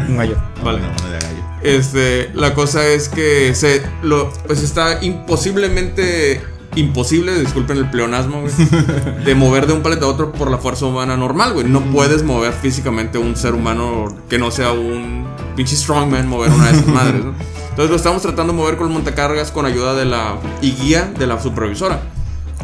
Un 0.08 0.16
gallo. 0.16 0.36
Vale. 0.64 0.80
Bueno, 0.80 0.88
bueno, 0.96 1.10
de 1.10 1.18
gallo. 1.18 1.34
Este, 1.62 2.30
la 2.34 2.52
cosa 2.52 2.86
es 2.86 3.08
que 3.08 3.54
se 3.54 3.82
lo 4.02 4.30
pues 4.46 4.62
está 4.62 5.02
imposiblemente 5.02 6.42
imposible, 6.76 7.38
disculpen 7.38 7.78
el 7.78 7.90
pleonasmo, 7.90 8.42
güey, 8.42 8.52
de 9.24 9.34
mover 9.34 9.66
de 9.66 9.72
un 9.72 9.82
paleta 9.82 10.06
a 10.06 10.08
otro 10.08 10.32
por 10.32 10.50
la 10.50 10.58
fuerza 10.58 10.86
humana 10.86 11.16
normal, 11.16 11.52
güey. 11.54 11.66
No 11.66 11.80
puedes 11.80 12.22
mover 12.22 12.52
físicamente 12.52 13.18
un 13.18 13.36
ser 13.36 13.54
humano 13.54 14.08
que 14.28 14.38
no 14.38 14.50
sea 14.50 14.72
un 14.72 15.26
pinche 15.56 15.76
strongman 15.76 16.28
mover 16.28 16.50
una 16.50 16.66
de 16.66 16.72
esas 16.72 16.86
madres, 16.86 17.24
¿no? 17.24 17.34
Entonces 17.70 17.90
lo 17.90 17.96
estamos 17.96 18.22
tratando 18.22 18.52
de 18.52 18.58
mover 18.58 18.76
con 18.76 18.86
el 18.86 18.92
montacargas 18.92 19.50
con 19.50 19.66
ayuda 19.66 19.94
de 19.94 20.04
la 20.04 20.36
y 20.62 20.72
guía 20.72 21.12
de 21.18 21.26
la 21.26 21.40
supervisora. 21.40 22.02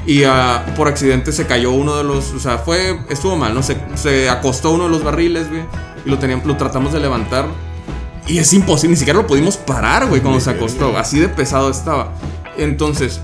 Y 0.07 0.25
ah, 0.25 0.65
por 0.77 0.89
accidente 0.89 1.33
se 1.33 1.47
cayó 1.47 1.73
uno 1.73 1.97
de 1.97 2.05
los, 2.05 2.33
o 2.33 2.41
sea, 2.41 2.59
fue 2.59 2.99
estuvo 3.11 3.37
mal, 3.37 3.55
no 3.55 3.63
se, 3.63 3.77
se 3.97 4.31
acostó 4.31 4.73
uno 4.73 4.85
de 4.85 4.91
los 4.91 5.05
barriles, 5.05 5.49
güey, 5.51 5.63
y 6.05 6.11
lo 6.11 6.19
teníamos 6.19 6.47
lo 6.47 6.57
tratamos 6.57 6.93
de 6.93 7.01
levantar 7.01 7.47
y 8.31 8.39
es 8.39 8.53
imposible, 8.53 8.93
ni 8.93 8.97
siquiera 8.97 9.19
lo 9.19 9.27
pudimos 9.27 9.57
parar, 9.57 10.07
güey, 10.07 10.21
cuando 10.21 10.39
se 10.41 10.51
acostó. 10.51 10.97
Así 10.97 11.19
de 11.19 11.29
pesado 11.29 11.69
estaba. 11.69 12.13
Entonces, 12.57 13.21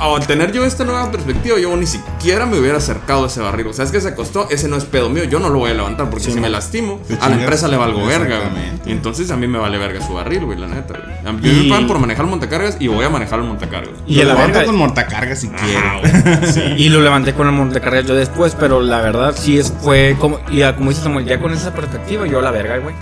al 0.00 0.26
tener 0.26 0.52
yo 0.52 0.64
esta 0.64 0.84
nueva 0.84 1.10
perspectiva, 1.10 1.58
yo 1.58 1.76
ni 1.76 1.86
siquiera 1.86 2.46
me 2.46 2.58
hubiera 2.58 2.78
acercado 2.78 3.24
a 3.24 3.26
ese 3.28 3.40
barril. 3.40 3.66
O 3.68 3.72
sea, 3.72 3.84
es 3.84 3.90
que 3.92 4.00
se 4.00 4.08
acostó, 4.08 4.48
ese 4.50 4.68
no 4.68 4.76
es 4.76 4.84
pedo 4.84 5.08
mío, 5.08 5.24
yo 5.24 5.38
no 5.38 5.48
lo 5.48 5.58
voy 5.58 5.70
a 5.70 5.74
levantar 5.74 6.10
porque 6.10 6.30
si 6.30 6.40
me 6.40 6.48
lastimo, 6.48 7.00
a 7.20 7.28
la 7.28 7.36
empresa 7.36 7.68
le 7.68 7.76
valgo 7.76 8.04
verga, 8.06 8.38
güey. 8.50 8.72
Y 8.86 8.92
entonces 8.92 9.30
a 9.30 9.36
mí 9.36 9.46
me 9.46 9.58
vale 9.58 9.78
verga 9.78 10.04
su 10.06 10.14
barril, 10.14 10.44
güey, 10.44 10.58
la 10.58 10.66
neta, 10.68 10.94
güey. 10.98 11.16
A 11.26 11.32
mí 11.32 11.40
Y- 11.48 11.62
me 11.64 11.68
pagan 11.70 11.86
por 11.86 11.98
manejar 11.98 12.24
el 12.24 12.30
montacargas 12.30 12.76
y 12.80 12.88
voy 12.88 13.04
a 13.04 13.08
manejar 13.10 13.38
el 13.40 13.46
montacargas. 13.46 13.94
Y 14.06 14.20
a 14.20 14.24
la 14.24 14.32
Levanta 14.34 14.58
verga. 14.58 14.64
con 14.66 14.76
montacarga 14.76 15.36
si 15.36 15.50
Ah, 15.76 16.00
sí. 16.52 16.60
Y 16.76 16.88
lo 16.88 17.00
levanté 17.00 17.34
con 17.34 17.46
el 17.46 17.52
montecargas 17.52 18.04
yo 18.06 18.14
después, 18.14 18.56
pero 18.58 18.80
la 18.80 19.00
verdad 19.00 19.34
sí 19.36 19.58
es, 19.58 19.72
fue 19.82 20.16
como, 20.18 20.40
y 20.50 20.58
ya, 20.58 20.74
como 20.76 20.90
dice 20.90 21.02
Samuel, 21.02 21.24
ya 21.26 21.40
con 21.40 21.52
esa 21.52 21.72
perspectiva, 21.72 22.26
yo 22.26 22.38
a 22.38 22.42
la 22.42 22.50
verga, 22.50 22.78
güey. 22.78 22.94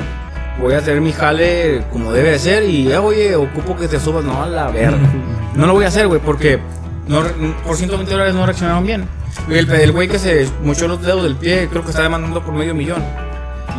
Voy 0.60 0.74
a 0.74 0.78
hacer 0.78 1.00
mi 1.00 1.12
jale 1.12 1.84
como 1.90 2.12
debe 2.12 2.32
de 2.32 2.38
ser 2.38 2.64
y, 2.68 2.92
eh, 2.92 2.98
oye, 2.98 3.34
ocupo 3.34 3.76
que 3.76 3.88
te 3.88 3.98
subas, 3.98 4.24
no, 4.24 4.42
a 4.42 4.46
la 4.46 4.68
verga. 4.70 4.98
No 5.54 5.66
lo 5.66 5.72
voy 5.72 5.84
a 5.84 5.88
hacer, 5.88 6.06
güey, 6.06 6.20
porque 6.20 6.60
no, 7.10 7.22
por 7.64 7.76
120 7.76 8.10
dólares 8.10 8.34
no 8.34 8.46
reaccionaron 8.46 8.86
bien. 8.86 9.08
El, 9.48 9.70
el 9.70 9.92
güey 9.92 10.08
que 10.08 10.18
se 10.18 10.48
mochó 10.62 10.88
los 10.88 11.02
dedos 11.02 11.22
del 11.22 11.36
pie, 11.36 11.68
creo 11.70 11.82
que 11.82 11.90
está 11.90 12.02
demandando 12.02 12.42
por 12.42 12.54
medio 12.54 12.74
millón. 12.74 13.02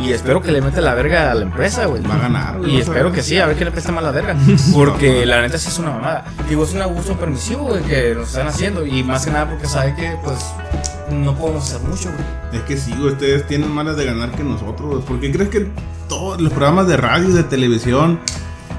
Y 0.00 0.12
espero 0.12 0.40
que 0.42 0.50
le 0.50 0.60
meta 0.60 0.80
la 0.80 0.94
verga 0.94 1.30
a 1.30 1.34
la 1.34 1.42
empresa, 1.42 1.86
güey. 1.86 2.02
Va 2.02 2.14
a 2.14 2.18
ganar, 2.18 2.58
güey, 2.58 2.76
Y 2.76 2.80
espero 2.80 3.12
que 3.12 3.22
sí, 3.22 3.38
a 3.38 3.46
ver 3.46 3.56
quién 3.56 3.66
le 3.66 3.72
presta 3.72 3.92
más 3.92 4.02
la 4.02 4.10
verga. 4.10 4.34
Porque 4.74 5.24
la 5.26 5.40
neta 5.42 5.58
sí 5.58 5.68
es 5.68 5.78
una 5.78 5.90
mamada. 5.90 6.24
Digo, 6.48 6.64
es 6.64 6.72
un 6.72 6.82
abuso 6.82 7.14
permisivo, 7.16 7.64
güey, 7.64 7.82
que 7.82 8.14
nos 8.14 8.28
están 8.28 8.48
haciendo. 8.48 8.84
Y 8.86 9.02
más 9.04 9.24
que 9.24 9.30
nada 9.30 9.48
porque 9.50 9.66
sabe 9.66 9.94
que, 9.94 10.16
pues, 10.24 10.38
no 11.10 11.34
podemos 11.36 11.64
hacer 11.64 11.86
mucho, 11.86 12.10
güey. 12.10 12.60
Es 12.60 12.66
que 12.66 12.76
sí, 12.76 12.92
güey, 12.98 13.12
ustedes 13.12 13.46
tienen 13.46 13.70
malas 13.70 13.96
de 13.96 14.06
ganar 14.06 14.30
que 14.32 14.42
nosotros. 14.42 14.88
güey. 14.88 15.02
¿Por 15.02 15.20
qué 15.20 15.30
crees 15.30 15.50
que 15.50 15.68
todos 16.08 16.40
los 16.40 16.52
programas 16.52 16.88
de 16.88 16.96
radio 16.96 17.28
y 17.28 17.32
de 17.32 17.44
televisión, 17.44 18.18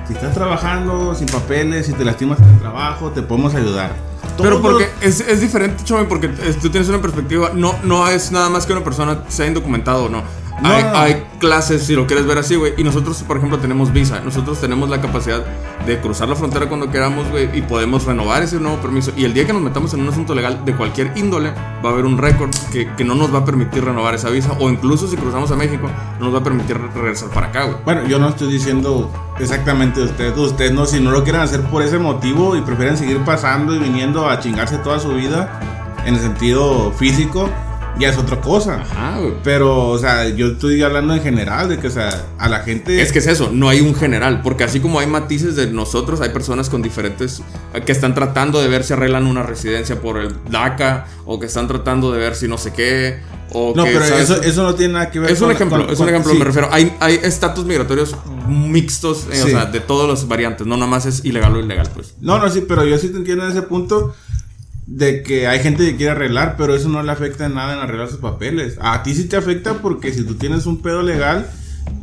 si 0.08 0.14
estás 0.14 0.34
trabajando 0.34 1.16
sin 1.16 1.28
papeles, 1.28 1.86
si 1.86 1.94
te 1.94 2.04
lastimas 2.04 2.40
en 2.40 2.50
el 2.50 2.60
trabajo, 2.60 3.12
te 3.12 3.22
podemos 3.22 3.54
ayudar? 3.56 3.92
Pero 4.38 4.62
porque 4.62 4.90
es, 5.02 5.20
es 5.22 5.42
diferente, 5.42 5.84
Chome, 5.84 6.06
porque 6.06 6.28
eh, 6.28 6.56
tú 6.62 6.70
tienes 6.70 6.90
una 6.90 7.02
perspectiva, 7.02 7.52
no, 7.54 7.76
no 7.84 8.08
es 8.08 8.32
nada 8.32 8.50
más 8.50 8.66
que 8.66 8.74
una 8.74 8.84
persona 8.84 9.24
sea 9.28 9.48
indocumentado 9.48 10.06
o 10.06 10.10
no. 10.10 10.24
No, 10.62 10.70
hay, 10.70 10.84
no. 10.84 10.96
hay 10.98 11.24
clases, 11.40 11.84
si 11.84 11.94
lo 11.96 12.08
quieres 12.08 12.26
ver 12.26 12.38
así, 12.38 12.56
güey. 12.56 12.74
Y 12.78 12.84
nosotros, 12.84 13.22
por 13.24 13.38
ejemplo, 13.38 13.58
tenemos 13.60 13.92
visa. 13.92 14.22
Nosotros 14.22 14.60
tenemos 14.62 14.90
la 14.90 15.02
capacidad 15.02 15.44
de 15.86 16.00
cruzar 16.00 16.30
la 16.30 16.36
frontera 16.36 16.68
cuando 16.68 16.90
queramos, 16.90 17.30
güey. 17.30 17.50
Y 17.58 17.62
podemos 17.64 18.06
renovar 18.06 18.44
ese 18.44 18.60
nuevo 18.60 18.78
permiso. 18.78 19.12
Y 19.18 19.26
el 19.26 19.34
día 19.34 19.46
que 19.46 19.52
nos 19.52 19.62
metamos 19.62 19.94
en 19.94 20.02
un 20.02 20.10
asunto 20.10 20.34
legal 20.36 20.64
de 20.64 20.74
cualquier 20.76 21.12
índole, 21.16 21.52
va 21.84 21.90
a 21.90 21.94
haber 21.94 22.06
un 22.06 22.18
récord 22.18 22.52
que, 22.72 22.88
que 22.96 23.04
no 23.04 23.16
nos 23.16 23.34
va 23.34 23.40
a 23.40 23.46
permitir 23.46 23.84
renovar 23.84 24.14
esa 24.16 24.30
visa. 24.30 24.52
O 24.60 24.70
incluso 24.70 25.08
si 25.08 25.18
cruzamos 25.18 25.52
a 25.52 25.56
México, 25.56 25.90
no 26.20 26.26
nos 26.28 26.36
va 26.36 26.40
a 26.40 26.44
permitir 26.44 26.78
re- 26.78 26.88
regresar 26.94 27.30
para 27.30 27.48
acá, 27.48 27.64
güey. 27.66 27.78
Bueno, 27.84 28.08
yo 28.08 28.20
no 28.20 28.30
estoy 28.30 28.52
diciendo 28.52 29.12
exactamente 29.40 30.00
de 30.00 30.06
ustedes. 30.06 30.38
Ustedes 30.38 30.72
no, 30.72 30.86
si 30.86 31.00
no 31.02 31.12
lo 31.12 31.24
quieren 31.24 31.42
hacer 31.42 31.62
por 31.64 31.82
ese 31.82 31.98
motivo 32.00 32.56
y 32.56 32.62
prefieren 32.62 32.96
seguir 32.96 33.18
pasando 33.26 33.76
y 33.76 33.80
viniendo 33.80 34.30
a 34.30 34.40
chingarse 34.40 34.78
toda 34.78 35.00
su 35.00 35.10
vida 35.10 35.60
en 36.06 36.16
el 36.16 36.22
sentido 36.22 36.92
físico, 36.92 37.50
ya 38.00 38.10
es 38.10 38.18
otra 38.18 38.42
cosa. 38.42 38.82
Ajá, 38.82 39.20
güey. 39.20 39.34
Pero, 39.44 39.90
o 39.90 39.98
sea, 39.98 40.28
yo 40.30 40.48
estoy 40.48 40.82
hablando 40.82 41.14
en 41.14 41.22
general 41.22 41.70
de 41.70 41.78
que, 41.80 41.88
o 41.88 41.92
sea, 41.92 42.26
a 42.38 42.50
la 42.50 42.60
gente. 42.60 43.02
Es 43.02 43.12
que 43.12 43.20
es 43.20 43.28
eso, 43.28 43.50
no 43.54 43.70
hay 43.70 43.82
un 43.82 43.94
general, 43.96 44.42
porque 44.42 44.64
así 44.64 44.80
como 44.80 45.00
hay 45.00 45.08
matices 45.08 45.56
de 45.56 45.68
nosotros, 45.68 46.22
hay 46.22 46.30
personas 46.30 46.70
con 46.70 46.82
diferentes 46.82 47.42
que 47.86 47.92
están 47.92 48.14
tratando 48.16 48.62
de 48.62 48.68
ver 48.68 48.84
si 48.84 48.94
arreglan 48.94 49.28
una 49.28 49.44
residencia 49.44 50.00
por 50.02 50.18
el 50.18 50.34
DACA 50.50 51.06
o 51.26 51.40
que 51.40 51.46
están 51.46 51.68
tratando 51.68 52.12
de 52.12 52.20
ver 52.20 52.36
si 52.36 52.48
no 52.48 52.58
sé 52.58 52.74
qué 52.74 53.20
o 53.56 53.74
No, 53.76 53.84
que, 53.84 53.92
pero 53.92 54.06
eso, 54.06 54.42
eso 54.42 54.64
no 54.64 54.74
tiene 54.74 54.94
nada 54.96 55.12
que 55.12 55.20
ver 55.20 55.30
es 55.30 55.40
un 55.40 55.52
ejemplo, 55.52 55.78
con- 55.86 55.94
es 55.94 56.00
un 56.00 56.06
con- 56.06 56.10
ejemplo, 56.10 56.32
sí. 56.34 56.40
me 56.40 56.46
refiero. 56.46 56.70
Hay 56.72 56.96
hay 57.00 57.20
estatus 57.22 57.64
migratorios 57.66 58.16
mixtos, 58.48 59.28
eh, 59.32 59.44
o 59.44 59.48
sea, 59.48 59.66
de 59.66 59.80
todas 59.80 60.10
las 60.10 60.28
variantes, 60.28 60.66
no 60.66 60.76
nada 60.76 60.90
más 60.90 61.06
es 61.06 61.24
ilegal 61.24 61.56
o 61.56 61.60
ilegal, 61.60 61.90
pues. 61.94 62.16
No, 62.20 62.40
no, 62.40 62.50
sí, 62.50 62.64
pero 62.68 62.84
yo 62.86 62.98
sí 62.98 63.10
te 63.10 63.18
entiendo 63.18 63.46
en 63.46 63.52
ese 63.52 63.62
punto 63.62 64.16
de 64.86 65.24
que 65.24 65.48
hay 65.48 65.60
gente 65.60 65.86
que 65.86 65.96
quiere 65.96 66.12
arreglar, 66.12 66.56
pero 66.58 66.76
eso 66.76 66.90
no 66.90 67.02
le 67.04 67.12
afecta 67.12 67.46
en 67.46 67.56
nada 67.56 67.74
en 67.74 67.80
arreglar 67.80 68.10
sus 68.10 68.20
papeles. 68.20 68.78
A 68.82 69.04
ti 69.04 69.14
sí 69.16 69.26
te 69.26 69.38
afecta 69.38 69.76
porque 69.76 70.14
si 70.14 70.24
tú 70.24 70.36
tienes 70.36 70.66
un 70.66 70.82
pedo 70.82 71.02
legal, 71.02 71.50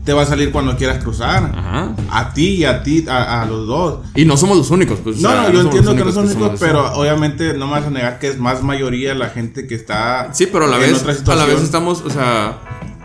te 0.05 0.13
va 0.13 0.23
a 0.23 0.27
salir 0.27 0.51
cuando 0.51 0.77
quieras 0.77 1.03
cruzar. 1.03 1.53
Ajá. 1.55 1.95
A 2.11 2.33
ti 2.33 2.49
y 2.57 2.65
a 2.65 2.83
ti, 2.83 3.05
a, 3.09 3.43
a 3.43 3.47
los 3.47 3.67
dos. 3.67 4.01
Y 4.15 4.25
no 4.25 4.37
somos 4.37 4.57
los 4.57 4.71
únicos, 4.71 4.99
pues. 5.05 5.19
o 5.19 5.21
No, 5.21 5.29
sea, 5.31 5.43
no, 5.43 5.49
yo 5.51 5.59
somos 5.59 5.65
entiendo 5.67 5.91
los 5.93 5.99
que 5.99 6.05
no 6.07 6.13
son 6.13 6.25
únicos 6.25 6.41
únicos, 6.43 6.59
somos 6.59 6.61
pero 6.61 6.93
obviamente 7.01 7.55
no 7.55 7.67
me 7.67 7.73
vas 7.73 7.85
a 7.87 7.91
negar 7.91 8.19
que 8.19 8.29
es 8.29 8.39
más 8.39 8.63
mayoría 8.63 9.15
la 9.15 9.29
gente 9.29 9.67
que 9.67 9.75
está 9.75 10.31
Sí, 10.33 10.47
pero 10.51 10.65
a 10.65 10.69
la 10.69 10.77
en 10.77 10.93
vez, 10.93 11.29
a 11.29 11.35
la 11.37 11.45
vez 11.45 11.61
estamos, 11.63 12.03
o 12.03 12.11
sea, 12.11 12.59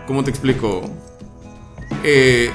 ¿cómo 0.06 0.24
te 0.24 0.30
explico? 0.30 0.82
Eh, 2.02 2.50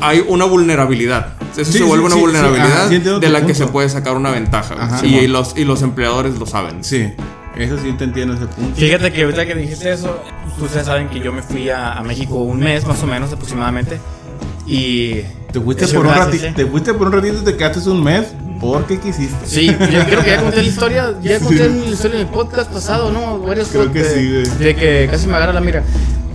hay 0.00 0.24
una 0.26 0.44
vulnerabilidad. 0.44 1.34
Eso 1.52 1.64
Sí, 1.64 1.72
se 1.72 1.78
sí, 1.78 1.84
vuelve 1.84 2.06
una 2.06 2.14
sí, 2.16 2.20
vulnerabilidad 2.20 2.66
ajá, 2.72 2.88
sí 2.88 2.94
entiendo 2.96 3.20
de 3.20 3.28
la 3.28 3.40
que 3.40 3.46
punto. 3.46 3.58
se 3.58 3.66
puede 3.68 3.88
sacar 3.88 4.16
una 4.16 4.30
ventaja. 4.30 4.74
Ajá. 4.78 5.06
y, 5.06 5.26
los, 5.28 5.56
y 5.56 5.64
los 5.64 5.82
empleadores 5.82 6.38
lo 6.38 6.46
saben. 6.46 6.82
Sí, 6.82 7.12
eso 7.56 7.78
sí 7.78 7.92
te 7.96 8.04
entiendo 8.04 8.34
ese 8.34 8.46
punto. 8.46 8.74
Fíjate 8.76 9.12
que 9.12 9.22
ahorita 9.22 9.46
que 9.46 9.54
dijiste 9.54 9.92
eso, 9.92 10.20
ustedes 10.60 10.86
saben 10.86 11.08
que 11.08 11.20
yo 11.20 11.32
me 11.32 11.42
fui 11.42 11.70
a, 11.70 11.92
a 11.92 12.02
México 12.02 12.34
un 12.36 12.58
mes 12.58 12.84
más 12.86 13.02
o 13.02 13.06
menos 13.06 13.32
aproximadamente. 13.32 13.98
Y. 14.66 15.20
Te 15.52 15.60
fuiste, 15.60 15.86
por 15.86 15.98
un 16.06 16.12
gracias, 16.12 16.42
ratito, 16.42 16.54
te 16.56 16.66
fuiste 16.66 16.94
por 16.94 17.06
un 17.06 17.12
ratito 17.12 17.36
y 17.40 17.44
te 17.44 17.56
quedaste 17.56 17.88
un 17.88 18.02
mes 18.02 18.34
porque 18.60 18.98
quisiste. 18.98 19.46
Sí, 19.46 19.66
yo 19.68 20.04
creo 20.04 20.24
que 20.24 20.30
ya 20.30 20.40
conté 20.42 20.56
la 20.62 20.68
historia, 20.68 21.14
ya 21.22 21.38
conté 21.44 21.68
la 21.68 21.86
historia 21.86 22.16
en 22.20 22.26
el 22.26 22.32
podcast 22.32 22.72
pasado, 22.72 23.12
¿no? 23.12 23.38
Varios 23.38 23.68
Creo 23.68 23.92
que 23.92 24.00
podcasts 24.00 24.14
sí, 24.14 24.26
de, 24.26 24.42
de 24.64 24.74
que 24.74 25.08
casi 25.08 25.28
me 25.28 25.36
agarra 25.36 25.52
la 25.52 25.60
mira. 25.60 25.84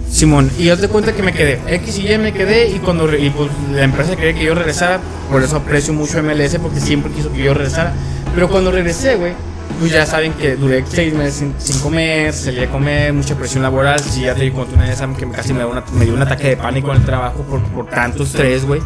Simón, 0.09 0.51
y 0.57 0.69
haz 0.69 0.81
de 0.81 0.87
cuenta 0.87 1.13
que 1.13 1.21
me 1.23 1.33
quedé. 1.33 1.59
X 1.67 1.99
y 1.99 2.11
Y 2.11 2.17
me 2.17 2.33
quedé 2.33 2.69
y 2.69 2.79
cuando 2.79 3.15
y 3.15 3.29
pues 3.29 3.49
la 3.71 3.83
empresa 3.83 4.15
quería 4.15 4.33
que 4.33 4.43
yo 4.43 4.55
regresara, 4.55 4.99
por 5.31 5.43
eso 5.43 5.57
aprecio 5.57 5.93
mucho 5.93 6.21
MLS 6.23 6.57
porque 6.61 6.79
siempre 6.79 7.11
quiso 7.11 7.31
que 7.31 7.43
yo 7.43 7.53
regresara. 7.53 7.93
Pero 8.33 8.49
cuando 8.49 8.71
regresé, 8.71 9.15
güey, 9.15 9.33
pues 9.79 9.91
ya 9.91 10.05
saben 10.05 10.33
que 10.33 10.55
duré 10.55 10.83
seis 10.87 11.13
meses 11.13 11.35
sin, 11.35 11.53
sin 11.57 11.79
comer, 11.79 12.33
salí 12.33 12.61
a 12.61 12.69
comer, 12.69 13.13
mucha 13.13 13.35
presión 13.35 13.63
laboral. 13.63 13.99
Sí, 13.99 14.21
ya 14.21 14.33
te 14.35 14.51
conté 14.51 14.75
una 14.75 14.85
vez 14.85 14.99
que 15.17 15.29
casi 15.29 15.53
me 15.53 15.59
dio, 15.59 15.83
me 15.93 16.05
dio 16.05 16.13
un 16.13 16.21
ataque 16.21 16.49
de 16.49 16.57
pánico 16.57 16.91
en 16.91 16.97
el 16.97 17.05
trabajo 17.05 17.43
por, 17.43 17.61
por 17.63 17.85
tanto 17.87 18.23
estrés, 18.23 18.65
güey 18.65 18.81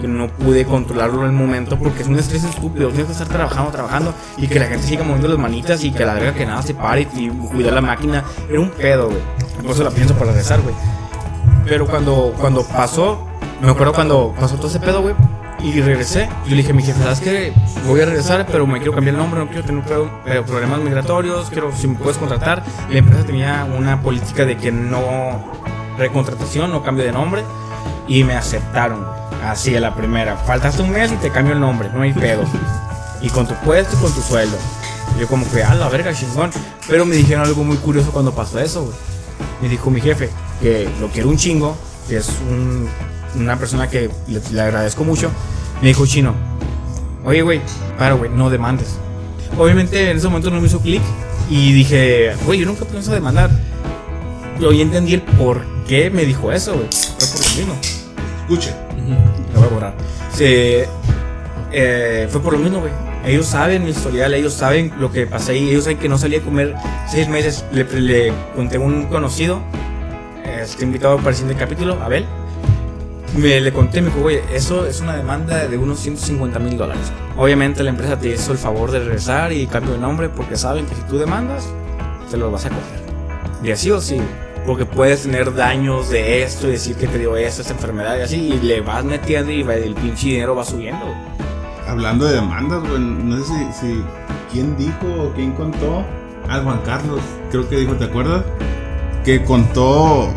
que 0.00 0.08
no 0.08 0.28
pude 0.28 0.64
controlarlo 0.64 1.20
en 1.20 1.26
el 1.26 1.32
momento 1.32 1.78
porque 1.78 2.02
es 2.02 2.08
un 2.08 2.18
estrés 2.18 2.44
estúpido. 2.44 2.88
Tienes 2.88 3.06
que 3.06 3.12
estar 3.12 3.28
trabajando, 3.28 3.70
trabajando 3.70 4.14
y 4.36 4.48
que 4.48 4.58
la 4.58 4.66
gente 4.66 4.86
siga 4.86 5.04
moviendo 5.04 5.28
las 5.28 5.38
manitas 5.38 5.84
y 5.84 5.92
que 5.92 6.04
la 6.04 6.14
verga 6.14 6.34
que 6.34 6.46
nada 6.46 6.62
se 6.62 6.74
pare 6.74 7.06
y 7.14 7.28
cuidar 7.28 7.74
la 7.74 7.80
máquina. 7.80 8.24
Era 8.48 8.60
un 8.60 8.70
pedo, 8.70 9.08
güey. 9.08 9.20
Eso 9.68 9.84
la 9.84 9.90
pienso 9.90 10.14
para 10.14 10.26
regresar, 10.26 10.60
güey. 10.62 10.74
Pero 11.66 11.86
cuando, 11.86 12.34
cuando 12.40 12.64
pasó, 12.64 13.26
me 13.60 13.70
acuerdo 13.70 13.92
cuando 13.92 14.34
pasó 14.38 14.56
todo 14.56 14.68
ese 14.68 14.80
pedo, 14.80 15.02
güey. 15.02 15.14
Y 15.62 15.82
regresé, 15.82 16.26
yo 16.44 16.50
le 16.50 16.56
dije 16.56 16.70
a 16.70 16.74
mi 16.74 16.82
jefe, 16.82 17.02
¿sabes 17.02 17.20
qué? 17.20 17.52
Voy 17.86 18.00
a 18.00 18.06
regresar, 18.06 18.46
pero 18.50 18.66
me 18.66 18.78
quiero 18.78 18.94
cambiar 18.94 19.14
el 19.14 19.20
nombre, 19.20 19.40
no 19.40 19.46
quiero 19.46 19.62
tener 19.62 19.84
pero 20.24 20.44
problemas 20.46 20.80
migratorios, 20.80 21.50
quiero, 21.50 21.70
si 21.76 21.86
me 21.86 21.96
puedes 21.96 22.16
contratar. 22.16 22.64
La 22.88 22.98
empresa 22.98 23.24
tenía 23.24 23.66
una 23.76 24.00
política 24.00 24.46
de 24.46 24.56
que 24.56 24.72
no 24.72 25.52
recontratación, 25.98 26.70
no 26.70 26.82
cambio 26.82 27.04
de 27.04 27.12
nombre. 27.12 27.42
Y 28.08 28.24
me 28.24 28.34
aceptaron, 28.34 29.04
güey. 29.04 29.19
Así 29.44 29.74
a 29.74 29.80
la 29.80 29.94
primera. 29.94 30.36
Faltaste 30.36 30.82
un 30.82 30.90
mes 30.90 31.10
y 31.12 31.16
te 31.16 31.30
cambio 31.30 31.54
el 31.54 31.60
nombre, 31.60 31.88
no 31.94 32.02
hay 32.02 32.12
pedo. 32.12 32.44
y 33.22 33.28
con 33.28 33.46
tu 33.46 33.54
puesto 33.56 33.96
y 33.96 34.00
con 34.00 34.12
tu 34.12 34.20
sueldo. 34.22 34.56
Yo 35.18 35.26
como 35.26 35.50
que, 35.50 35.62
a 35.62 35.74
la 35.74 35.88
verga, 35.88 36.14
chingón. 36.14 36.50
Pero 36.88 37.04
me 37.04 37.14
dijeron 37.16 37.44
algo 37.44 37.64
muy 37.64 37.76
curioso 37.76 38.10
cuando 38.12 38.32
pasó 38.34 38.58
eso, 38.60 38.82
güey. 38.84 38.94
Me 39.60 39.68
dijo 39.68 39.90
mi 39.90 40.00
jefe 40.00 40.30
que 40.62 40.88
lo 41.00 41.08
quiero 41.08 41.28
un 41.28 41.36
chingo, 41.36 41.76
que 42.08 42.16
es 42.16 42.28
un- 42.50 42.88
una 43.34 43.56
persona 43.58 43.88
que 43.90 44.10
le, 44.26 44.60
agradezco 44.60 45.04
mucho. 45.04 45.30
Me 45.82 45.88
dijo, 45.88 46.06
chino, 46.06 46.34
oye, 47.24 47.42
güey, 47.42 47.60
para, 47.98 48.14
güey, 48.14 48.30
no 48.30 48.48
demandes. 48.50 48.88
Obviamente 49.58 50.10
en 50.10 50.16
ese 50.16 50.28
momento 50.28 50.50
no 50.50 50.60
me 50.60 50.66
hizo 50.66 50.80
clic 50.80 51.02
y 51.50 51.72
dije, 51.72 52.34
güey, 52.46 52.60
yo 52.60 52.66
nunca 52.66 52.84
pienso 52.86 53.12
demandar. 53.12 53.50
Y 54.58 54.64
hoy 54.64 54.80
entendí 54.80 55.14
el 55.14 55.22
por 55.22 55.62
qué 55.86 56.10
me 56.10 56.24
dijo 56.24 56.52
eso, 56.52 56.72
güey. 56.74 56.88
Fue 56.90 57.26
por 57.28 57.50
lo 57.50 57.56
mismo. 57.56 57.74
Escuche. 58.42 58.74
Voy 59.60 59.68
a 59.68 59.70
borrar. 59.72 59.94
Se, 60.32 60.88
eh, 61.70 62.28
fue 62.30 62.40
por 62.40 62.54
lo 62.54 62.58
mismo, 62.58 62.80
güey. 62.80 62.92
Ellos 63.26 63.44
saben 63.44 63.84
mi 63.84 63.90
historial, 63.90 64.32
ellos 64.32 64.54
saben 64.54 64.94
lo 64.98 65.12
que 65.12 65.26
pasé 65.26 65.52
ahí, 65.52 65.68
ellos 65.68 65.84
saben 65.84 65.98
que 65.98 66.08
no 66.08 66.16
salí 66.16 66.36
a 66.36 66.40
comer 66.40 66.74
seis 67.06 67.28
meses. 67.28 67.66
Le, 67.70 67.84
le 68.00 68.32
conté 68.56 68.76
a 68.76 68.80
un 68.80 69.06
conocido, 69.06 69.60
este 70.46 70.84
invitado 70.84 71.18
para 71.18 71.30
el 71.30 71.36
siguiente 71.36 71.62
capítulo, 71.62 72.00
Abel. 72.02 72.24
Me 73.36 73.60
le 73.60 73.70
conté, 73.72 74.00
me 74.00 74.08
dijo, 74.08 74.22
güey, 74.22 74.40
eso 74.52 74.86
es 74.86 75.00
una 75.00 75.14
demanda 75.14 75.68
de 75.68 75.76
unos 75.76 76.00
150 76.00 76.58
mil 76.58 76.78
dólares. 76.78 77.12
Obviamente 77.36 77.82
la 77.84 77.90
empresa 77.90 78.18
te 78.18 78.30
hizo 78.30 78.52
el 78.52 78.58
favor 78.58 78.90
de 78.90 79.00
regresar 79.00 79.52
y 79.52 79.66
cambio 79.66 79.92
de 79.92 79.98
nombre 79.98 80.30
porque 80.30 80.56
saben 80.56 80.86
que 80.86 80.94
si 80.94 81.02
tú 81.02 81.18
demandas, 81.18 81.68
te 82.30 82.38
lo 82.38 82.50
vas 82.50 82.64
a 82.64 82.70
coger. 82.70 83.00
Y 83.62 83.70
así 83.70 83.90
o 83.90 84.00
sí, 84.00 84.18
porque 84.70 84.86
puedes 84.86 85.24
tener 85.24 85.52
daños 85.52 86.10
de 86.10 86.44
esto 86.44 86.68
y 86.68 86.70
decir 86.70 86.94
que 86.94 87.08
te 87.08 87.18
dio 87.18 87.36
esto, 87.36 87.60
esta 87.62 87.72
enfermedad 87.74 88.16
y 88.16 88.20
así, 88.20 88.36
y 88.36 88.60
le 88.64 88.80
vas 88.80 89.02
metiendo 89.04 89.50
y 89.50 89.62
el 89.62 89.94
pinche 89.94 90.28
dinero 90.28 90.54
va 90.54 90.64
subiendo. 90.64 91.06
Hablando 91.88 92.26
de 92.26 92.36
demandas, 92.36 92.78
güey, 92.88 93.00
no 93.00 93.36
sé 93.38 93.46
si, 93.46 93.80
si- 93.80 94.02
quién 94.52 94.76
dijo 94.76 95.06
o 95.24 95.32
quién 95.34 95.50
contó. 95.54 96.04
Al 96.48 96.62
Juan 96.62 96.78
Carlos, 96.86 97.18
creo 97.50 97.68
que 97.68 97.78
dijo, 97.78 97.94
¿te 97.94 98.04
acuerdas? 98.04 98.44
Que 99.24 99.42
contó 99.42 100.28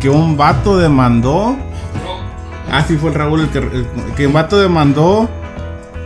que 0.00 0.10
un 0.10 0.36
vato 0.36 0.76
demandó. 0.76 1.56
Ah, 2.70 2.84
sí, 2.86 2.98
fue 2.98 3.08
el 3.08 3.14
Raúl 3.16 3.40
el 3.40 3.48
que, 3.48 3.58
el- 3.60 3.86
que 4.18 4.26
un 4.26 4.34
vato 4.34 4.58
demandó 4.58 5.30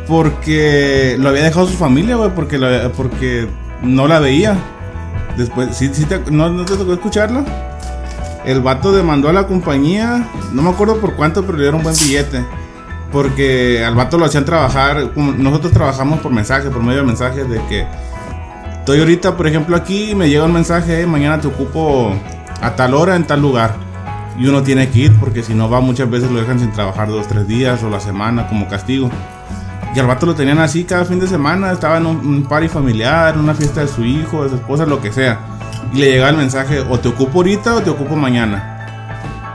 Porque 0.07 1.17
lo 1.19 1.31
había 1.31 1.43
dejado 1.43 1.67
su 1.67 1.77
familia, 1.77 2.15
güey, 2.15 2.31
porque, 2.33 2.61
porque 2.97 3.49
no 3.83 4.07
la 4.07 4.21
veía. 4.21 4.57
Después, 5.37 5.77
¿sí, 5.77 5.91
sí 5.93 6.05
te- 6.05 6.31
no, 6.31 6.49
¿no 6.49 6.65
te 6.65 6.77
tocó 6.77 6.93
escucharlo? 6.95 7.45
El 8.45 8.61
vato 8.61 8.93
demandó 8.93 9.29
a 9.29 9.33
la 9.33 9.47
compañía, 9.47 10.29
no 10.53 10.63
me 10.63 10.71
acuerdo 10.71 10.99
por 11.01 11.15
cuánto, 11.15 11.43
pero 11.45 11.59
le 11.59 11.65
dieron 11.65 11.79
un 11.79 11.85
buen 11.85 11.97
billete. 11.97 12.45
Porque 13.13 13.85
al 13.85 13.95
vato 13.95 14.19
lo 14.19 14.25
hacían 14.25 14.45
trabajar, 14.45 15.11
nosotros 15.17 15.73
trabajamos 15.73 16.21
por 16.21 16.33
mensaje, 16.33 16.71
por 16.71 16.83
medio 16.83 17.01
de 17.01 17.07
mensajes 17.07 17.49
de 17.49 17.61
que 17.69 17.87
estoy 18.79 18.99
ahorita, 19.01 19.37
por 19.37 19.47
ejemplo, 19.47 19.77
aquí 19.77 20.15
me 20.15 20.29
llega 20.29 20.45
un 20.45 20.53
mensaje, 20.53 21.03
"Eh, 21.03 21.07
mañana 21.07 21.41
te 21.41 21.49
ocupo 21.49 22.13
a 22.61 22.75
tal 22.77 22.95
hora 22.95 23.17
en 23.17 23.25
tal 23.27 23.41
lugar. 23.41 23.75
Y 24.39 24.47
uno 24.49 24.63
tiene 24.63 24.89
que 24.91 24.99
ir 25.01 25.17
porque 25.19 25.43
si 25.43 25.55
no 25.55 25.71
va 25.71 25.81
muchas 25.81 26.11
veces 26.11 26.31
lo 26.31 26.41
dejan 26.41 26.59
sin 26.61 26.71
trabajar 26.73 27.09
dos, 27.09 27.27
tres 27.27 27.47
días 27.49 27.83
o 27.83 27.89
la 27.91 28.01
semana 28.01 28.49
como 28.49 28.69
castigo. 28.69 29.09
Y 29.95 29.99
al 29.99 30.07
vato 30.07 30.27
lo 30.27 30.35
tenían 30.35 30.59
así 30.59 30.85
cada 30.85 31.05
fin 31.05 31.19
de 31.21 31.27
semana, 31.27 31.73
estaba 31.73 31.97
en 31.97 32.07
un, 32.07 32.17
un 32.19 32.43
party 32.45 32.69
familiar, 32.69 33.35
en 33.35 33.41
una 33.41 33.55
fiesta 33.55 33.81
de 33.81 33.89
su 33.89 34.05
hijo, 34.05 34.43
de 34.45 34.51
su 34.51 34.57
esposa, 34.57 34.85
lo 34.85 35.01
que 35.01 35.11
sea. 35.13 35.41
Y 35.93 35.99
le 35.99 36.11
llegaba 36.11 36.31
el 36.31 36.37
mensaje, 36.37 36.81
o 36.81 36.99
te 37.01 37.09
ocupo 37.09 37.39
ahorita 37.39 37.75
o 37.77 37.83
te 37.83 37.89
ocupo 37.91 38.15
mañana. 38.17 38.73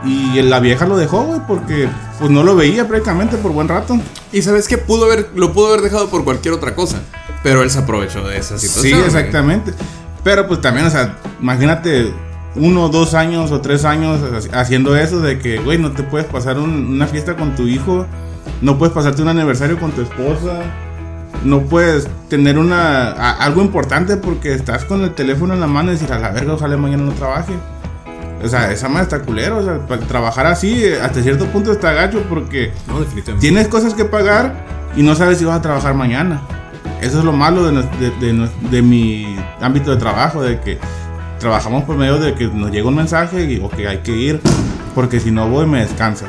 Y 0.04 0.42
la 0.42 0.58
vieja 0.58 0.84
lo 0.86 0.96
dejó, 0.96 1.22
güey, 1.22 1.40
porque 1.46 1.88
pues 2.18 2.28
no 2.30 2.42
lo 2.42 2.56
veía 2.56 2.88
prácticamente 2.88 3.36
por 3.36 3.52
buen 3.52 3.68
rato. 3.68 3.96
Y 4.32 4.42
sabes 4.42 4.66
que 4.66 4.78
pudo 4.78 5.04
haber, 5.04 5.30
lo 5.36 5.52
pudo 5.52 5.68
haber 5.68 5.80
dejado 5.82 6.08
por 6.08 6.24
cualquier 6.24 6.54
otra 6.54 6.74
cosa. 6.74 7.00
Pero 7.44 7.62
él 7.62 7.70
se 7.70 7.78
aprovechó 7.78 8.26
de 8.26 8.38
esa 8.38 8.58
Sí, 8.58 8.66
situación. 8.66 8.98
güey. 9.00 9.06
exactamente. 9.06 9.72
Pero 10.24 10.48
pues 10.48 10.60
también, 10.60 10.86
o 10.86 10.90
sea, 10.90 11.18
imagínate 11.40 12.12
uno, 12.56 12.88
dos 12.88 13.14
años 13.14 13.52
o 13.52 13.60
tres 13.60 13.84
años 13.84 14.18
ha- 14.52 14.60
haciendo 14.60 14.96
eso 14.96 15.20
de 15.20 15.38
que, 15.38 15.58
güey, 15.58 15.78
no 15.78 15.92
te 15.92 16.02
puedes 16.02 16.26
pasar 16.26 16.58
un- 16.58 16.86
una 16.86 17.06
fiesta 17.06 17.36
con 17.36 17.54
tu 17.54 17.68
hijo, 17.68 18.06
no 18.60 18.78
puedes 18.78 18.94
pasarte 18.94 19.22
un 19.22 19.28
aniversario 19.28 19.78
con 19.78 19.92
tu 19.92 20.02
esposa, 20.02 20.62
no 21.44 21.60
puedes 21.62 22.08
tener 22.28 22.58
una 22.58 23.08
a- 23.12 23.32
algo 23.44 23.62
importante 23.62 24.16
porque 24.16 24.54
estás 24.54 24.84
con 24.84 25.02
el 25.02 25.12
teléfono 25.14 25.54
en 25.54 25.60
la 25.60 25.66
mano 25.66 25.90
y 25.90 25.94
decir, 25.94 26.12
a 26.12 26.18
la 26.18 26.30
verga, 26.30 26.54
ojalá 26.54 26.76
mañana 26.76 27.02
no 27.04 27.12
trabaje. 27.12 27.52
O 28.44 28.48
sea, 28.48 28.72
esa 28.72 28.88
madre 28.88 29.04
está 29.04 29.20
culero, 29.22 29.58
o 29.58 29.62
sea, 29.64 29.78
para 29.86 30.00
trabajar 30.02 30.46
así 30.46 30.84
eh, 30.84 31.00
hasta 31.00 31.22
cierto 31.22 31.46
punto 31.46 31.70
está 31.72 31.92
gacho 31.92 32.22
porque 32.28 32.72
No, 32.88 32.98
tienes 33.38 33.68
cosas 33.68 33.94
que 33.94 34.04
pagar 34.04 34.52
y 34.96 35.02
no 35.02 35.14
sabes 35.14 35.38
si 35.38 35.44
vas 35.44 35.58
a 35.58 35.62
trabajar 35.62 35.94
mañana. 35.94 36.40
Eso 37.00 37.18
es 37.20 37.24
lo 37.24 37.32
malo 37.32 37.64
de, 37.64 37.72
nues- 37.72 37.98
de, 37.98 38.10
de 38.26 38.32
nues- 38.34 38.70
de 38.70 38.82
mi 38.82 39.36
ámbito 39.60 39.90
de 39.92 39.96
trabajo, 39.96 40.42
de 40.42 40.58
que 40.60 40.78
trabajamos 41.38 41.84
por 41.84 41.96
medio 41.96 42.18
de 42.18 42.34
que 42.34 42.46
nos 42.48 42.70
llega 42.70 42.88
un 42.88 42.96
mensaje 42.96 43.44
y 43.44 43.60
ok, 43.60 43.74
hay 43.88 43.98
que 43.98 44.12
ir, 44.12 44.40
porque 44.94 45.18
si 45.20 45.30
no 45.30 45.48
voy 45.48 45.66
me 45.66 45.80
descansa. 45.80 46.26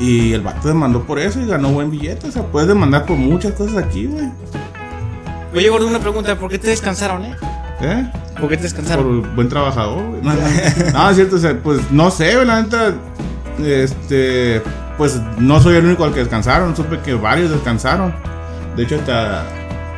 Y 0.00 0.32
el 0.32 0.40
vato 0.40 0.66
demandó 0.68 1.02
por 1.04 1.18
eso 1.18 1.40
y 1.40 1.46
ganó 1.46 1.68
buen 1.70 1.90
billete. 1.90 2.26
O 2.28 2.32
sea, 2.32 2.42
puedes 2.42 2.68
demandar 2.68 3.04
por 3.04 3.16
muchas 3.18 3.52
cosas 3.52 3.76
aquí, 3.76 4.06
güey. 4.06 4.30
Oye, 5.54 5.68
gordo, 5.68 5.86
una 5.86 5.98
pregunta. 6.00 6.38
¿Por 6.38 6.50
qué 6.50 6.58
te 6.58 6.68
descansaron, 6.68 7.22
eh? 7.24 7.36
¿Eh? 7.82 8.10
¿Por 8.40 8.48
qué 8.48 8.56
te 8.56 8.62
descansaron? 8.64 9.20
Por 9.22 9.34
buen 9.34 9.48
trabajador, 9.50 10.02
güey. 10.08 10.22
No, 10.22 11.10
es 11.10 11.16
cierto, 11.16 11.36
o 11.36 11.38
sea, 11.38 11.58
pues 11.62 11.80
no 11.90 12.10
sé, 12.10 12.34
güey, 12.34 12.46
la 12.46 12.62
neta. 12.62 12.94
Este, 13.62 14.62
pues 14.96 15.20
no 15.38 15.60
soy 15.60 15.76
el 15.76 15.84
único 15.84 16.04
al 16.04 16.12
que 16.14 16.20
descansaron. 16.20 16.74
Supe 16.74 16.98
que 17.00 17.14
varios 17.14 17.50
descansaron. 17.50 18.14
De 18.76 18.84
hecho, 18.84 18.96
hasta 18.96 19.44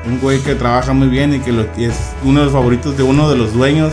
un 0.07 0.19
güey 0.21 0.41
que 0.41 0.55
trabaja 0.57 0.93
muy 0.93 1.07
bien 1.09 1.33
y 1.35 1.39
que 1.39 1.53
lo- 1.53 1.67
y 1.77 1.85
es 1.85 2.13
uno 2.25 2.41
de 2.41 2.47
los 2.47 2.53
favoritos 2.55 2.97
de 2.97 3.05
uno 3.05 3.31
de 3.31 3.37
los 3.37 3.53
dueños 3.53 3.93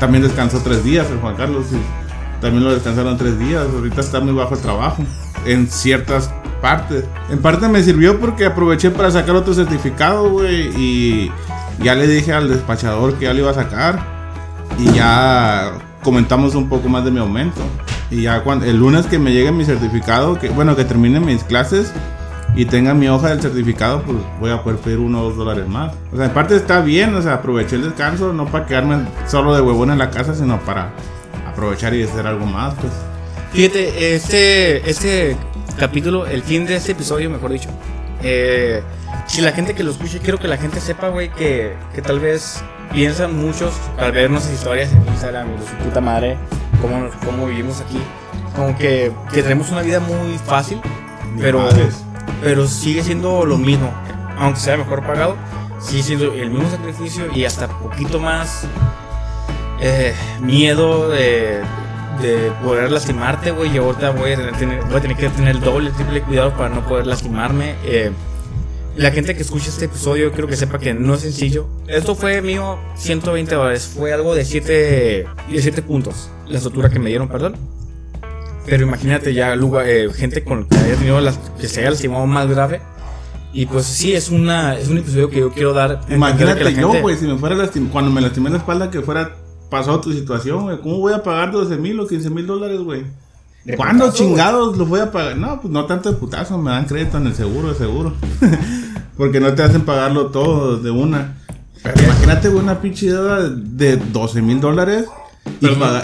también 0.00 0.24
descansó 0.24 0.58
tres 0.64 0.82
días, 0.82 1.06
el 1.12 1.18
Juan 1.18 1.36
Carlos. 1.36 1.66
y 1.70 2.40
también 2.40 2.64
lo 2.64 2.74
descansaron 2.74 3.16
tres 3.16 3.38
días. 3.38 3.64
Ahorita 3.72 4.00
está 4.00 4.20
muy 4.20 4.32
bajo 4.34 4.54
el 4.54 4.60
trabajo 4.60 5.04
en 5.44 5.68
ciertas 5.68 6.30
partes. 6.60 7.04
En 7.30 7.40
parte 7.40 7.68
me 7.68 7.82
sirvió 7.82 8.18
porque 8.18 8.46
aproveché 8.46 8.90
para 8.90 9.10
sacar 9.10 9.36
otro 9.36 9.54
certificado, 9.54 10.30
güey. 10.30 10.70
Y 10.76 11.32
ya 11.82 11.94
le 11.94 12.06
dije 12.06 12.32
al 12.32 12.48
despachador 12.48 13.14
que 13.14 13.26
ya 13.26 13.34
lo 13.34 13.40
iba 13.40 13.50
a 13.50 13.54
sacar. 13.54 14.02
Y 14.78 14.92
ya 14.92 15.72
comentamos 16.02 16.54
un 16.54 16.68
poco 16.68 16.88
más 16.88 17.04
de 17.04 17.10
mi 17.10 17.18
aumento. 17.18 17.60
Y 18.10 18.22
ya 18.22 18.42
cuando, 18.42 18.64
el 18.64 18.78
lunes 18.78 19.06
que 19.06 19.18
me 19.18 19.32
llegue 19.32 19.52
mi 19.52 19.64
certificado, 19.64 20.38
que 20.38 20.48
bueno, 20.50 20.76
que 20.76 20.84
termine 20.84 21.20
mis 21.20 21.42
clases 21.44 21.92
y 22.56 22.66
tenga 22.66 22.94
mi 22.94 23.08
hoja 23.08 23.30
del 23.30 23.40
certificado, 23.40 24.02
pues 24.02 24.18
voy 24.40 24.50
a 24.50 24.62
poder 24.62 24.78
pedir 24.78 24.98
uno 24.98 25.22
o 25.22 25.24
dos 25.24 25.36
dólares 25.36 25.68
más. 25.68 25.92
O 26.12 26.16
sea, 26.16 26.26
en 26.26 26.32
parte 26.32 26.54
está 26.54 26.80
bien, 26.80 27.14
o 27.14 27.22
sea, 27.22 27.34
aproveché 27.34 27.76
el 27.76 27.82
descanso, 27.82 28.32
no 28.32 28.46
para 28.46 28.66
quedarme 28.66 29.06
solo 29.26 29.54
de 29.54 29.60
huevón 29.60 29.90
en 29.90 29.98
la 29.98 30.10
casa, 30.10 30.34
sino 30.34 30.60
para 30.60 30.92
aprovechar 31.50 31.94
y 31.94 32.02
hacer 32.04 32.26
algo 32.26 32.46
más, 32.46 32.74
pues. 32.74 32.92
Fíjate, 33.54 34.16
este, 34.16 34.90
este 34.90 35.36
capítulo, 35.78 36.26
el 36.26 36.42
fin 36.42 36.66
de 36.66 36.74
este 36.74 36.90
episodio, 36.90 37.30
mejor 37.30 37.52
dicho. 37.52 37.68
eh, 38.20 38.82
si 39.28 39.40
la 39.42 39.52
gente 39.52 39.74
que 39.76 39.84
lo 39.84 39.92
escuche, 39.92 40.18
quiero 40.18 40.38
que 40.40 40.48
la 40.48 40.56
gente 40.56 40.80
sepa, 40.80 41.08
güey, 41.08 41.30
que, 41.30 41.72
que 41.94 42.02
tal 42.02 42.18
vez 42.18 42.64
piensan 42.92 43.36
muchos 43.36 43.72
al 43.96 44.10
ver 44.10 44.28
nuestras 44.28 44.56
historias 44.56 44.92
en 44.92 45.06
Instagram 45.06 45.56
de 45.56 45.66
su 45.68 45.74
puta 45.76 46.00
madre, 46.00 46.36
cómo, 46.82 47.08
cómo 47.24 47.46
vivimos 47.46 47.80
aquí. 47.80 47.98
Como 48.56 48.76
que, 48.76 49.12
que 49.32 49.42
tenemos 49.42 49.70
una 49.70 49.82
vida 49.82 50.00
muy 50.00 50.36
fácil, 50.36 50.80
pero, 51.40 51.68
pero 52.42 52.66
sigue 52.66 53.04
siendo 53.04 53.46
lo 53.46 53.56
mismo. 53.56 53.94
Aunque 54.36 54.58
sea 54.58 54.76
mejor 54.76 55.06
pagado, 55.06 55.36
sigue 55.78 56.02
siendo 56.02 56.34
el 56.34 56.50
mismo 56.50 56.68
sacrificio 56.68 57.26
y 57.32 57.44
hasta 57.44 57.68
poquito 57.68 58.18
más 58.18 58.66
eh, 59.80 60.12
miedo 60.40 61.08
de, 61.08 61.62
de 62.20 62.52
poder 62.62 62.90
lastimarte, 62.90 63.50
güey. 63.50 63.74
Y 63.74 63.78
ahorita 63.78 64.10
voy 64.10 64.32
a, 64.32 64.52
tener, 64.52 64.82
voy 64.84 64.96
a 64.96 65.00
tener 65.00 65.16
que 65.16 65.28
tener 65.30 65.56
el 65.56 65.60
doble, 65.60 65.90
el 65.90 65.94
triple 65.94 66.22
cuidado 66.22 66.52
para 66.56 66.68
no 66.74 66.86
poder 66.86 67.06
lastimarme. 67.06 67.74
Eh, 67.84 68.10
la 68.96 69.10
gente 69.10 69.34
que 69.34 69.42
escuche 69.42 69.68
este 69.70 69.86
episodio, 69.86 70.30
quiero 70.32 70.46
que 70.46 70.56
sepa 70.56 70.78
que 70.78 70.94
no 70.94 71.14
es 71.14 71.22
sencillo. 71.22 71.66
Esto 71.88 72.14
fue 72.14 72.40
mío 72.42 72.78
120 72.96 73.54
dólares. 73.54 73.90
Fue 73.96 74.12
algo 74.12 74.34
de 74.34 74.44
7 74.44 74.72
de 74.72 75.26
siete 75.62 75.82
puntos. 75.82 76.30
La 76.48 76.56
estructura 76.58 76.88
que 76.90 76.98
me 76.98 77.08
dieron, 77.08 77.28
perdón. 77.28 77.56
Pero 78.66 78.84
imagínate 78.84 79.34
ya 79.34 79.54
lugar, 79.56 79.86
eh, 79.88 80.10
gente 80.12 80.42
con 80.44 80.66
que 80.66 80.76
haya 80.78 80.94
tenido 80.96 81.20
las, 81.20 81.38
que 81.60 81.68
se 81.68 81.80
haya 81.80 81.90
lastimado 81.90 82.26
más 82.26 82.48
grave. 82.48 82.80
Y 83.52 83.66
pues 83.66 83.84
sí, 83.84 84.14
es, 84.14 84.30
una, 84.30 84.76
es 84.76 84.88
un 84.88 84.98
episodio 84.98 85.28
que 85.30 85.40
yo 85.40 85.52
quiero 85.52 85.72
dar. 85.72 86.00
que 86.06 86.14
Imagínate 86.14 86.64
la 86.64 86.70
yo, 86.70 86.88
gente- 86.88 87.02
güey, 87.02 87.16
si 87.16 87.26
me 87.26 87.36
fuera 87.38 87.54
lastim 87.54 87.88
cuando 87.88 88.10
me 88.10 88.20
lastimé 88.20 88.50
la 88.50 88.56
espalda, 88.58 88.90
que 88.90 89.00
fuera 89.00 89.36
pasado 89.74 90.00
tu 90.00 90.12
situación, 90.12 90.62
güey. 90.62 90.80
¿Cómo 90.80 90.98
voy 90.98 91.12
a 91.12 91.22
pagar 91.22 91.50
12 91.50 91.76
mil 91.78 91.98
o 91.98 92.06
15 92.06 92.30
mil 92.30 92.46
dólares, 92.46 92.80
güey? 92.80 93.02
¿Cuándo 93.76 94.04
putazo, 94.04 94.22
chingados 94.22 94.78
los 94.78 94.88
voy 94.88 95.00
a 95.00 95.10
pagar? 95.10 95.36
No, 95.36 95.60
pues 95.60 95.72
no 95.72 95.84
tanto 95.86 96.12
de 96.12 96.16
putazo, 96.16 96.56
me 96.58 96.70
dan 96.70 96.84
crédito 96.84 97.16
en 97.16 97.26
el 97.26 97.34
seguro, 97.34 97.70
de 97.70 97.74
seguro. 97.74 98.12
Porque 99.16 99.40
no 99.40 99.52
te 99.54 99.64
hacen 99.64 99.82
pagarlo 99.82 100.26
todo 100.26 100.76
de 100.76 100.92
una. 100.92 101.38
Pero 101.82 102.04
imagínate, 102.04 102.50
güey, 102.50 102.62
una 102.62 102.80
pinche 102.80 103.06
deuda 103.06 103.48
de 103.48 103.96
12 103.96 104.42
mil 104.42 104.60
dólares. 104.60 105.06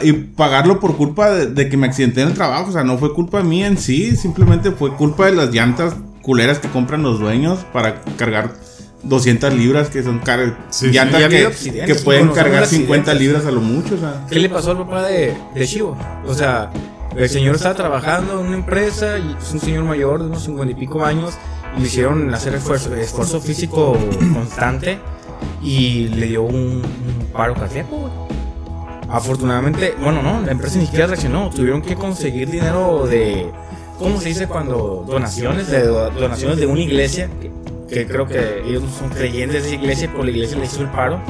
Y 0.02 0.12
pagarlo 0.12 0.80
por 0.80 0.96
culpa 0.96 1.30
de, 1.30 1.46
de 1.46 1.68
que 1.68 1.76
me 1.76 1.86
accidenté 1.86 2.22
en 2.22 2.28
el 2.28 2.34
trabajo. 2.34 2.70
O 2.70 2.72
sea, 2.72 2.82
no 2.82 2.98
fue 2.98 3.14
culpa 3.14 3.42
mía 3.42 3.68
en 3.68 3.78
sí. 3.78 4.16
Simplemente 4.16 4.72
fue 4.72 4.94
culpa 4.96 5.26
de 5.26 5.32
las 5.32 5.52
llantas 5.52 5.94
culeras 6.22 6.58
que 6.58 6.68
compran 6.68 7.02
los 7.02 7.20
dueños 7.20 7.60
para 7.72 8.02
cargar 8.16 8.52
200 9.02 9.52
libras, 9.54 9.88
que 9.88 10.02
son 10.02 10.18
car- 10.18 10.56
Sí, 10.70 10.88
llantas 10.90 11.22
que, 11.28 11.48
que 11.86 11.94
pueden 11.96 12.28
cargar 12.28 12.66
50 12.66 13.12
accidentes. 13.12 13.20
libras 13.20 13.46
a 13.46 13.50
lo 13.50 13.60
mucho. 13.60 13.94
O 13.94 13.98
sea, 13.98 14.26
¿Qué 14.28 14.38
le 14.38 14.48
pasó 14.48 14.72
al 14.72 14.78
papá 14.78 15.06
de, 15.06 15.34
de 15.54 15.66
Chivo? 15.66 15.96
O 16.26 16.34
sea, 16.34 16.70
el 17.16 17.28
señor 17.28 17.56
estaba 17.56 17.74
trabajando 17.74 18.40
en 18.40 18.46
una 18.46 18.56
empresa 18.56 19.18
y 19.18 19.36
es 19.40 19.52
un 19.52 19.60
señor 19.60 19.84
mayor 19.84 20.20
de 20.20 20.26
unos 20.26 20.44
50 20.44 20.72
y 20.72 20.74
pico 20.74 21.04
años 21.04 21.34
y 21.76 21.80
le 21.80 21.86
hicieron 21.86 22.32
hacer 22.34 22.54
esfuerzo, 22.54 22.94
esfuerzo 22.94 23.40
físico 23.40 23.96
constante 24.34 24.98
y 25.62 26.08
le 26.08 26.26
dio 26.26 26.42
un, 26.42 26.54
un 26.56 27.26
paro 27.32 27.54
cardíaco. 27.54 28.10
Afortunadamente, 29.08 29.94
bueno, 30.00 30.22
no, 30.22 30.40
la 30.42 30.52
empresa 30.52 30.78
ni 30.78 30.84
siquiera 30.84 31.06
reaccionó. 31.06 31.50
Tuvieron 31.50 31.82
que 31.82 31.96
conseguir 31.96 32.48
dinero 32.48 33.06
de, 33.08 33.50
¿cómo 33.98 34.20
se 34.20 34.28
dice 34.28 34.46
cuando? 34.46 35.04
Donaciones, 35.06 35.68
de 35.68 35.82
do- 35.86 36.10
donaciones 36.10 36.58
de 36.58 36.66
una 36.66 36.80
iglesia, 36.80 37.28
que, 37.90 38.06
creo 38.06 38.26
que 38.26 38.62
ellos 38.64 38.84
son 38.98 39.08
creyentes 39.10 39.62
de 39.62 39.68
esa 39.68 39.76
iglesia, 39.76 40.08
pero 40.10 40.24
la 40.24 40.30
iglesia 40.30 40.58
le 40.58 40.64
hizo 40.64 40.82
el 40.82 40.88
paro. 40.90 41.20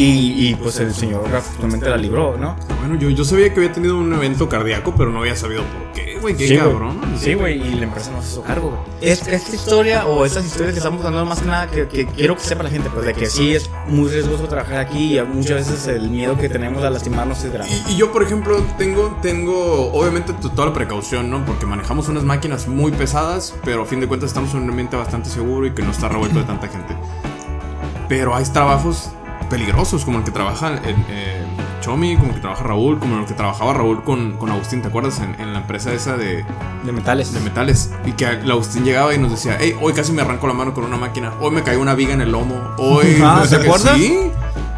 Y, 0.00 0.48
y, 0.50 0.54
pues 0.54 0.78
el 0.78 0.94
señor 0.94 1.24
afortunadamente 1.34 1.90
la 1.90 1.96
libró, 1.96 2.36
¿no? 2.38 2.54
Bueno, 2.78 2.94
yo, 3.00 3.10
yo 3.10 3.24
sabía 3.24 3.52
que 3.52 3.58
había 3.58 3.72
tenido 3.72 3.96
un 3.98 4.12
evento 4.12 4.48
cardíaco, 4.48 4.94
pero 4.96 5.10
no 5.10 5.18
había 5.18 5.34
sabido 5.34 5.62
por 5.64 5.92
qué, 5.92 6.16
güey. 6.20 6.36
Qué 6.36 6.46
Sí, 6.46 6.56
cabrón. 6.56 7.00
Sí, 7.18 7.34
güey, 7.34 7.60
y 7.60 7.74
la 7.74 7.84
empresa 7.84 8.12
no 8.12 8.22
se 8.22 8.28
hizo 8.28 8.42
cargo, 8.44 8.70
güey. 8.70 9.10
Es- 9.10 9.26
Esta 9.26 9.56
historia 9.56 10.06
o 10.06 10.24
estas 10.24 10.44
historias 10.46 10.74
que 10.74 10.78
estamos 10.78 11.04
hablando 11.04 11.26
más 11.28 11.40
que 11.40 11.46
nada, 11.48 11.66
que, 11.66 11.88
que 11.88 12.06
quiero 12.06 12.36
que 12.36 12.42
sepa 12.42 12.62
la 12.62 12.70
gente, 12.70 12.88
pues 12.94 13.06
de 13.06 13.12
que 13.14 13.26
sí 13.26 13.56
es 13.56 13.68
muy 13.88 14.08
riesgoso 14.08 14.44
trabajar 14.44 14.78
aquí 14.78 15.18
y 15.18 15.22
muchas 15.24 15.68
veces 15.68 15.88
el 15.88 16.08
miedo 16.10 16.38
que 16.38 16.48
tenemos 16.48 16.84
a 16.84 16.90
lastimarnos 16.90 17.42
es 17.42 17.52
grande. 17.52 17.74
Y, 17.88 17.94
y 17.94 17.96
yo, 17.96 18.12
por 18.12 18.22
ejemplo, 18.22 18.62
tengo, 18.78 19.18
tengo 19.20 19.90
obviamente 19.92 20.32
toda 20.32 20.66
la 20.68 20.72
precaución, 20.74 21.28
¿no? 21.28 21.44
Porque 21.44 21.66
manejamos 21.66 22.08
unas 22.08 22.22
máquinas 22.22 22.68
muy 22.68 22.92
pesadas, 22.92 23.52
pero 23.64 23.82
a 23.82 23.86
fin 23.86 23.98
de 23.98 24.06
cuentas 24.06 24.28
estamos 24.30 24.54
en 24.54 24.60
un 24.62 24.70
ambiente 24.70 24.94
bastante 24.96 25.28
seguro 25.28 25.66
y 25.66 25.72
que 25.72 25.82
no 25.82 25.90
está 25.90 26.08
revuelto 26.08 26.38
de 26.38 26.44
tanta 26.44 26.68
gente. 26.68 26.94
Pero 28.08 28.34
hay 28.36 28.44
trabajos 28.44 29.10
peligrosos, 29.48 30.04
como 30.04 30.18
el 30.18 30.24
que 30.24 30.30
trabaja 30.30 30.68
en 30.84 31.04
eh, 31.08 31.44
Chomi, 31.80 32.16
como 32.16 32.34
que 32.34 32.40
trabaja 32.40 32.64
Raúl, 32.64 32.98
como 32.98 33.16
lo 33.16 33.26
que 33.26 33.34
trabajaba 33.34 33.72
Raúl 33.74 34.02
con, 34.04 34.36
con 34.36 34.50
Agustín, 34.50 34.82
¿te 34.82 34.88
acuerdas? 34.88 35.20
En, 35.20 35.40
en 35.40 35.52
la 35.52 35.60
empresa 35.60 35.92
esa 35.92 36.16
de, 36.16 36.44
De 36.84 36.92
metales. 36.92 37.32
de 37.32 37.40
metales. 37.40 37.90
Y 38.04 38.12
que 38.12 38.26
el 38.26 38.50
Agustín 38.50 38.84
llegaba 38.84 39.14
y 39.14 39.18
nos 39.18 39.30
decía, 39.30 39.56
hey, 39.60 39.74
hoy 39.80 39.92
casi 39.92 40.12
me 40.12 40.22
arranco 40.22 40.46
la 40.46 40.54
mano 40.54 40.74
con 40.74 40.84
una 40.84 40.96
máquina, 40.96 41.32
hoy 41.40 41.50
me 41.52 41.62
cayó 41.62 41.80
una 41.80 41.94
viga 41.94 42.14
en 42.14 42.20
el 42.20 42.32
lomo, 42.32 42.60
hoy... 42.78 43.20
Ah, 43.22 43.38
no 43.40 43.46
sé 43.46 43.56
¿te 43.56 43.62
qué". 43.62 43.68
acuerdas? 43.68 43.96
Sí. 43.96 44.30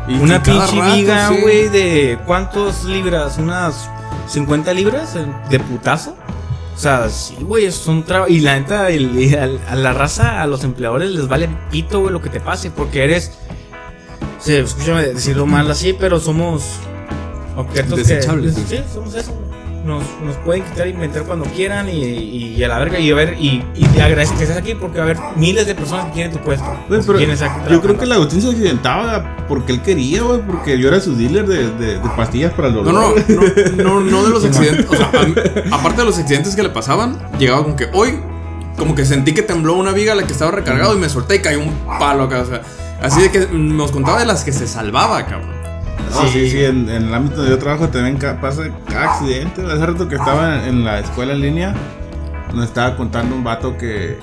Y 0.08 0.14
Una 0.18 0.42
pinche 0.42 0.76
rato, 0.80 0.94
viga, 0.96 1.28
sí. 1.28 1.36
güey, 1.42 1.68
de 1.68 2.18
¿cuántos 2.26 2.84
libras? 2.84 3.38
¿Unas 3.38 3.88
50 4.28 4.72
libras 4.74 5.16
de 5.50 5.60
putazo? 5.60 6.16
O 6.74 6.78
sea, 6.82 7.08
sí, 7.10 7.36
güey, 7.42 7.70
son 7.70 8.04
trabajos. 8.04 8.32
Y 8.34 8.40
la 8.40 8.58
neta, 8.58 8.88
el- 8.88 9.60
a, 9.68 9.74
la 9.76 9.92
raza, 9.92 10.40
a 10.40 10.46
los 10.46 10.64
empleadores 10.64 11.10
les 11.10 11.28
vale 11.28 11.48
pito, 11.70 12.00
güey, 12.00 12.12
lo 12.12 12.22
que 12.22 12.30
te 12.30 12.40
pase, 12.40 12.70
porque 12.70 13.04
eres. 13.04 13.38
Sí, 14.40 14.54
escúchame 14.54 15.02
decirlo 15.08 15.46
mal 15.46 15.70
así, 15.70 15.92
pero 15.98 16.18
somos 16.20 16.64
objetos 17.56 17.98
Desechables, 17.98 18.54
que. 18.54 18.60
sí. 18.60 18.66
Sí, 18.68 18.82
somos 18.92 19.14
eso. 19.14 19.32
Nos, 19.84 20.02
nos 20.22 20.36
pueden 20.44 20.62
quitar 20.62 20.86
e 20.86 20.90
inventar 20.90 21.22
cuando 21.22 21.46
quieran 21.46 21.88
y, 21.88 21.92
y- 22.04 22.54
y 22.54 22.64
a 22.64 22.68
la 22.68 22.78
verga. 22.78 22.98
Y 22.98 23.10
a 23.10 23.14
ver, 23.14 23.36
y, 23.40 23.64
y 23.74 23.84
te 23.86 24.02
agradezco 24.02 24.36
que 24.36 24.42
estés 24.44 24.58
aquí 24.58 24.74
porque 24.74 24.98
va 24.98 25.04
a 25.04 25.06
haber 25.06 25.18
miles 25.36 25.66
de 25.66 25.74
personas 25.74 26.04
que 26.06 26.12
quieren 26.12 26.32
tu 26.32 26.38
puesto. 26.38 26.66
Pero 26.88 27.18
yo 27.70 27.80
creo 27.80 27.96
que 27.98 28.04
el 28.04 28.12
Agustín 28.12 28.42
se 28.42 28.50
accidentaba 28.50 29.36
porque 29.48 29.72
él 29.72 29.80
quería, 29.80 30.22
güey, 30.22 30.40
porque 30.42 30.78
yo 30.78 30.88
era 30.88 31.00
su 31.00 31.16
dealer 31.16 31.46
de, 31.46 31.70
de- 31.72 31.98
de 31.98 32.08
pastillas 32.14 32.52
para 32.52 32.68
el 32.68 32.74
No, 32.74 32.82
dolor. 32.82 33.14
no, 33.26 33.36
güey. 33.38 33.52
no, 33.76 34.00
no, 34.00 34.00
no 34.02 34.22
de 34.24 34.30
los 34.30 34.44
accidentes. 34.46 34.86
O 34.88 34.94
sea, 34.96 35.06
a 35.70 35.74
aparte 35.76 36.00
de 36.02 36.04
los 36.04 36.18
accidentes 36.18 36.54
que 36.54 36.62
le 36.62 36.68
pasaban, 36.70 37.18
llegaba 37.38 37.64
con 37.64 37.74
que 37.74 37.88
hoy, 37.94 38.18
como 38.76 38.94
que 38.94 39.06
sentí 39.06 39.32
que 39.32 39.42
tembló 39.42 39.74
una 39.74 39.92
viga 39.92 40.12
a 40.12 40.16
la 40.16 40.24
que 40.26 40.32
estaba 40.32 40.50
recargado 40.50 40.94
y 40.94 40.98
me 40.98 41.08
solté 41.08 41.36
y 41.36 41.38
cayó 41.40 41.58
un 41.60 41.72
palo 41.98 42.24
acá. 42.24 42.40
O 42.42 42.46
sea, 42.46 42.60
así 43.02 43.22
de 43.22 43.30
que 43.30 43.46
nos 43.52 43.92
contaba 43.92 44.18
de 44.18 44.26
las 44.26 44.44
que 44.44 44.52
se 44.52 44.66
salvaba, 44.66 45.24
cabrón. 45.26 45.60
No, 46.12 46.26
sí, 46.28 46.50
sí, 46.50 46.64
en, 46.64 46.88
en 46.88 47.08
el 47.08 47.14
ámbito 47.14 47.36
donde 47.36 47.52
yo 47.52 47.58
trabajo 47.58 47.88
también 47.88 48.18
pasa 48.40 48.64
cada 48.88 49.12
accidente. 49.12 49.62
Hace 49.62 49.86
rato 49.86 50.08
que 50.08 50.16
estaba 50.16 50.56
en, 50.56 50.68
en 50.68 50.84
la 50.84 50.98
escuela 50.98 51.32
en 51.32 51.40
línea, 51.40 51.74
nos 52.52 52.64
estaba 52.64 52.96
contando 52.96 53.34
un 53.34 53.44
vato 53.44 53.76
que, 53.78 54.18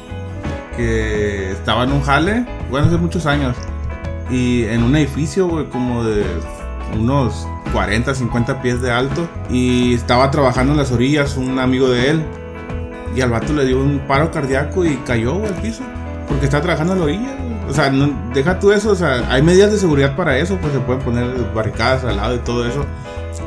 que 0.75 1.51
estaba 1.51 1.84
en 1.84 1.91
un 1.91 2.01
jale, 2.01 2.45
bueno, 2.69 2.88
hace 2.88 2.97
muchos 2.97 3.25
años, 3.25 3.55
y 4.30 4.65
en 4.65 4.84
un 4.84 4.95
edificio, 4.95 5.47
güey, 5.47 5.65
como 5.65 6.03
de 6.03 6.25
unos 6.93 7.47
40, 7.73 8.13
50 8.13 8.61
pies 8.61 8.82
de 8.82 8.91
alto, 8.91 9.28
y 9.49 9.93
estaba 9.93 10.30
trabajando 10.32 10.73
en 10.73 10.78
las 10.78 10.91
orillas 10.91 11.38
un 11.38 11.59
amigo 11.59 11.89
de 11.89 12.11
él, 12.11 12.25
y 13.15 13.21
al 13.21 13.32
vato 13.32 13.53
le 13.53 13.65
dio 13.65 13.80
un 13.80 13.99
paro 14.07 14.32
cardíaco 14.32 14.86
y 14.86 14.97
cayó 14.97 15.36
güey, 15.36 15.47
al 15.47 15.61
piso, 15.61 15.84
porque 16.28 16.45
estaba 16.45 16.63
trabajando 16.63 16.93
en 16.93 16.99
la 16.99 17.05
orilla, 17.05 17.36
güey. 17.36 17.57
O 17.68 17.74
sea, 17.74 17.89
no, 17.89 18.09
deja 18.34 18.59
tú 18.59 18.72
eso, 18.72 18.91
o 18.91 18.95
sea, 18.95 19.30
hay 19.30 19.41
medidas 19.41 19.72
de 19.72 19.78
seguridad 19.78 20.15
para 20.15 20.38
eso, 20.38 20.57
pues 20.57 20.74
se 20.74 20.80
pueden 20.80 21.01
poner 21.01 21.51
barricadas 21.53 22.03
al 22.05 22.18
lado 22.18 22.36
y 22.36 22.39
todo 22.39 22.65
eso. 22.65 22.86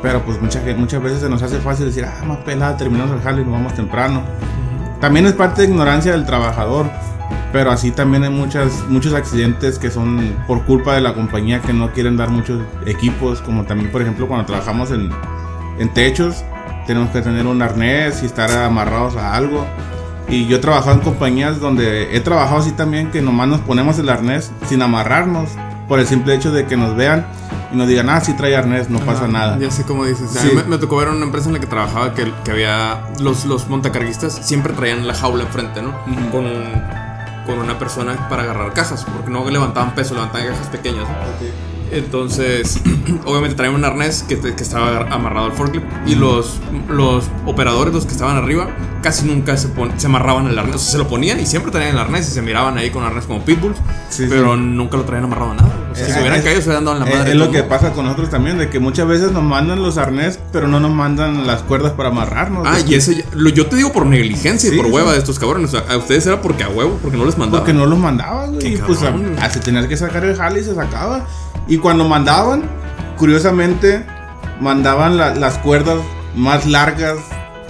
Pero 0.01 0.23
pues 0.23 0.41
mucha, 0.41 0.61
muchas 0.77 1.01
veces 1.01 1.19
se 1.19 1.29
nos 1.29 1.41
hace 1.43 1.59
fácil 1.59 1.85
decir, 1.85 2.05
ah, 2.05 2.23
más 2.25 2.37
pelada, 2.39 2.77
terminamos 2.77 3.15
el 3.15 3.21
jale 3.21 3.41
y 3.41 3.45
nos 3.45 3.53
vamos 3.53 3.73
temprano. 3.73 4.23
También 4.99 5.25
es 5.25 5.33
parte 5.33 5.63
de 5.63 5.67
ignorancia 5.67 6.11
del 6.11 6.25
trabajador. 6.25 6.87
Pero 7.51 7.69
así 7.69 7.91
también 7.91 8.23
hay 8.23 8.29
muchas, 8.29 8.85
muchos 8.87 9.13
accidentes 9.13 9.77
que 9.77 9.91
son 9.91 10.35
por 10.47 10.63
culpa 10.63 10.95
de 10.95 11.01
la 11.01 11.13
compañía 11.13 11.59
que 11.59 11.73
no 11.73 11.91
quieren 11.91 12.15
dar 12.15 12.29
muchos 12.29 12.61
equipos. 12.85 13.41
Como 13.41 13.63
también, 13.63 13.91
por 13.91 14.01
ejemplo, 14.01 14.27
cuando 14.27 14.45
trabajamos 14.45 14.91
en, 14.91 15.09
en 15.77 15.93
techos, 15.93 16.45
tenemos 16.87 17.09
que 17.09 17.21
tener 17.21 17.45
un 17.45 17.61
arnés 17.61 18.23
y 18.23 18.25
estar 18.25 18.49
amarrados 18.51 19.17
a 19.17 19.35
algo. 19.35 19.65
Y 20.29 20.47
yo 20.47 20.57
he 20.57 20.59
trabajado 20.59 20.93
en 20.93 21.01
compañías 21.01 21.59
donde 21.59 22.15
he 22.15 22.19
trabajado 22.21 22.57
así 22.61 22.71
también, 22.71 23.11
que 23.11 23.21
nomás 23.21 23.47
nos 23.47 23.59
ponemos 23.61 23.99
el 23.99 24.09
arnés 24.09 24.51
sin 24.67 24.81
amarrarnos. 24.81 25.49
Por 25.87 25.99
el 25.99 26.07
simple 26.07 26.33
hecho 26.35 26.53
de 26.53 26.65
que 26.67 26.77
nos 26.77 26.95
vean 26.95 27.25
y 27.73 27.75
nos 27.75 27.85
digan, 27.87 28.09
ah, 28.09 28.21
sí 28.21 28.31
trae 28.33 28.55
arnés, 28.55 28.89
no 28.89 28.99
pasa 28.99 29.27
nada. 29.27 29.57
Ya 29.59 29.69
sé 29.71 29.83
cómo 29.83 30.05
dices. 30.05 30.33
A 30.37 30.39
Sí. 30.39 30.47
mí 30.47 30.53
me, 30.55 30.63
me 30.63 30.77
tocó 30.77 30.95
ver 30.97 31.09
una 31.09 31.25
empresa 31.25 31.47
en 31.47 31.53
la 31.53 31.59
que 31.59 31.67
trabajaba 31.67 32.13
que, 32.13 32.31
que 32.45 32.51
había. 32.51 33.01
Los, 33.19 33.43
los 33.45 33.67
montacarguistas 33.67 34.33
siempre 34.41 34.71
traían 34.73 35.05
la 35.05 35.13
jaula 35.13 35.43
enfrente, 35.43 35.81
¿no? 35.81 35.91
Con, 36.31 36.45
con 37.45 37.59
una 37.59 37.77
persona 37.77 38.29
para 38.29 38.43
agarrar 38.43 38.71
cajas, 38.71 39.03
porque 39.03 39.29
no 39.31 39.49
levantaban 39.49 39.93
peso, 39.93 40.13
levantaban 40.13 40.47
cajas 40.47 40.67
pequeñas. 40.67 41.03
¿no? 41.03 41.80
Entonces, 41.91 42.79
obviamente 43.25 43.55
traían 43.55 43.75
un 43.75 43.85
arnés 43.85 44.23
que, 44.27 44.39
que 44.39 44.63
estaba 44.63 45.01
amarrado 45.13 45.47
al 45.47 45.51
forklift. 45.53 45.85
Y 46.05 46.15
los, 46.15 46.59
los 46.89 47.25
operadores, 47.45 47.93
los 47.93 48.05
que 48.05 48.11
estaban 48.13 48.37
arriba, 48.37 48.69
casi 49.01 49.25
nunca 49.25 49.57
se, 49.57 49.67
pon- 49.69 49.91
se 49.97 50.07
amarraban 50.07 50.47
el 50.47 50.57
arnés. 50.57 50.75
O 50.75 50.79
sea, 50.79 50.91
se 50.93 50.97
lo 50.97 51.07
ponían 51.07 51.39
y 51.39 51.45
siempre 51.45 51.71
traían 51.71 51.91
el 51.95 51.99
arnés 51.99 52.27
y 52.29 52.31
se 52.31 52.41
miraban 52.41 52.77
ahí 52.77 52.89
con 52.89 53.03
arnés 53.03 53.25
como 53.25 53.43
pitbulls. 53.43 53.77
Sí, 54.09 54.25
pero 54.29 54.55
sí. 54.55 54.61
nunca 54.61 54.97
lo 54.97 55.03
traían 55.03 55.25
amarrado 55.25 55.51
a 55.51 55.55
nada. 55.55 55.75
O 55.91 55.95
sea, 55.95 56.05
si 56.05 56.11
Eh, 56.11 56.13
se 56.13 56.19
hubieran 56.21 56.39
es- 56.39 56.45
caído, 56.45 56.61
se 56.61 56.67
hubieran 56.69 56.85
dado 56.85 56.97
en 56.97 57.03
la 57.03 57.09
Es- 57.09 57.17
madre. 57.17 57.31
Es 57.31 57.37
lo 57.37 57.51
que 57.51 57.63
pasa 57.63 57.91
con 57.91 58.05
nosotros 58.05 58.29
también, 58.29 58.57
de 58.57 58.69
que 58.69 58.79
muchas 58.79 59.07
veces 59.07 59.31
nos 59.31 59.43
mandan 59.43 59.81
los 59.81 59.97
arnés, 59.97 60.39
pero 60.53 60.67
no 60.67 60.79
nos 60.79 60.91
mandan 60.91 61.45
las 61.47 61.61
cuerdas 61.63 61.91
para 61.93 62.09
amarrarnos. 62.09 62.65
Ah, 62.67 62.79
y 62.85 62.95
eso 62.95 63.11
ya- 63.11 63.23
lo, 63.33 63.49
yo 63.49 63.67
te 63.67 63.75
digo 63.75 63.91
por 63.91 64.05
negligencia 64.05 64.69
Sí, 64.69 64.75
y 64.75 64.77
por 64.77 64.87
sí. 64.87 64.91
hueva 64.93 65.11
de 65.13 65.17
estos 65.19 65.39
cabrones. 65.39 65.73
O 65.73 65.79
sea, 65.81 65.93
a 65.93 65.97
ustedes 65.97 66.25
era 66.27 66.41
porque 66.41 66.63
a 66.63 66.69
huevo, 66.69 66.97
porque 67.01 67.17
no 67.17 67.25
les 67.25 67.37
mandaban. 67.37 67.61
Porque 67.65 67.73
no 67.73 67.85
los 67.85 67.99
mandaban, 67.99 68.53
güey. 68.53 68.75
Y 68.75 68.77
pues 68.77 68.99
a- 69.03 69.49
se 69.49 69.59
tenía 69.59 69.85
que 69.87 69.97
sacar 69.97 70.23
el 70.23 70.35
jale 70.37 70.61
y 70.61 70.63
se 70.63 70.73
sacaba. 70.75 71.25
Y 71.67 71.77
cuando 71.77 72.07
mandaban, 72.07 72.63
curiosamente, 73.17 74.05
mandaban 74.59 75.17
la- 75.17 75.33
las 75.35 75.57
cuerdas 75.59 75.97
más 76.35 76.65
largas 76.65 77.17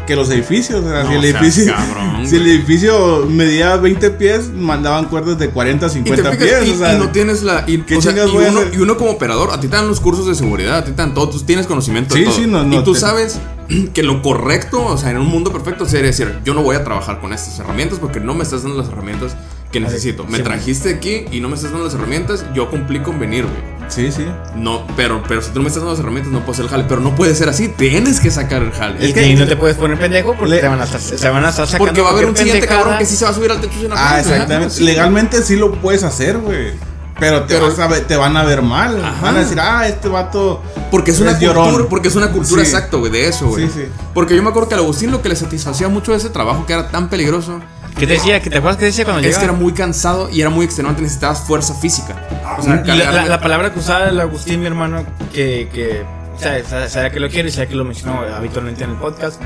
que 0.07 0.15
los 0.15 0.29
edificios. 0.29 0.83
O 0.83 0.89
sea, 0.89 1.03
No 1.03 1.09
si 1.09 1.15
el 1.15 1.21
seas 1.21 1.41
edificio. 1.41 1.73
cabrón, 1.73 2.25
si 2.27 2.35
el 2.37 2.47
edificio 2.47 3.25
medía 3.29 3.75
20 3.77 4.09
pies, 4.11 4.49
mandaban 4.49 5.05
cuerdas 5.05 5.37
de 5.37 5.49
40 5.49 5.85
Y 5.85 5.89
te 5.89 5.93
50 5.95 6.31
fijas, 6.31 6.37
pies. 6.59 6.67
y, 6.67 6.71
o 6.71 6.77
sea, 6.77 6.93
y 6.95 6.97
no 6.99 7.09
tienes 7.09 7.43
la. 7.43 7.63
Y, 7.67 7.79
¿qué 7.81 7.97
o 7.97 8.01
sea, 8.01 8.11
y 8.13 8.19
uno, 8.19 8.61
y 8.73 8.77
uno 8.77 8.97
como 8.97 9.11
operador, 9.11 9.51
a 9.51 9.59
ti 9.59 9.67
te 9.67 9.75
dan 9.75 9.87
los 9.87 9.99
cursos 9.99 10.25
de 10.27 10.35
seguridad, 10.35 10.77
a 10.77 10.83
ti 10.85 10.91
te 10.91 10.97
dan 10.97 11.13
todo, 11.13 11.29
tú 11.29 11.39
tienes 11.41 11.67
conocimiento 11.67 12.15
Sí, 12.15 12.21
de 12.21 12.25
todo. 12.25 12.35
sí, 12.35 12.47
no, 12.47 12.63
no, 12.63 12.79
y 12.79 12.83
tú 12.83 12.93
te- 12.93 12.99
sabes 12.99 13.39
que 13.93 14.03
lo 14.03 14.21
correcto, 14.21 14.83
o 14.85 14.97
sea, 14.97 15.11
en 15.11 15.17
un 15.17 15.27
mundo 15.27 15.51
perfecto, 15.51 15.85
sería 15.85 16.07
decir, 16.07 16.39
yo 16.43 16.53
no 16.53 16.63
voy 16.63 16.75
a 16.75 16.83
trabajar 16.83 17.19
con 17.21 17.31
estas 17.33 17.59
herramientas 17.59 17.99
porque 17.99 18.19
no 18.19 18.33
me 18.33 18.43
estás 18.43 18.63
dando 18.63 18.79
las 18.79 18.89
herramientas 18.89 19.35
que 19.71 19.79
necesito. 19.79 20.25
Me 20.25 20.39
trajiste 20.39 20.89
aquí 20.93 21.25
y 21.31 21.39
no 21.39 21.47
me 21.49 21.55
estás 21.55 21.71
dando 21.71 21.85
las 21.85 21.93
herramientas, 21.93 22.45
yo 22.53 22.69
cumplí 22.69 22.99
con 22.99 23.19
venir, 23.19 23.43
güey. 23.45 23.71
sí, 23.89 24.11
sí. 24.11 24.25
No, 24.55 24.85
pero, 24.95 25.21
pero 25.27 25.41
si 25.41 25.49
tú 25.51 25.55
no 25.59 25.63
me 25.63 25.67
estás 25.67 25.81
dando 25.81 25.91
las 25.91 25.99
herramientas, 25.99 26.31
no 26.31 26.39
puedo 26.39 26.51
hacer 26.53 26.65
el 26.65 26.71
jale. 26.71 26.85
Pero 26.87 27.01
no 27.01 27.15
puede 27.15 27.35
ser 27.35 27.49
así, 27.49 27.67
tienes 27.69 28.19
que 28.19 28.31
sacar 28.31 28.61
el 28.63 28.71
jale. 28.71 28.97
Y, 29.05 29.09
Es 29.09 29.13
que- 29.13 29.27
y 29.27 29.35
no 29.35 29.45
te 29.47 29.55
puedes 29.55 29.77
poner 29.77 29.97
pendejo 29.99 30.33
porque 30.35 30.55
Le- 30.55 30.59
te 30.61 30.67
van 30.67 30.79
a 30.81 30.83
estar, 30.85 30.99
se 31.01 31.29
van 31.29 31.43
a 31.45 31.49
estar 31.49 31.65
sacando. 31.67 31.85
Porque 31.85 32.01
va 32.01 32.09
a 32.09 32.11
haber 32.11 32.25
un 32.25 32.35
siguiente 32.35 32.61
pendejada. 32.61 32.81
cabrón 32.83 32.99
que 32.99 33.05
sí 33.05 33.15
se 33.15 33.25
va 33.25 33.31
a 33.31 33.33
subir 33.33 33.51
al 33.51 33.59
techo 33.61 33.79
sin 33.79 33.89
Ah, 33.93 34.19
exactamente. 34.19 34.79
Legalmente 34.81 35.41
sí 35.43 35.55
lo 35.55 35.71
puedes 35.73 36.03
hacer, 36.03 36.37
güey. 36.37 36.71
Pero, 37.19 37.43
te, 37.43 37.53
Pero- 37.53 37.67
vas 37.67 37.77
a 37.79 37.87
ver- 37.87 38.07
te 38.07 38.15
van 38.15 38.35
a 38.35 38.43
ver 38.43 38.61
mal. 38.63 39.03
Ajá. 39.03 39.21
Van 39.21 39.35
a 39.35 39.39
decir, 39.39 39.59
ah, 39.59 39.87
este 39.87 40.07
vato. 40.07 40.61
Porque 40.89 41.11
es 41.11 41.19
una 41.19 41.31
Es 41.31 41.39
llorón. 41.39 41.65
cultura, 41.65 41.89
porque 41.89 42.07
es 42.07 42.15
una 42.15 42.31
cultura 42.31 42.63
Sí. 42.63 42.67
exacto, 42.71 42.99
güey, 42.99 43.11
de 43.11 43.27
eso, 43.27 43.47
güey. 43.47 43.67
Sí, 43.67 43.71
sí. 43.75 43.85
Porque 44.13 44.35
yo 44.35 44.41
me 44.41 44.49
acuerdo 44.49 44.69
que 44.69 44.75
al 44.75 44.81
Agustín 44.81 45.11
lo 45.11 45.21
que 45.21 45.29
le 45.29 45.35
satisfacía 45.35 45.87
mucho 45.87 46.13
de 46.13 46.17
ese 46.17 46.29
trabajo 46.29 46.65
que 46.65 46.73
era 46.73 46.89
tan 46.89 47.09
peligroso 47.09 47.59
¿Qué 47.97 48.07
te 48.07 48.13
decía? 48.13 48.41
¿Qué 48.41 48.49
te 48.49 48.57
acuerdas 48.57 48.77
que 48.79 48.85
decía 48.85 49.03
cuando 49.05 49.19
es 49.21 49.25
que 49.27 49.29
llegaba? 49.31 49.43
era 49.53 49.53
muy 49.53 49.73
cansado 49.73 50.29
y 50.29 50.41
era 50.41 50.49
muy 50.49 50.65
extenuante, 50.65 51.01
necesitabas 51.01 51.41
fuerza 51.41 51.73
física. 51.75 52.15
O 52.57 52.63
sea, 52.63 52.83
La, 52.85 52.95
la- 53.11 53.25
la 53.25 53.39
palabra 53.41 53.71
que 53.73 53.79
usaba 53.79 54.05
el 54.09 54.19
Agustín, 54.19 54.59
mi 54.61 54.65
hermano, 54.65 55.05
que, 55.33 55.69
que 55.73 56.03
sabe, 56.39 56.63
sabe- 56.63 56.89
sabe 56.89 57.11
que 57.11 57.19
lo 57.19 57.29
quiere 57.29 57.49
y 57.49 57.51
sabe 57.51 57.67
que 57.67 57.75
lo 57.75 57.83
mencionó 57.85 58.21
habitualmente 58.35 58.83
en 58.83 58.91
el 58.91 58.95
podcast, 58.97 59.39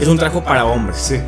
es 0.00 0.08
un 0.08 0.16
trabajo 0.16 0.42
para 0.42 0.64
hombres. 0.64 0.96
Sí. 0.98 1.20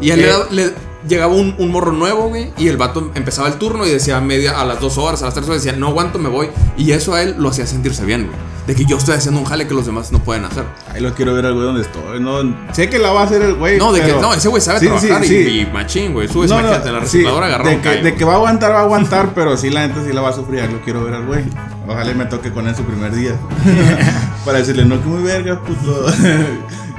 Y 0.00 0.10
a 0.10 0.14
él 0.14 0.20
le, 0.20 0.26
da- 0.28 0.46
le 0.50 0.70
llegaba 1.08 1.32
un, 1.34 1.54
un 1.58 1.70
morro 1.72 1.90
nuevo, 1.92 2.28
güey, 2.28 2.52
y 2.56 2.68
el 2.68 2.76
vato 2.76 3.10
empezaba 3.16 3.48
el 3.48 3.54
turno 3.54 3.84
y 3.86 3.90
decía 3.90 4.18
a 4.18 4.20
media, 4.20 4.60
a 4.60 4.64
las 4.64 4.80
dos 4.80 4.98
horas, 4.98 5.22
a 5.22 5.24
las 5.26 5.34
tres 5.34 5.48
horas, 5.48 5.64
decía, 5.64 5.76
no 5.78 5.88
aguanto, 5.88 6.18
me 6.20 6.28
voy. 6.28 6.50
Y 6.76 6.92
eso 6.92 7.14
a 7.14 7.22
él 7.22 7.34
lo 7.38 7.48
hacía 7.48 7.66
sentirse 7.66 8.04
bien, 8.04 8.26
güey. 8.26 8.36
De 8.68 8.74
que 8.74 8.84
yo 8.84 8.98
estoy 8.98 9.14
haciendo 9.14 9.40
un 9.40 9.46
jale 9.46 9.66
que 9.66 9.72
los 9.72 9.86
demás 9.86 10.12
no 10.12 10.18
pueden 10.18 10.44
hacer. 10.44 10.62
Ahí 10.92 11.00
lo 11.00 11.14
quiero 11.14 11.32
ver 11.32 11.46
al 11.46 11.54
güey 11.54 11.64
donde 11.64 11.80
estoy. 11.80 12.20
No, 12.20 12.40
sé 12.74 12.90
que 12.90 12.98
la 12.98 13.10
va 13.12 13.22
a 13.22 13.24
hacer 13.24 13.40
el 13.40 13.54
güey. 13.54 13.78
No, 13.78 13.94
de 13.94 14.02
que, 14.02 14.12
no, 14.12 14.34
ese 14.34 14.48
güey 14.48 14.60
sabe 14.60 14.78
Sí, 14.80 14.86
trabajar 14.86 15.24
sí, 15.24 15.34
y, 15.36 15.44
sí. 15.44 15.60
y 15.60 15.66
machín, 15.72 16.12
güey. 16.12 16.28
Subes, 16.28 16.50
No, 16.50 16.60
la 16.60 16.78
recicladora 17.00 17.46
agarra 17.46 17.70
de, 17.70 17.76
que, 17.76 17.82
callo. 17.82 18.02
de 18.04 18.14
que 18.14 18.24
va 18.26 18.34
a 18.34 18.36
aguantar, 18.36 18.72
va 18.72 18.80
a 18.80 18.82
aguantar, 18.82 19.30
pero 19.34 19.56
sí, 19.56 19.70
la 19.70 19.86
neta 19.88 20.04
sí 20.04 20.12
la 20.12 20.20
va 20.20 20.28
a 20.28 20.32
sufrir. 20.34 20.60
Ahí 20.60 20.70
lo 20.70 20.82
quiero 20.82 21.02
ver 21.02 21.14
al 21.14 21.24
güey. 21.24 21.44
Ojalá 21.88 22.10
y 22.10 22.14
me 22.14 22.26
toque 22.26 22.52
con 22.52 22.68
él 22.68 22.76
su 22.76 22.84
primer 22.84 23.14
día. 23.14 23.32
Para 24.44 24.58
decirle, 24.58 24.84
no, 24.84 25.00
que 25.00 25.08
muy 25.08 25.22
verga, 25.22 25.58
puto. 25.62 26.04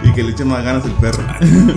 y 0.01 0.11
que 0.13 0.23
le 0.23 0.31
eche 0.31 0.45
más 0.45 0.63
ganas 0.63 0.83
el 0.85 0.93
perro. 0.93 1.23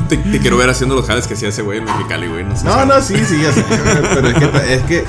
Te, 0.08 0.16
te 0.16 0.38
quiero 0.40 0.56
ver 0.56 0.70
haciendo 0.70 0.94
los 0.94 1.06
jales 1.06 1.26
que 1.26 1.34
hacía 1.34 1.50
ese 1.50 1.60
güey 1.60 1.80
en 1.80 1.84
Mexicali, 1.84 2.28
güey. 2.28 2.44
No, 2.44 2.56
sé 2.56 2.64
No, 2.64 2.86
no, 2.86 2.98
sí, 3.02 3.16
sí, 3.28 3.42
ya 3.42 3.52
sé. 3.52 3.62
Pero 4.14 4.28
es 4.28 4.34
que, 4.38 4.74
es 4.74 4.82
que 4.84 5.04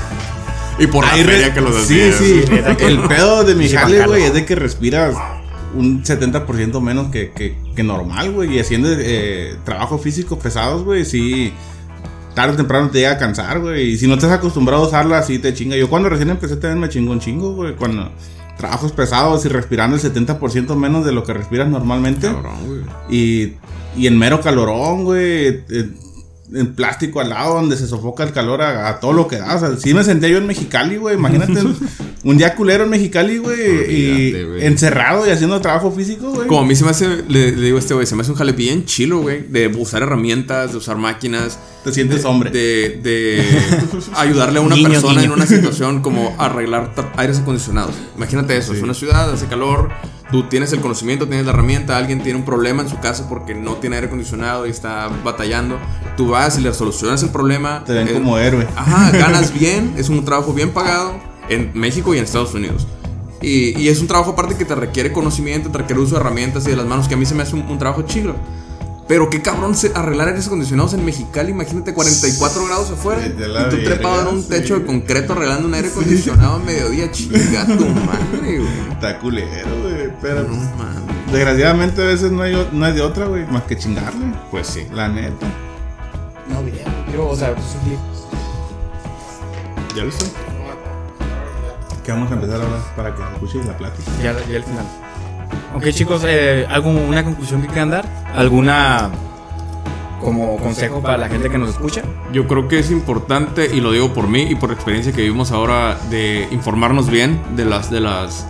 Y 0.78 0.86
por 0.86 1.04
la 1.04 1.12
feria 1.12 1.54
que 1.54 1.60
los 1.60 1.76
Sí, 1.86 2.12
sí. 2.12 2.42
El 2.80 3.00
pedo 3.02 3.44
de 3.44 3.54
mi 3.54 3.68
jale, 3.70 4.06
güey, 4.06 4.24
es 4.24 4.34
de 4.34 4.44
que 4.44 4.54
respiras 4.54 5.14
un 5.74 6.02
70% 6.04 6.80
menos 6.80 7.10
que, 7.10 7.30
que, 7.32 7.56
que 7.74 7.82
normal, 7.82 8.32
güey. 8.32 8.56
Y 8.56 8.58
haciendo 8.60 8.88
eh, 8.90 9.56
trabajos 9.64 10.00
físicos 10.02 10.38
pesados, 10.38 10.82
güey, 10.84 11.04
sí. 11.04 11.52
Tarde 12.34 12.54
o 12.54 12.56
temprano 12.56 12.90
te 12.90 12.98
llega 12.98 13.12
a 13.12 13.18
cansar, 13.18 13.60
güey. 13.60 13.90
Y 13.90 13.96
si 13.98 14.08
no 14.08 14.18
te 14.18 14.26
has 14.26 14.32
acostumbrado 14.32 14.84
a 14.84 14.86
usarla, 14.88 15.22
sí 15.22 15.38
te 15.38 15.54
chinga. 15.54 15.76
Yo 15.76 15.88
cuando 15.88 16.08
recién 16.08 16.30
empecé 16.30 16.56
también 16.56 16.80
me 16.80 16.88
chingó 16.88 17.12
un 17.12 17.20
chingo, 17.20 17.54
güey. 17.54 17.76
Cuando 17.76 18.10
trabajos 18.58 18.92
pesados 18.92 19.44
y 19.44 19.48
respirando 19.48 19.96
el 19.96 20.02
70% 20.02 20.74
menos 20.74 21.04
de 21.04 21.12
lo 21.12 21.22
que 21.22 21.32
respiras 21.32 21.68
normalmente. 21.68 22.26
Cabrón, 22.26 22.54
güey. 22.66 22.80
Y, 23.08 23.52
y 23.96 24.08
en 24.08 24.18
mero 24.18 24.40
calorón, 24.40 25.04
güey. 25.04 25.46
eh, 25.68 25.90
en 26.52 26.74
plástico 26.74 27.20
al 27.20 27.30
lado 27.30 27.54
donde 27.54 27.76
se 27.76 27.86
sofoca 27.86 28.22
el 28.24 28.32
calor 28.32 28.60
a, 28.62 28.88
a 28.88 29.00
todo 29.00 29.12
lo 29.12 29.26
que 29.28 29.36
da. 29.38 29.54
O 29.56 29.58
sea, 29.58 29.76
sí 29.76 29.94
me 29.94 30.04
senté 30.04 30.30
yo 30.30 30.38
en 30.38 30.46
Mexicali, 30.46 30.96
güey. 30.96 31.16
Imagínate 31.16 31.54
un 32.24 32.36
día 32.36 32.54
culero 32.54 32.84
en 32.84 32.90
Mexicali, 32.90 33.38
güey. 33.38 33.58
Y 33.94 34.44
güey. 34.44 34.66
encerrado 34.66 35.26
y 35.26 35.30
haciendo 35.30 35.60
trabajo 35.60 35.90
físico, 35.90 36.30
güey. 36.32 36.46
Como 36.46 36.60
a 36.60 36.66
mí 36.66 36.76
se 36.76 36.84
me 36.84 36.90
hace, 36.90 37.24
le, 37.28 37.52
le 37.52 37.62
digo 37.66 37.76
a 37.76 37.80
este 37.80 37.94
güey, 37.94 38.06
se 38.06 38.14
me 38.14 38.22
hace 38.22 38.30
un 38.32 38.36
jale 38.36 38.52
bien 38.52 38.84
chilo, 38.84 39.20
güey. 39.20 39.46
De 39.48 39.68
usar 39.68 40.02
herramientas, 40.02 40.72
de 40.72 40.78
usar 40.78 40.96
máquinas. 40.96 41.58
Te 41.82 41.92
sientes 41.92 42.24
hombre. 42.24 42.50
De, 42.50 43.00
de 43.02 43.44
ayudarle 44.16 44.58
a 44.58 44.62
una 44.62 44.74
Niño, 44.74 44.90
persona 44.90 45.14
niño. 45.20 45.24
en 45.24 45.32
una 45.32 45.46
situación 45.46 46.02
como 46.02 46.34
arreglar 46.38 46.92
aires 47.16 47.38
acondicionados. 47.38 47.94
Imagínate 48.16 48.56
eso, 48.56 48.72
es 48.72 48.82
una 48.82 48.94
ciudad, 48.94 49.30
hace 49.32 49.46
calor, 49.46 49.90
tú 50.34 50.42
tienes 50.48 50.72
el 50.72 50.80
conocimiento, 50.80 51.28
tienes 51.28 51.46
la 51.46 51.52
herramienta, 51.52 51.96
alguien 51.96 52.20
tiene 52.20 52.40
un 52.40 52.44
problema 52.44 52.82
en 52.82 52.88
su 52.88 52.98
casa 52.98 53.28
porque 53.28 53.54
no 53.54 53.74
tiene 53.74 53.94
aire 53.94 54.08
acondicionado 54.08 54.66
y 54.66 54.70
está 54.70 55.08
batallando. 55.22 55.78
Tú 56.16 56.26
vas 56.26 56.58
y 56.58 56.60
le 56.60 56.74
solucionas 56.74 57.22
el 57.22 57.28
problema. 57.28 57.84
Te 57.84 57.92
ven 57.92 58.08
Eh, 58.08 58.14
como 58.14 58.36
héroe. 58.36 58.66
Ajá, 58.74 59.10
ganas 59.16 59.54
bien, 59.54 59.94
es 59.96 60.08
un 60.08 60.24
trabajo 60.24 60.52
bien 60.52 60.70
pagado 60.72 61.20
en 61.48 61.70
México 61.74 62.12
y 62.12 62.18
en 62.18 62.24
Estados 62.24 62.52
Unidos. 62.52 62.84
Y, 63.40 63.78
y 63.80 63.88
es 63.90 64.00
un 64.00 64.08
trabajo 64.08 64.32
aparte 64.32 64.56
que 64.56 64.64
te 64.64 64.74
requiere 64.74 65.12
conocimiento, 65.12 65.70
te 65.70 65.78
requiere 65.78 66.02
uso 66.02 66.16
de 66.16 66.20
herramientas 66.22 66.66
y 66.66 66.70
de 66.70 66.76
las 66.78 66.86
manos, 66.86 67.06
que 67.06 67.14
a 67.14 67.16
mí 67.16 67.26
se 67.26 67.36
me 67.36 67.44
hace 67.44 67.54
un, 67.54 67.62
un 67.68 67.78
trabajo 67.78 68.02
chido. 68.02 68.34
Pero 69.06 69.28
qué 69.28 69.42
cabrón 69.42 69.74
se- 69.74 69.92
arreglar 69.94 70.28
aires 70.28 70.46
acondicionados 70.46 70.94
en 70.94 71.04
Mexicali, 71.04 71.50
imagínate 71.50 71.92
44 71.92 72.64
grados 72.66 72.90
afuera 72.90 73.26
y 73.26 73.30
tú 73.30 73.76
trepado 73.84 74.22
en 74.22 74.36
un 74.36 74.42
sí. 74.42 74.48
techo 74.48 74.78
de 74.78 74.86
concreto 74.86 75.34
arreglando 75.34 75.68
un 75.68 75.74
aire 75.74 75.88
acondicionado 75.88 76.54
a 76.54 76.58
mediodía, 76.60 77.10
chinga 77.10 77.66
tu 77.66 77.84
madre, 77.86 78.58
güey. 78.58 78.90
Está 78.92 79.18
culero, 79.18 79.68
güey. 79.82 80.10
Pero 80.22 80.42
No 80.44 80.48
pues, 80.48 80.76
mames. 80.78 81.32
desgraciadamente 81.32 82.02
a 82.02 82.06
veces 82.06 82.32
no 82.32 82.42
hay, 82.42 82.68
no 82.72 82.84
hay 82.86 82.92
de 82.94 83.02
otra, 83.02 83.26
güey. 83.26 83.44
Más 83.46 83.64
que 83.64 83.76
chingarle. 83.76 84.24
Pues 84.50 84.68
sí. 84.68 84.86
La 84.94 85.08
neta. 85.08 85.46
No, 86.48 86.62
video. 86.62 86.86
Quiero, 87.06 87.28
o 87.28 87.36
sea, 87.36 87.50
es 87.50 87.56
un 87.58 87.80
clip. 87.88 87.98
¿Ya 89.96 90.04
listo? 90.04 90.24
Que 92.04 92.12
vamos 92.12 92.30
a 92.30 92.34
empezar 92.34 92.56
ahora 92.60 92.78
para 92.96 93.14
que 93.14 93.22
se 93.22 93.32
escuche 93.32 93.64
la 93.68 93.76
plática. 93.78 94.10
Ya, 94.22 94.32
ya 94.48 94.56
al 94.56 94.64
final. 94.64 94.86
Ok, 95.74 95.88
chicos, 95.90 96.22
eh, 96.26 96.66
¿algo, 96.70 96.90
¿una 96.90 97.24
conclusión 97.24 97.60
que 97.62 97.68
quieran 97.68 97.90
dar? 97.90 98.06
¿Alguna 98.34 99.10
como 100.20 100.56
consejo 100.56 101.02
para 101.02 101.18
la 101.18 101.28
gente 101.28 101.50
que 101.50 101.58
nos 101.58 101.70
escucha? 101.70 102.02
Yo 102.32 102.46
creo 102.46 102.68
que 102.68 102.78
es 102.78 102.90
importante, 102.90 103.70
y 103.74 103.80
lo 103.80 103.92
digo 103.92 104.12
por 104.14 104.28
mí 104.28 104.42
y 104.42 104.54
por 104.54 104.70
la 104.70 104.74
experiencia 104.74 105.12
que 105.12 105.22
vivimos 105.22 105.50
ahora, 105.52 105.98
de 106.10 106.48
informarnos 106.50 107.08
bien 107.10 107.40
de 107.56 107.64
las, 107.64 107.90
de 107.90 108.00
las, 108.00 108.46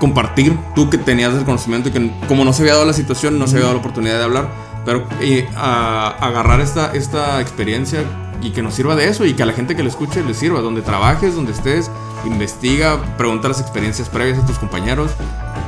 compartir, 0.00 0.56
tú 0.74 0.88
que 0.90 0.98
tenías 0.98 1.34
el 1.34 1.44
conocimiento 1.44 1.88
y 1.88 1.92
que 1.92 2.10
como 2.28 2.44
no 2.44 2.52
se 2.52 2.62
había 2.62 2.74
dado 2.74 2.86
la 2.86 2.92
situación, 2.92 3.38
no 3.38 3.46
se 3.46 3.56
había 3.56 3.64
dado 3.66 3.74
la 3.74 3.80
oportunidad 3.80 4.18
de 4.18 4.24
hablar, 4.24 4.48
pero 4.86 5.06
eh, 5.20 5.46
a- 5.56 6.14
agarrar 6.20 6.60
esta, 6.60 6.92
esta 6.94 7.40
experiencia 7.40 8.02
y 8.42 8.50
que 8.50 8.62
nos 8.62 8.74
sirva 8.74 8.96
de 8.96 9.08
eso 9.08 9.24
y 9.24 9.34
que 9.34 9.42
a 9.42 9.46
la 9.46 9.52
gente 9.52 9.74
que 9.76 9.82
lo 9.82 9.88
escuche 9.88 10.22
le 10.22 10.34
sirva, 10.34 10.60
donde 10.60 10.82
trabajes, 10.82 11.34
donde 11.34 11.52
estés, 11.52 11.90
investiga, 12.26 12.98
pregunta 13.16 13.48
las 13.48 13.60
experiencias 13.60 14.08
previas 14.08 14.38
a 14.38 14.46
tus 14.46 14.58
compañeros. 14.58 15.10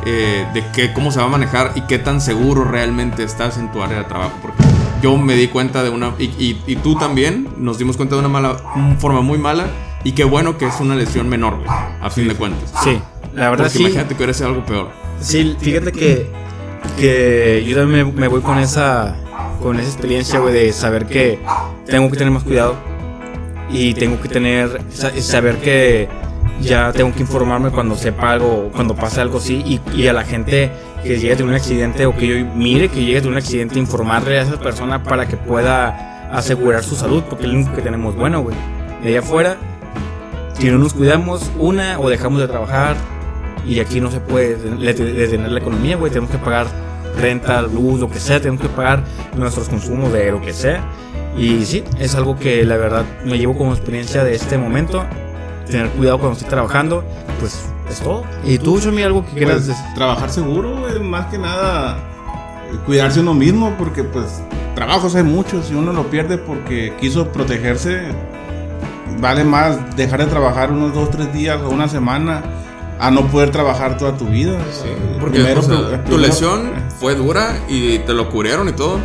Eh, 0.04 0.46
de 0.54 0.64
qué, 0.74 0.92
cómo 0.92 1.10
se 1.12 1.18
va 1.20 1.26
a 1.26 1.28
manejar 1.28 1.72
y 1.74 1.82
qué 1.82 1.98
tan 1.98 2.20
seguro 2.20 2.64
realmente 2.64 3.22
estás 3.22 3.58
en 3.58 3.70
tu 3.72 3.82
área 3.82 3.98
de 3.98 4.04
trabajo. 4.04 4.32
Porque 4.42 4.62
yo 5.02 5.16
me 5.16 5.34
di 5.34 5.48
cuenta 5.48 5.82
de 5.82 5.90
una, 5.90 6.12
y, 6.18 6.24
y- 6.24 6.62
y 6.66 6.76
tú 6.76 6.96
también, 6.96 7.48
nos 7.58 7.78
dimos 7.78 7.96
cuenta 7.96 8.14
de 8.14 8.20
una 8.20 8.28
mala, 8.28 8.56
una 8.74 8.96
forma 8.96 9.20
muy 9.20 9.38
mala, 9.38 9.66
y 10.04 10.12
qué 10.12 10.24
bueno 10.24 10.56
que 10.58 10.66
es 10.66 10.80
una 10.80 10.94
lesión 10.94 11.28
menor, 11.28 11.56
güey, 11.56 11.68
a 12.00 12.10
fin 12.10 12.28
de 12.28 12.34
cuentas. 12.34 12.72
Sí, 12.84 12.98
la 13.34 13.50
verdad 13.50 13.64
Porque 13.64 13.78
sí. 13.78 13.82
imagínate 13.84 14.08
que 14.10 14.14
hubiera 14.18 14.32
sido 14.34 14.48
algo 14.48 14.64
peor. 14.64 14.88
Sí, 15.20 15.56
fíjate 15.60 15.92
que, 15.92 16.30
que 16.98 17.64
yo 17.68 17.76
también 17.76 18.06
me, 18.06 18.12
me 18.12 18.28
voy 18.28 18.40
con 18.40 18.58
esa, 18.58 19.16
con 19.62 19.78
esa 19.78 19.88
experiencia, 19.88 20.38
güey, 20.38 20.54
de 20.54 20.72
saber 20.72 21.06
que 21.06 21.40
tengo 21.86 22.10
que 22.10 22.16
tener 22.16 22.32
más 22.32 22.44
cuidado 22.44 22.76
y 23.70 23.94
tengo 23.94 24.20
que 24.20 24.28
tener, 24.28 24.80
sa- 24.90 25.10
saber 25.20 25.56
que 25.60 26.08
ya 26.60 26.92
tengo 26.92 27.12
que 27.12 27.20
informarme 27.20 27.70
cuando 27.70 27.94
sepa 27.96 28.32
algo, 28.32 28.70
cuando 28.74 28.94
pase 28.96 29.20
algo 29.20 29.38
así 29.38 29.62
y, 29.66 29.80
y 29.94 30.06
a 30.08 30.12
la 30.12 30.24
gente 30.24 30.70
que 31.02 31.18
llegue 31.18 31.32
a 31.32 31.36
tener 31.36 31.50
un 31.50 31.54
accidente 31.56 32.06
o 32.06 32.16
que 32.16 32.26
yo 32.26 32.46
mire 32.54 32.88
que 32.88 33.00
llegue 33.00 33.18
a 33.18 33.20
tener 33.20 33.32
un 33.32 33.38
accidente, 33.38 33.78
informarle 33.78 34.38
a 34.38 34.42
esa 34.42 34.58
persona 34.58 35.02
para 35.02 35.26
que 35.28 35.36
pueda 35.36 36.30
asegurar 36.32 36.82
su 36.82 36.96
salud, 36.96 37.22
porque 37.28 37.44
es 37.44 37.50
lo 37.52 37.58
único 37.58 37.74
que 37.74 37.82
tenemos 37.82 38.16
bueno, 38.16 38.42
güey. 38.42 38.56
De 39.02 39.10
allá 39.10 39.20
afuera, 39.20 39.56
si 40.58 40.70
no 40.70 40.78
nos 40.78 40.94
cuidamos, 40.94 41.50
una, 41.58 42.00
o 42.00 42.08
dejamos 42.08 42.40
de 42.40 42.48
trabajar, 42.48 42.96
y 43.66 43.78
aquí 43.80 44.00
no 44.00 44.10
se 44.10 44.20
puede 44.20 44.56
de- 44.56 44.92
de- 44.94 45.12
detener 45.12 45.50
la 45.52 45.58
economía, 45.60 45.96
güey. 45.96 46.10
Tenemos 46.10 46.30
que 46.30 46.38
pagar 46.38 46.66
renta, 47.20 47.62
luz, 47.62 48.00
lo 48.00 48.08
que 48.10 48.18
sea. 48.18 48.40
Tenemos 48.40 48.60
que 48.62 48.68
pagar 48.68 49.02
nuestros 49.36 49.68
consumos 49.68 50.12
de 50.12 50.30
lo 50.30 50.40
que 50.40 50.52
sea. 50.52 50.82
Y 51.36 51.64
sí, 51.66 51.84
es 51.98 52.14
algo 52.14 52.36
que 52.38 52.64
la 52.64 52.76
verdad 52.76 53.04
me 53.24 53.38
llevo 53.38 53.56
como 53.58 53.72
experiencia 53.72 54.24
de 54.24 54.34
este 54.34 54.56
momento. 54.56 55.04
Tener 55.66 55.88
cuidado 55.90 56.18
cuando 56.18 56.36
estoy 56.36 56.48
trabajando, 56.50 57.04
pues 57.40 57.60
es 57.90 58.00
todo. 58.00 58.24
¿Y 58.44 58.58
tú, 58.58 58.80
Chomi, 58.80 59.02
algo 59.02 59.24
que 59.24 59.32
quieras 59.32 59.54
Pues, 59.56 59.66
decir? 59.68 59.84
trabajar 59.94 60.30
seguro, 60.30 60.76
güey, 60.78 61.00
más 61.00 61.26
que 61.26 61.38
nada 61.38 61.98
eh, 62.72 62.76
cuidarse 62.86 63.20
uno 63.20 63.34
mismo, 63.34 63.74
porque 63.78 64.02
pues 64.04 64.26
trabajos 64.74 65.14
hay 65.14 65.22
muchos 65.24 65.70
y 65.70 65.74
uno 65.74 65.92
lo 65.92 66.04
pierde 66.08 66.38
porque 66.38 66.94
quiso 67.00 67.28
protegerse. 67.28 68.02
Vale 69.18 69.44
más 69.44 69.96
dejar 69.96 70.20
de 70.20 70.26
trabajar 70.26 70.70
unos 70.70 70.92
dos, 70.94 71.10
tres 71.10 71.32
días 71.32 71.58
o 71.62 71.70
una 71.70 71.88
semana 71.88 72.42
a 73.00 73.10
no 73.10 73.26
poder 73.28 73.50
trabajar 73.50 73.96
toda 73.96 74.16
tu 74.16 74.26
vida. 74.26 74.58
Porque 75.20 75.38
Primero, 75.40 75.60
o 75.60 75.62
sea, 75.62 75.76
pri- 75.78 75.86
tu 75.98 76.02
primero- 76.02 76.18
lesión 76.18 76.72
fue 77.00 77.14
dura 77.14 77.56
y 77.68 77.98
te 78.00 78.12
lo 78.12 78.28
cubrieron 78.30 78.68
y 78.68 78.72
todo. 78.72 78.98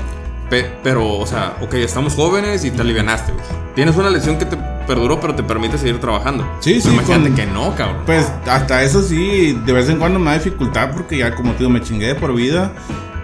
pe- 0.50 0.70
pero, 0.84 1.08
o 1.18 1.26
sea, 1.26 1.56
ok, 1.62 1.76
estamos 1.76 2.14
jóvenes 2.16 2.66
y 2.66 2.72
te 2.72 2.82
alivianaste. 2.82 3.32
Tienes 3.74 3.96
una 3.96 4.10
lesión 4.10 4.38
que 4.38 4.44
te 4.44 4.58
perduró, 4.96 5.20
pero 5.20 5.34
te 5.36 5.44
permite 5.44 5.78
seguir 5.78 6.00
trabajando. 6.00 6.44
Sí, 6.60 6.72
Pero 6.74 6.82
sí, 6.82 6.90
Imagínate 6.94 7.28
con- 7.30 7.36
que 7.36 7.46
no, 7.48 7.76
cabrón. 7.76 7.98
Pues 8.06 8.32
hasta 8.50 8.84
eso 8.84 9.02
sí, 9.02 9.58
de 9.66 9.74
vez 9.74 9.88
en 9.90 9.98
cuando 10.00 10.20
me 10.20 10.26
da 10.32 10.34
dificultad 10.34 10.92
porque 10.92 11.18
ya 11.18 11.34
como 11.36 11.52
te 11.54 11.60
digo, 11.60 11.70
me 11.70 11.82
chingué 11.82 12.16
por 12.16 12.34
vida. 12.34 12.72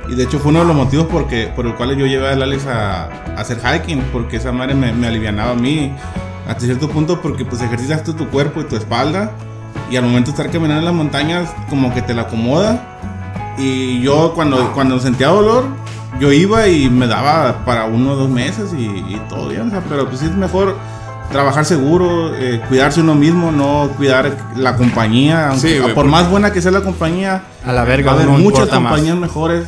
Y 0.09 0.15
de 0.15 0.23
hecho 0.23 0.39
fue 0.39 0.51
uno 0.51 0.59
de 0.61 0.65
los 0.67 0.75
motivos 0.75 1.07
porque, 1.11 1.51
por 1.53 1.65
el 1.65 1.75
cual 1.75 1.97
yo 1.97 2.05
llevé 2.05 2.29
al 2.29 2.41
Alex 2.41 2.65
a, 2.67 3.05
a 3.07 3.41
hacer 3.41 3.59
hiking, 3.59 4.01
porque 4.13 4.37
esa 4.37 4.53
madre 4.53 4.73
me, 4.73 4.93
me 4.93 5.07
alivianaba 5.07 5.51
a 5.51 5.55
mí 5.55 5.91
hasta 6.47 6.61
cierto 6.61 6.87
punto 6.87 7.21
porque 7.21 7.43
pues 7.43 7.61
ejercitas 7.61 8.03
tú 8.03 8.13
tu 8.13 8.27
cuerpo 8.29 8.61
y 8.61 8.63
tu 8.63 8.77
espalda 8.77 9.33
y 9.91 9.97
al 9.97 10.05
momento 10.05 10.31
de 10.31 10.37
estar 10.37 10.49
caminando 10.49 10.79
en 10.79 10.85
las 10.85 10.93
montañas 10.93 11.49
como 11.69 11.93
que 11.93 12.01
te 12.01 12.13
la 12.13 12.21
acomoda. 12.23 12.81
Y 13.57 14.01
yo 14.01 14.31
cuando, 14.33 14.71
cuando 14.73 14.99
sentía 14.99 15.27
dolor, 15.27 15.65
yo 16.21 16.31
iba 16.31 16.67
y 16.67 16.89
me 16.89 17.05
daba 17.07 17.65
para 17.65 17.85
uno 17.85 18.11
o 18.11 18.15
dos 18.15 18.29
meses 18.29 18.73
y, 18.77 18.83
y 18.85 19.21
todo 19.27 19.49
bien, 19.49 19.67
o 19.67 19.69
sea, 19.71 19.81
pero 19.89 20.07
pues 20.07 20.19
sí 20.21 20.25
es 20.27 20.35
mejor 20.35 20.75
trabajar 21.31 21.65
seguro, 21.65 22.35
eh, 22.35 22.61
cuidarse 22.67 23.01
uno 23.01 23.15
mismo, 23.15 23.51
no 23.51 23.89
cuidar 23.97 24.35
la 24.55 24.75
compañía. 24.75 25.49
aunque- 25.49 25.79
Sí, 25.79 25.93
por 25.93 26.05
más 26.05 26.29
buena 26.29 26.51
que 26.53 26.61
sea 26.61 26.71
la 26.71 26.81
compañía, 26.81 27.43
A 27.65 27.73
la 27.73 27.81
va 27.81 27.85
verga, 27.85 28.11
a 28.11 28.13
haber 28.15 28.27
no 28.27 28.37
muchas 28.39 28.67
más. 28.67 28.91
compañías 28.91 29.17
mejores. 29.17 29.65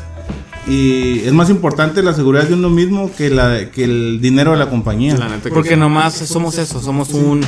Y 0.68 1.22
es 1.26 1.34
más 1.34 1.50
importante 1.50 2.04
la 2.04 2.14
seguridad 2.14 2.44
de 2.44 2.54
uno 2.54 2.70
mismo 2.70 3.10
que, 3.18 3.30
la, 3.32 3.72
que 3.72 3.84
el 3.86 4.20
dinero 4.22 4.52
de 4.52 4.58
la 4.58 4.70
compañía. 4.70 5.16
La 5.18 5.28
neta 5.28 5.44
que 5.46 5.50
Porque 5.50 5.76
nomás 5.76 6.14
somos 6.14 6.58
eso, 6.60 6.80
somos 6.80 7.10
un, 7.14 7.42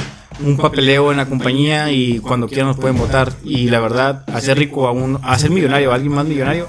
un 0.43 0.57
papeleo 0.57 1.11
en 1.11 1.17
la 1.17 1.27
compañía 1.27 1.91
y 1.91 2.17
cuando 2.19 2.47
quieran 2.47 2.67
nos 2.67 2.77
pueden 2.77 2.97
votar. 2.97 3.31
Y 3.43 3.69
la 3.69 3.79
verdad, 3.79 4.23
hacer 4.33 4.57
rico 4.57 4.87
a 4.87 4.91
un, 4.91 5.19
hacer 5.23 5.51
millonario 5.51 5.91
a 5.91 5.95
alguien 5.95 6.13
más 6.15 6.25
millonario, 6.25 6.65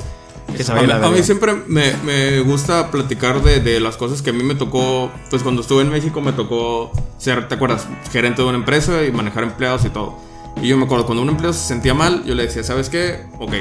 A 0.69 0.75
mí, 0.83 0.91
a 0.91 1.11
mí 1.11 1.23
siempre 1.23 1.55
me, 1.67 1.95
me 2.05 2.41
gusta 2.41 2.91
platicar 2.91 3.43
de, 3.43 3.61
de 3.61 3.81
las 3.81 3.97
cosas 3.97 4.23
que 4.23 4.31
a 4.31 4.33
mí 4.33 4.43
me 4.43 4.55
tocó. 4.55 5.11
Pues 5.31 5.43
cuando 5.43 5.63
estuve 5.63 5.83
en 5.83 5.91
México 5.91 6.21
me 6.21 6.33
tocó 6.33 6.93
ser, 7.19 7.49
¿te 7.49 7.55
acuerdas? 7.55 7.87
Gerente 8.13 8.43
de 8.43 8.49
una 8.49 8.59
empresa 8.59 9.05
y 9.05 9.13
manejar 9.13 9.45
empleados 9.45 9.85
y 9.85 9.91
todo. 9.91 10.19
Y 10.61 10.69
yo 10.69 10.77
me 10.77 10.85
acuerdo, 10.85 11.07
cuando 11.07 11.23
un 11.23 11.29
empleado 11.29 11.55
se 11.55 11.67
sentía 11.67 11.95
mal, 11.95 12.25
yo 12.25 12.35
le 12.35 12.45
decía, 12.45 12.63
¿sabes 12.63 12.89
qué? 12.89 13.27
Ok, 13.39 13.53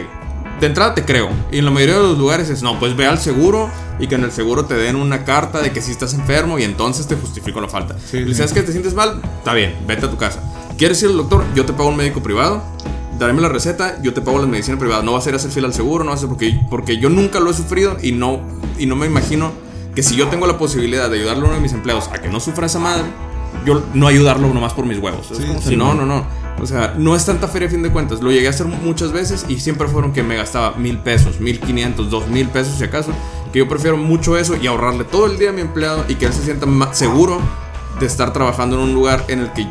de 0.60 0.68
entrada 0.68 0.94
te 0.94 1.04
creo. 1.06 1.30
Y 1.52 1.60
en 1.60 1.66
la 1.66 1.72
mayoría 1.72 1.96
de 1.96 2.04
los 2.04 2.18
lugares 2.18 2.50
es, 2.50 2.62
no, 2.62 2.80
pues 2.80 2.96
ve 2.96 3.06
al 3.06 3.18
seguro 3.18 3.70
y 4.00 4.08
que 4.08 4.16
en 4.16 4.24
el 4.24 4.32
seguro 4.32 4.66
te 4.66 4.76
den 4.76 4.96
una 4.96 5.24
carta 5.24 5.62
de 5.62 5.72
que 5.72 5.82
si 5.82 5.92
estás 5.92 6.14
enfermo 6.14 6.60
y 6.60 6.64
entonces 6.64 7.08
te 7.08 7.16
justifico 7.16 7.62
la 7.62 7.68
falta. 7.68 7.96
Sí, 8.06 8.18
Y 8.18 8.28
sí. 8.28 8.36
¿Sabes 8.36 8.54
que 8.54 8.62
te 8.62 8.72
sientes 8.72 8.94
mal? 8.94 9.22
Está 9.40 9.54
bien, 9.54 9.76
vete 9.88 10.06
a 10.06 10.10
tu 10.10 10.18
casa. 10.18 10.44
¿Quieres 10.78 11.02
ir 11.04 11.10
al 11.10 11.18
doctor? 11.18 11.44
Yo 11.56 11.66
te 11.66 11.74
pago 11.74 11.90
un 11.90 11.98
médico 11.98 12.22
privado. 12.22 12.64
Dame 13.28 13.42
la 13.42 13.50
receta, 13.50 14.02
yo 14.02 14.14
te 14.14 14.22
pago 14.22 14.40
la 14.40 14.48
medicina 14.48 14.78
privada. 14.80 15.04
No 15.04 15.14
va 15.14 15.20
a 15.20 15.22
ser 15.22 15.36
hacer 15.36 15.52
fila 15.52 15.68
al 15.68 15.74
seguro, 15.74 16.04
no 16.04 16.10
va 16.12 16.16
a 16.16 16.20
ser 16.20 16.28
porque, 16.30 16.60
porque 16.70 16.98
yo 16.98 17.10
nunca 17.10 17.40
lo 17.40 17.52
he 17.52 17.54
sufrido 17.54 17.98
y 18.02 18.12
no, 18.14 18.40
y 18.80 18.86
no 18.86 18.96
me 18.96 19.06
imagino 19.06 19.52
que 19.96 20.04
si 20.04 20.16
yo 20.16 20.28
tengo 20.28 20.48
la 20.48 20.58
posibilidad 20.58 21.10
de 21.10 21.20
ayudarle 21.20 21.44
a 21.44 21.46
uno 21.48 21.56
de 21.56 21.62
mis 21.62 21.74
empleados 21.74 22.08
a 22.08 22.20
que 22.22 22.30
no 22.30 22.40
sufra 22.40 22.66
esa 22.66 22.80
madre, 22.80 23.04
yo 23.66 23.84
no 23.94 24.08
ayudarlo 24.08 24.48
nomás 24.54 24.74
por 24.74 24.86
mis 24.86 24.98
huevos. 24.98 25.30
Es 25.32 25.38
Sí, 25.38 25.44
como 25.46 25.62
sí, 25.62 25.70
si, 25.70 25.76
no, 25.78 25.94
no. 25.94 26.06
no, 26.06 26.18
no. 26.18 26.26
O 26.62 26.66
sea, 26.66 26.94
no 26.98 27.16
es 27.16 27.26
tanta 27.26 27.48
feria 27.48 27.68
a 27.68 27.72
fin 27.72 27.82
de 27.84 27.92
cuentas. 27.92 28.22
Lo 28.22 28.32
llegué 28.32 28.48
a 28.48 28.52
hacer 28.52 28.68
muchas 28.68 29.12
veces 29.12 29.46
y 29.50 29.60
siempre 29.60 29.88
fueron 29.88 30.14
que 30.14 30.24
me 30.24 30.36
gastaba 30.36 30.76
mil 30.78 30.98
pesos, 31.00 31.40
mil 31.40 31.60
quinientos, 31.60 32.10
dos 32.10 32.28
mil 32.28 32.48
pesos 32.50 32.76
si 32.78 32.84
acaso. 32.84 33.12
Que 33.52 33.60
yo 33.60 33.68
prefiero 33.68 33.98
mucho 33.98 34.38
eso 34.38 34.56
y 34.56 34.68
ahorrarle 34.68 35.04
todo 35.04 35.26
el 35.28 35.38
día 35.38 35.50
a 35.50 35.54
mi 35.54 35.62
empleado 35.62 36.06
y 36.08 36.16
que 36.16 36.26
él 36.26 36.34
se 36.34 36.44
sienta 36.44 36.66
más 36.66 36.98
seguro 36.98 37.40
de 38.00 38.06
estar 38.06 38.32
trabajando 38.34 38.78
en 38.78 38.84
un 38.84 38.94
lugar 38.94 39.26
en 39.28 39.40
el 39.42 39.52
que 39.54 39.68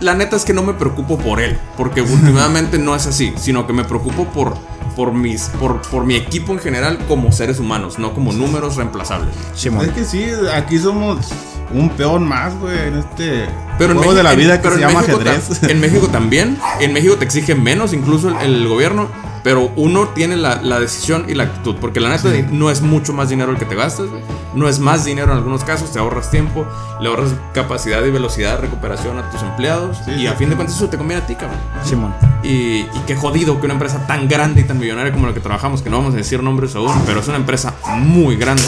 la 0.00 0.14
neta 0.14 0.36
es 0.36 0.44
que 0.44 0.52
no 0.52 0.62
me 0.62 0.74
preocupo 0.74 1.18
por 1.18 1.40
él, 1.40 1.58
porque 1.76 2.02
últimamente 2.02 2.78
no 2.78 2.94
es 2.94 3.06
así, 3.06 3.32
sino 3.36 3.66
que 3.66 3.72
me 3.72 3.84
preocupo 3.84 4.24
por 4.26 4.56
por, 4.96 5.12
mis, 5.12 5.42
por, 5.60 5.80
por 5.82 6.04
mi 6.04 6.16
equipo 6.16 6.52
en 6.52 6.58
general 6.58 6.98
como 7.06 7.30
seres 7.30 7.60
humanos, 7.60 8.00
no 8.00 8.14
como 8.14 8.32
números 8.32 8.74
reemplazables. 8.74 9.32
Simón. 9.54 9.86
Es 9.86 9.92
que 9.92 10.04
sí, 10.04 10.26
aquí 10.52 10.76
somos 10.80 11.28
un 11.72 11.88
peón 11.90 12.26
más, 12.26 12.58
güey, 12.58 12.76
en 12.88 12.98
este 12.98 13.44
Pero 13.78 13.92
en 13.92 13.98
juego 13.98 14.12
México- 14.12 14.14
de 14.14 14.22
la 14.24 14.34
vida 14.34 14.54
en- 14.56 14.60
que 14.60 14.62
pero 14.68 14.74
se 14.74 14.82
en 14.82 14.88
llama 14.88 15.00
México 15.02 15.20
ajedrez. 15.20 15.62
En 15.70 15.80
México 15.80 16.08
también. 16.12 16.58
En 16.80 16.92
México 16.92 17.14
te 17.14 17.24
exige 17.24 17.54
menos, 17.54 17.92
incluso 17.92 18.28
el, 18.28 18.36
el 18.38 18.66
gobierno. 18.66 19.06
Pero 19.44 19.70
uno 19.76 20.08
tiene 20.08 20.36
la, 20.36 20.60
la 20.62 20.80
decisión 20.80 21.26
y 21.28 21.34
la 21.34 21.44
actitud. 21.44 21.76
Porque 21.80 22.00
la 22.00 22.08
neta 22.10 22.28
no 22.50 22.70
es 22.70 22.80
mucho 22.82 23.12
más 23.12 23.28
dinero 23.28 23.50
el 23.52 23.58
que 23.58 23.64
te 23.64 23.74
gastas, 23.74 24.08
güey. 24.08 24.22
No 24.54 24.68
es 24.68 24.78
más 24.80 25.04
dinero 25.04 25.30
en 25.32 25.38
algunos 25.38 25.64
casos. 25.64 25.92
Te 25.92 25.98
ahorras 25.98 26.30
tiempo, 26.30 26.66
le 27.00 27.08
ahorras 27.08 27.30
capacidad 27.54 28.04
y 28.04 28.10
velocidad 28.10 28.52
de 28.56 28.62
recuperación 28.62 29.18
a 29.18 29.30
tus 29.30 29.42
empleados. 29.42 29.98
Sí, 30.04 30.10
y 30.12 30.18
sí. 30.20 30.26
a 30.26 30.34
fin 30.34 30.48
de 30.50 30.56
cuentas, 30.56 30.76
eso 30.76 30.88
te 30.88 30.96
conviene 30.98 31.22
a 31.22 31.26
ti, 31.26 31.34
cabrón. 31.34 31.58
Simón. 31.84 32.14
Y, 32.42 32.80
y 32.80 33.02
qué 33.06 33.14
jodido 33.16 33.58
que 33.60 33.66
una 33.66 33.74
empresa 33.74 34.06
tan 34.06 34.28
grande 34.28 34.60
y 34.62 34.64
tan 34.64 34.78
millonaria 34.78 35.12
como 35.12 35.26
la 35.26 35.34
que 35.34 35.40
trabajamos, 35.40 35.82
que 35.82 35.90
no 35.90 35.98
vamos 35.98 36.14
a 36.14 36.16
decir 36.18 36.42
nombres 36.42 36.74
aún, 36.76 36.92
pero 37.06 37.20
es 37.20 37.28
una 37.28 37.36
empresa 37.36 37.74
muy 37.98 38.36
grande, 38.36 38.62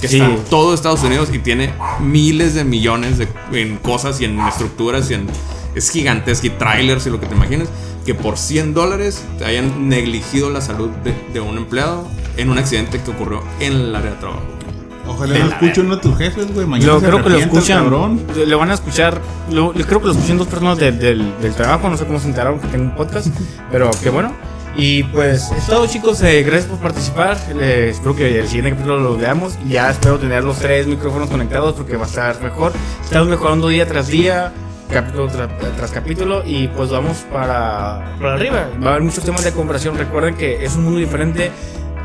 que 0.00 0.08
Sí. 0.08 0.16
está 0.18 0.30
en 0.30 0.44
todo 0.44 0.74
Estados 0.74 1.02
Unidos 1.02 1.30
y 1.32 1.38
tiene 1.38 1.72
miles 2.00 2.54
de 2.54 2.64
millones 2.64 3.18
de, 3.18 3.28
en 3.52 3.76
cosas 3.78 4.20
y 4.20 4.24
en 4.26 4.38
estructuras 4.40 5.10
y 5.10 5.14
en... 5.14 5.26
Es 5.74 5.90
gigantesca 5.90 6.46
y 6.46 6.50
trailers 6.50 7.06
y 7.06 7.10
lo 7.10 7.20
que 7.20 7.26
te 7.26 7.34
imagines, 7.34 7.68
que 8.06 8.14
por 8.14 8.38
100 8.38 8.72
dólares 8.72 9.22
te 9.38 9.44
hayan 9.44 9.88
negligido 9.88 10.48
la 10.50 10.60
salud 10.60 10.88
de, 11.04 11.12
de 11.34 11.40
un 11.40 11.56
empleado 11.58 12.06
en 12.36 12.48
un 12.50 12.58
accidente 12.58 13.00
que 13.00 13.10
ocurrió 13.10 13.42
en 13.60 13.72
el 13.74 13.94
área 13.96 14.12
de 14.12 14.16
trabajo. 14.16 14.42
Ojalá 15.08 15.34
De 15.34 15.38
no 15.40 15.46
escuche 15.50 15.80
uno 15.82 15.96
de 15.96 16.02
tus 16.02 16.16
jefes, 16.18 16.52
güey. 16.52 16.66
Mañana 16.66 16.92
Yo 16.92 17.00
se 17.00 17.06
creo 17.06 17.22
que 17.22 17.30
lo 17.30 17.38
escuchan. 17.38 17.82
cabrón. 17.84 18.20
Lo 18.46 18.58
van 18.58 18.70
a 18.70 18.74
escuchar. 18.74 19.20
Lo, 19.52 19.72
yo 19.72 19.86
creo 19.86 20.00
que 20.00 20.06
lo 20.06 20.12
escuchan 20.12 20.36
dos 20.38 20.48
personas 20.48 20.78
del, 20.78 20.98
del, 20.98 21.40
del 21.40 21.54
trabajo. 21.54 21.88
No 21.88 21.96
sé 21.96 22.06
cómo 22.06 22.18
se 22.18 22.26
enteraron 22.28 22.58
que 22.58 22.66
tengo 22.68 22.84
un 22.86 22.94
podcast. 22.96 23.28
pero 23.70 23.90
qué 24.02 24.10
bueno. 24.10 24.32
Y 24.76 25.04
pues 25.04 25.50
es 25.56 25.66
todo, 25.66 25.86
chicos. 25.86 26.20
eh, 26.22 26.42
gracias 26.42 26.66
por 26.66 26.78
participar. 26.80 27.38
Eh, 27.60 27.88
espero 27.92 28.16
que 28.16 28.40
el 28.40 28.46
siguiente 28.48 28.70
capítulo 28.72 28.98
lo 28.98 29.16
veamos. 29.16 29.54
Y 29.64 29.70
ya 29.74 29.90
espero 29.90 30.18
tener 30.18 30.42
los 30.42 30.58
tres 30.58 30.88
micrófonos 30.88 31.30
conectados 31.30 31.74
porque 31.74 31.96
va 31.96 32.04
a 32.04 32.08
estar 32.08 32.42
mejor. 32.42 32.72
Estamos 33.04 33.28
mejorando 33.28 33.68
día 33.68 33.86
tras 33.86 34.08
día. 34.08 34.52
Capítulo 34.90 35.28
tra- 35.28 35.48
tras 35.76 35.90
capítulo 35.90 36.42
y 36.46 36.68
pues 36.68 36.90
vamos 36.90 37.18
para, 37.32 38.16
para 38.20 38.34
arriba. 38.34 38.68
Va 38.82 38.86
a 38.86 38.90
haber 38.92 39.02
muchos 39.02 39.24
temas 39.24 39.44
de 39.44 39.52
conversación. 39.52 39.98
Recuerden 39.98 40.36
que 40.36 40.64
es 40.64 40.76
un 40.76 40.84
mundo 40.84 41.00
diferente 41.00 41.50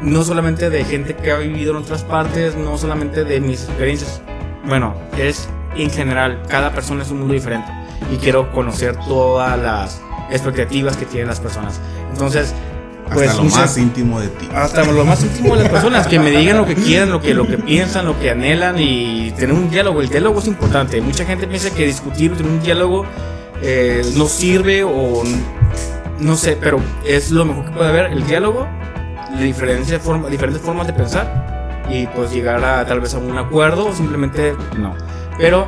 no 0.01 0.23
solamente 0.23 0.69
de 0.71 0.83
gente 0.83 1.15
que 1.15 1.31
ha 1.31 1.37
vivido 1.37 1.71
en 1.71 1.77
otras 1.77 2.03
partes, 2.03 2.55
no 2.55 2.77
solamente 2.77 3.23
de 3.23 3.39
mis 3.39 3.65
experiencias. 3.65 4.21
Bueno, 4.65 4.95
es 5.17 5.47
en 5.75 5.91
general, 5.91 6.41
cada 6.49 6.71
persona 6.71 7.03
es 7.03 7.11
un 7.11 7.19
mundo 7.19 7.33
diferente 7.35 7.71
y 8.11 8.17
quiero 8.17 8.51
conocer 8.51 8.95
todas 9.07 9.57
las 9.59 10.01
expectativas 10.31 10.97
que 10.97 11.05
tienen 11.05 11.27
las 11.27 11.39
personas. 11.39 11.79
Entonces, 12.11 12.53
pues 13.13 13.27
Hasta 13.29 13.37
lo 13.37 13.43
muchas- 13.45 13.59
más 13.61 13.77
íntimo 13.77 14.19
de 14.19 14.27
ti. 14.29 14.49
hasta 14.53 14.83
lo 14.85 15.05
más 15.05 15.21
íntimo 15.23 15.55
de 15.55 15.63
las 15.63 15.71
personas, 15.71 16.07
que 16.07 16.19
me 16.19 16.31
digan 16.31 16.57
lo 16.57 16.65
que 16.65 16.75
quieran, 16.75 17.09
lo 17.09 17.21
que, 17.21 17.33
lo 17.33 17.45
que 17.47 17.57
piensan, 17.57 18.05
lo 18.05 18.19
que 18.19 18.29
anhelan 18.31 18.75
y 18.79 19.31
tener 19.31 19.53
un 19.53 19.69
diálogo. 19.69 20.01
El 20.01 20.09
diálogo 20.09 20.39
es 20.39 20.47
importante. 20.47 21.01
Mucha 21.01 21.25
gente 21.25 21.47
piensa 21.47 21.69
que 21.71 21.85
discutir, 21.85 22.35
tener 22.35 22.51
un 22.51 22.61
diálogo 22.61 23.05
eh, 23.61 24.01
no 24.15 24.25
sirve 24.27 24.83
o 24.83 25.23
no 26.19 26.35
sé, 26.35 26.57
pero 26.59 26.79
es 27.05 27.31
lo 27.31 27.45
mejor 27.45 27.65
que 27.65 27.71
puede 27.71 27.89
haber, 27.89 28.05
el 28.11 28.25
diálogo, 28.25 28.67
diferentes, 29.39 30.01
forma, 30.01 30.29
diferentes 30.29 30.61
formas 30.61 30.87
de 30.87 30.93
pensar 30.93 31.83
y 31.89 32.07
pues 32.07 32.31
llegar 32.31 32.63
a 32.63 32.85
tal 32.85 32.99
vez 33.01 33.13
a 33.13 33.17
un 33.17 33.37
acuerdo 33.37 33.87
o 33.87 33.93
simplemente 33.95 34.53
no. 34.77 34.95
Pero 35.37 35.67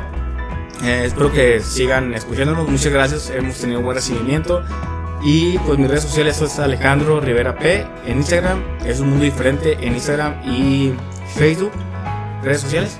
eh, 0.82 1.02
espero 1.06 1.32
que 1.32 1.60
sigan 1.60 2.14
escuchándonos. 2.14 2.68
Muchas 2.68 2.92
gracias. 2.92 3.30
Hemos 3.30 3.56
tenido 3.58 3.80
buen 3.80 3.96
recibimiento. 3.96 4.62
Y 5.24 5.56
pues 5.58 5.78
mis 5.78 5.88
redes 5.88 6.02
sociales 6.02 6.40
es 6.42 6.58
Alejandro 6.58 7.18
Rivera 7.18 7.56
P 7.56 7.86
en 8.06 8.18
Instagram. 8.18 8.62
Es 8.84 9.00
un 9.00 9.08
mundo 9.08 9.24
diferente 9.24 9.78
en 9.80 9.94
Instagram 9.94 10.34
y 10.44 10.92
Facebook. 11.34 11.72
Redes 12.42 12.60
sociales. 12.60 12.98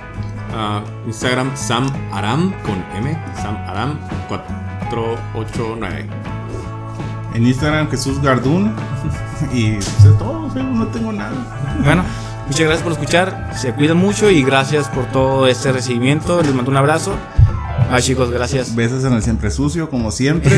Ah, 0.54 0.82
Instagram 1.06 1.54
Sam 1.54 1.92
Aram 2.12 2.52
con 2.62 2.82
M, 2.96 3.18
Sam 3.36 3.56
Aram 3.66 3.98
489. 4.28 6.06
En 7.34 7.46
Instagram 7.46 7.90
Jesús 7.90 8.20
Gardún. 8.22 8.74
Y 9.52 9.72
pues, 9.72 9.88
es 9.88 10.18
todo, 10.18 10.48
no 10.54 10.86
tengo 10.86 11.12
nada. 11.12 11.32
Bueno, 11.84 12.04
muchas 12.46 12.60
gracias 12.60 12.82
por 12.82 12.92
escuchar. 12.92 13.50
Se 13.54 13.72
cuidan 13.72 13.98
mucho 13.98 14.30
y 14.30 14.42
gracias 14.44 14.88
por 14.88 15.06
todo 15.06 15.48
este 15.48 15.72
recibimiento. 15.72 16.40
Les 16.40 16.54
mando 16.54 16.70
un 16.70 16.76
abrazo. 16.76 17.16
Bye 17.90 18.00
chicos, 18.00 18.30
gracias. 18.30 18.74
Besos 18.74 19.04
en 19.04 19.12
el 19.12 19.22
siempre 19.22 19.50
sucio, 19.50 19.90
como 19.90 20.12
siempre. 20.12 20.52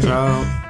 Chao. 0.02 0.63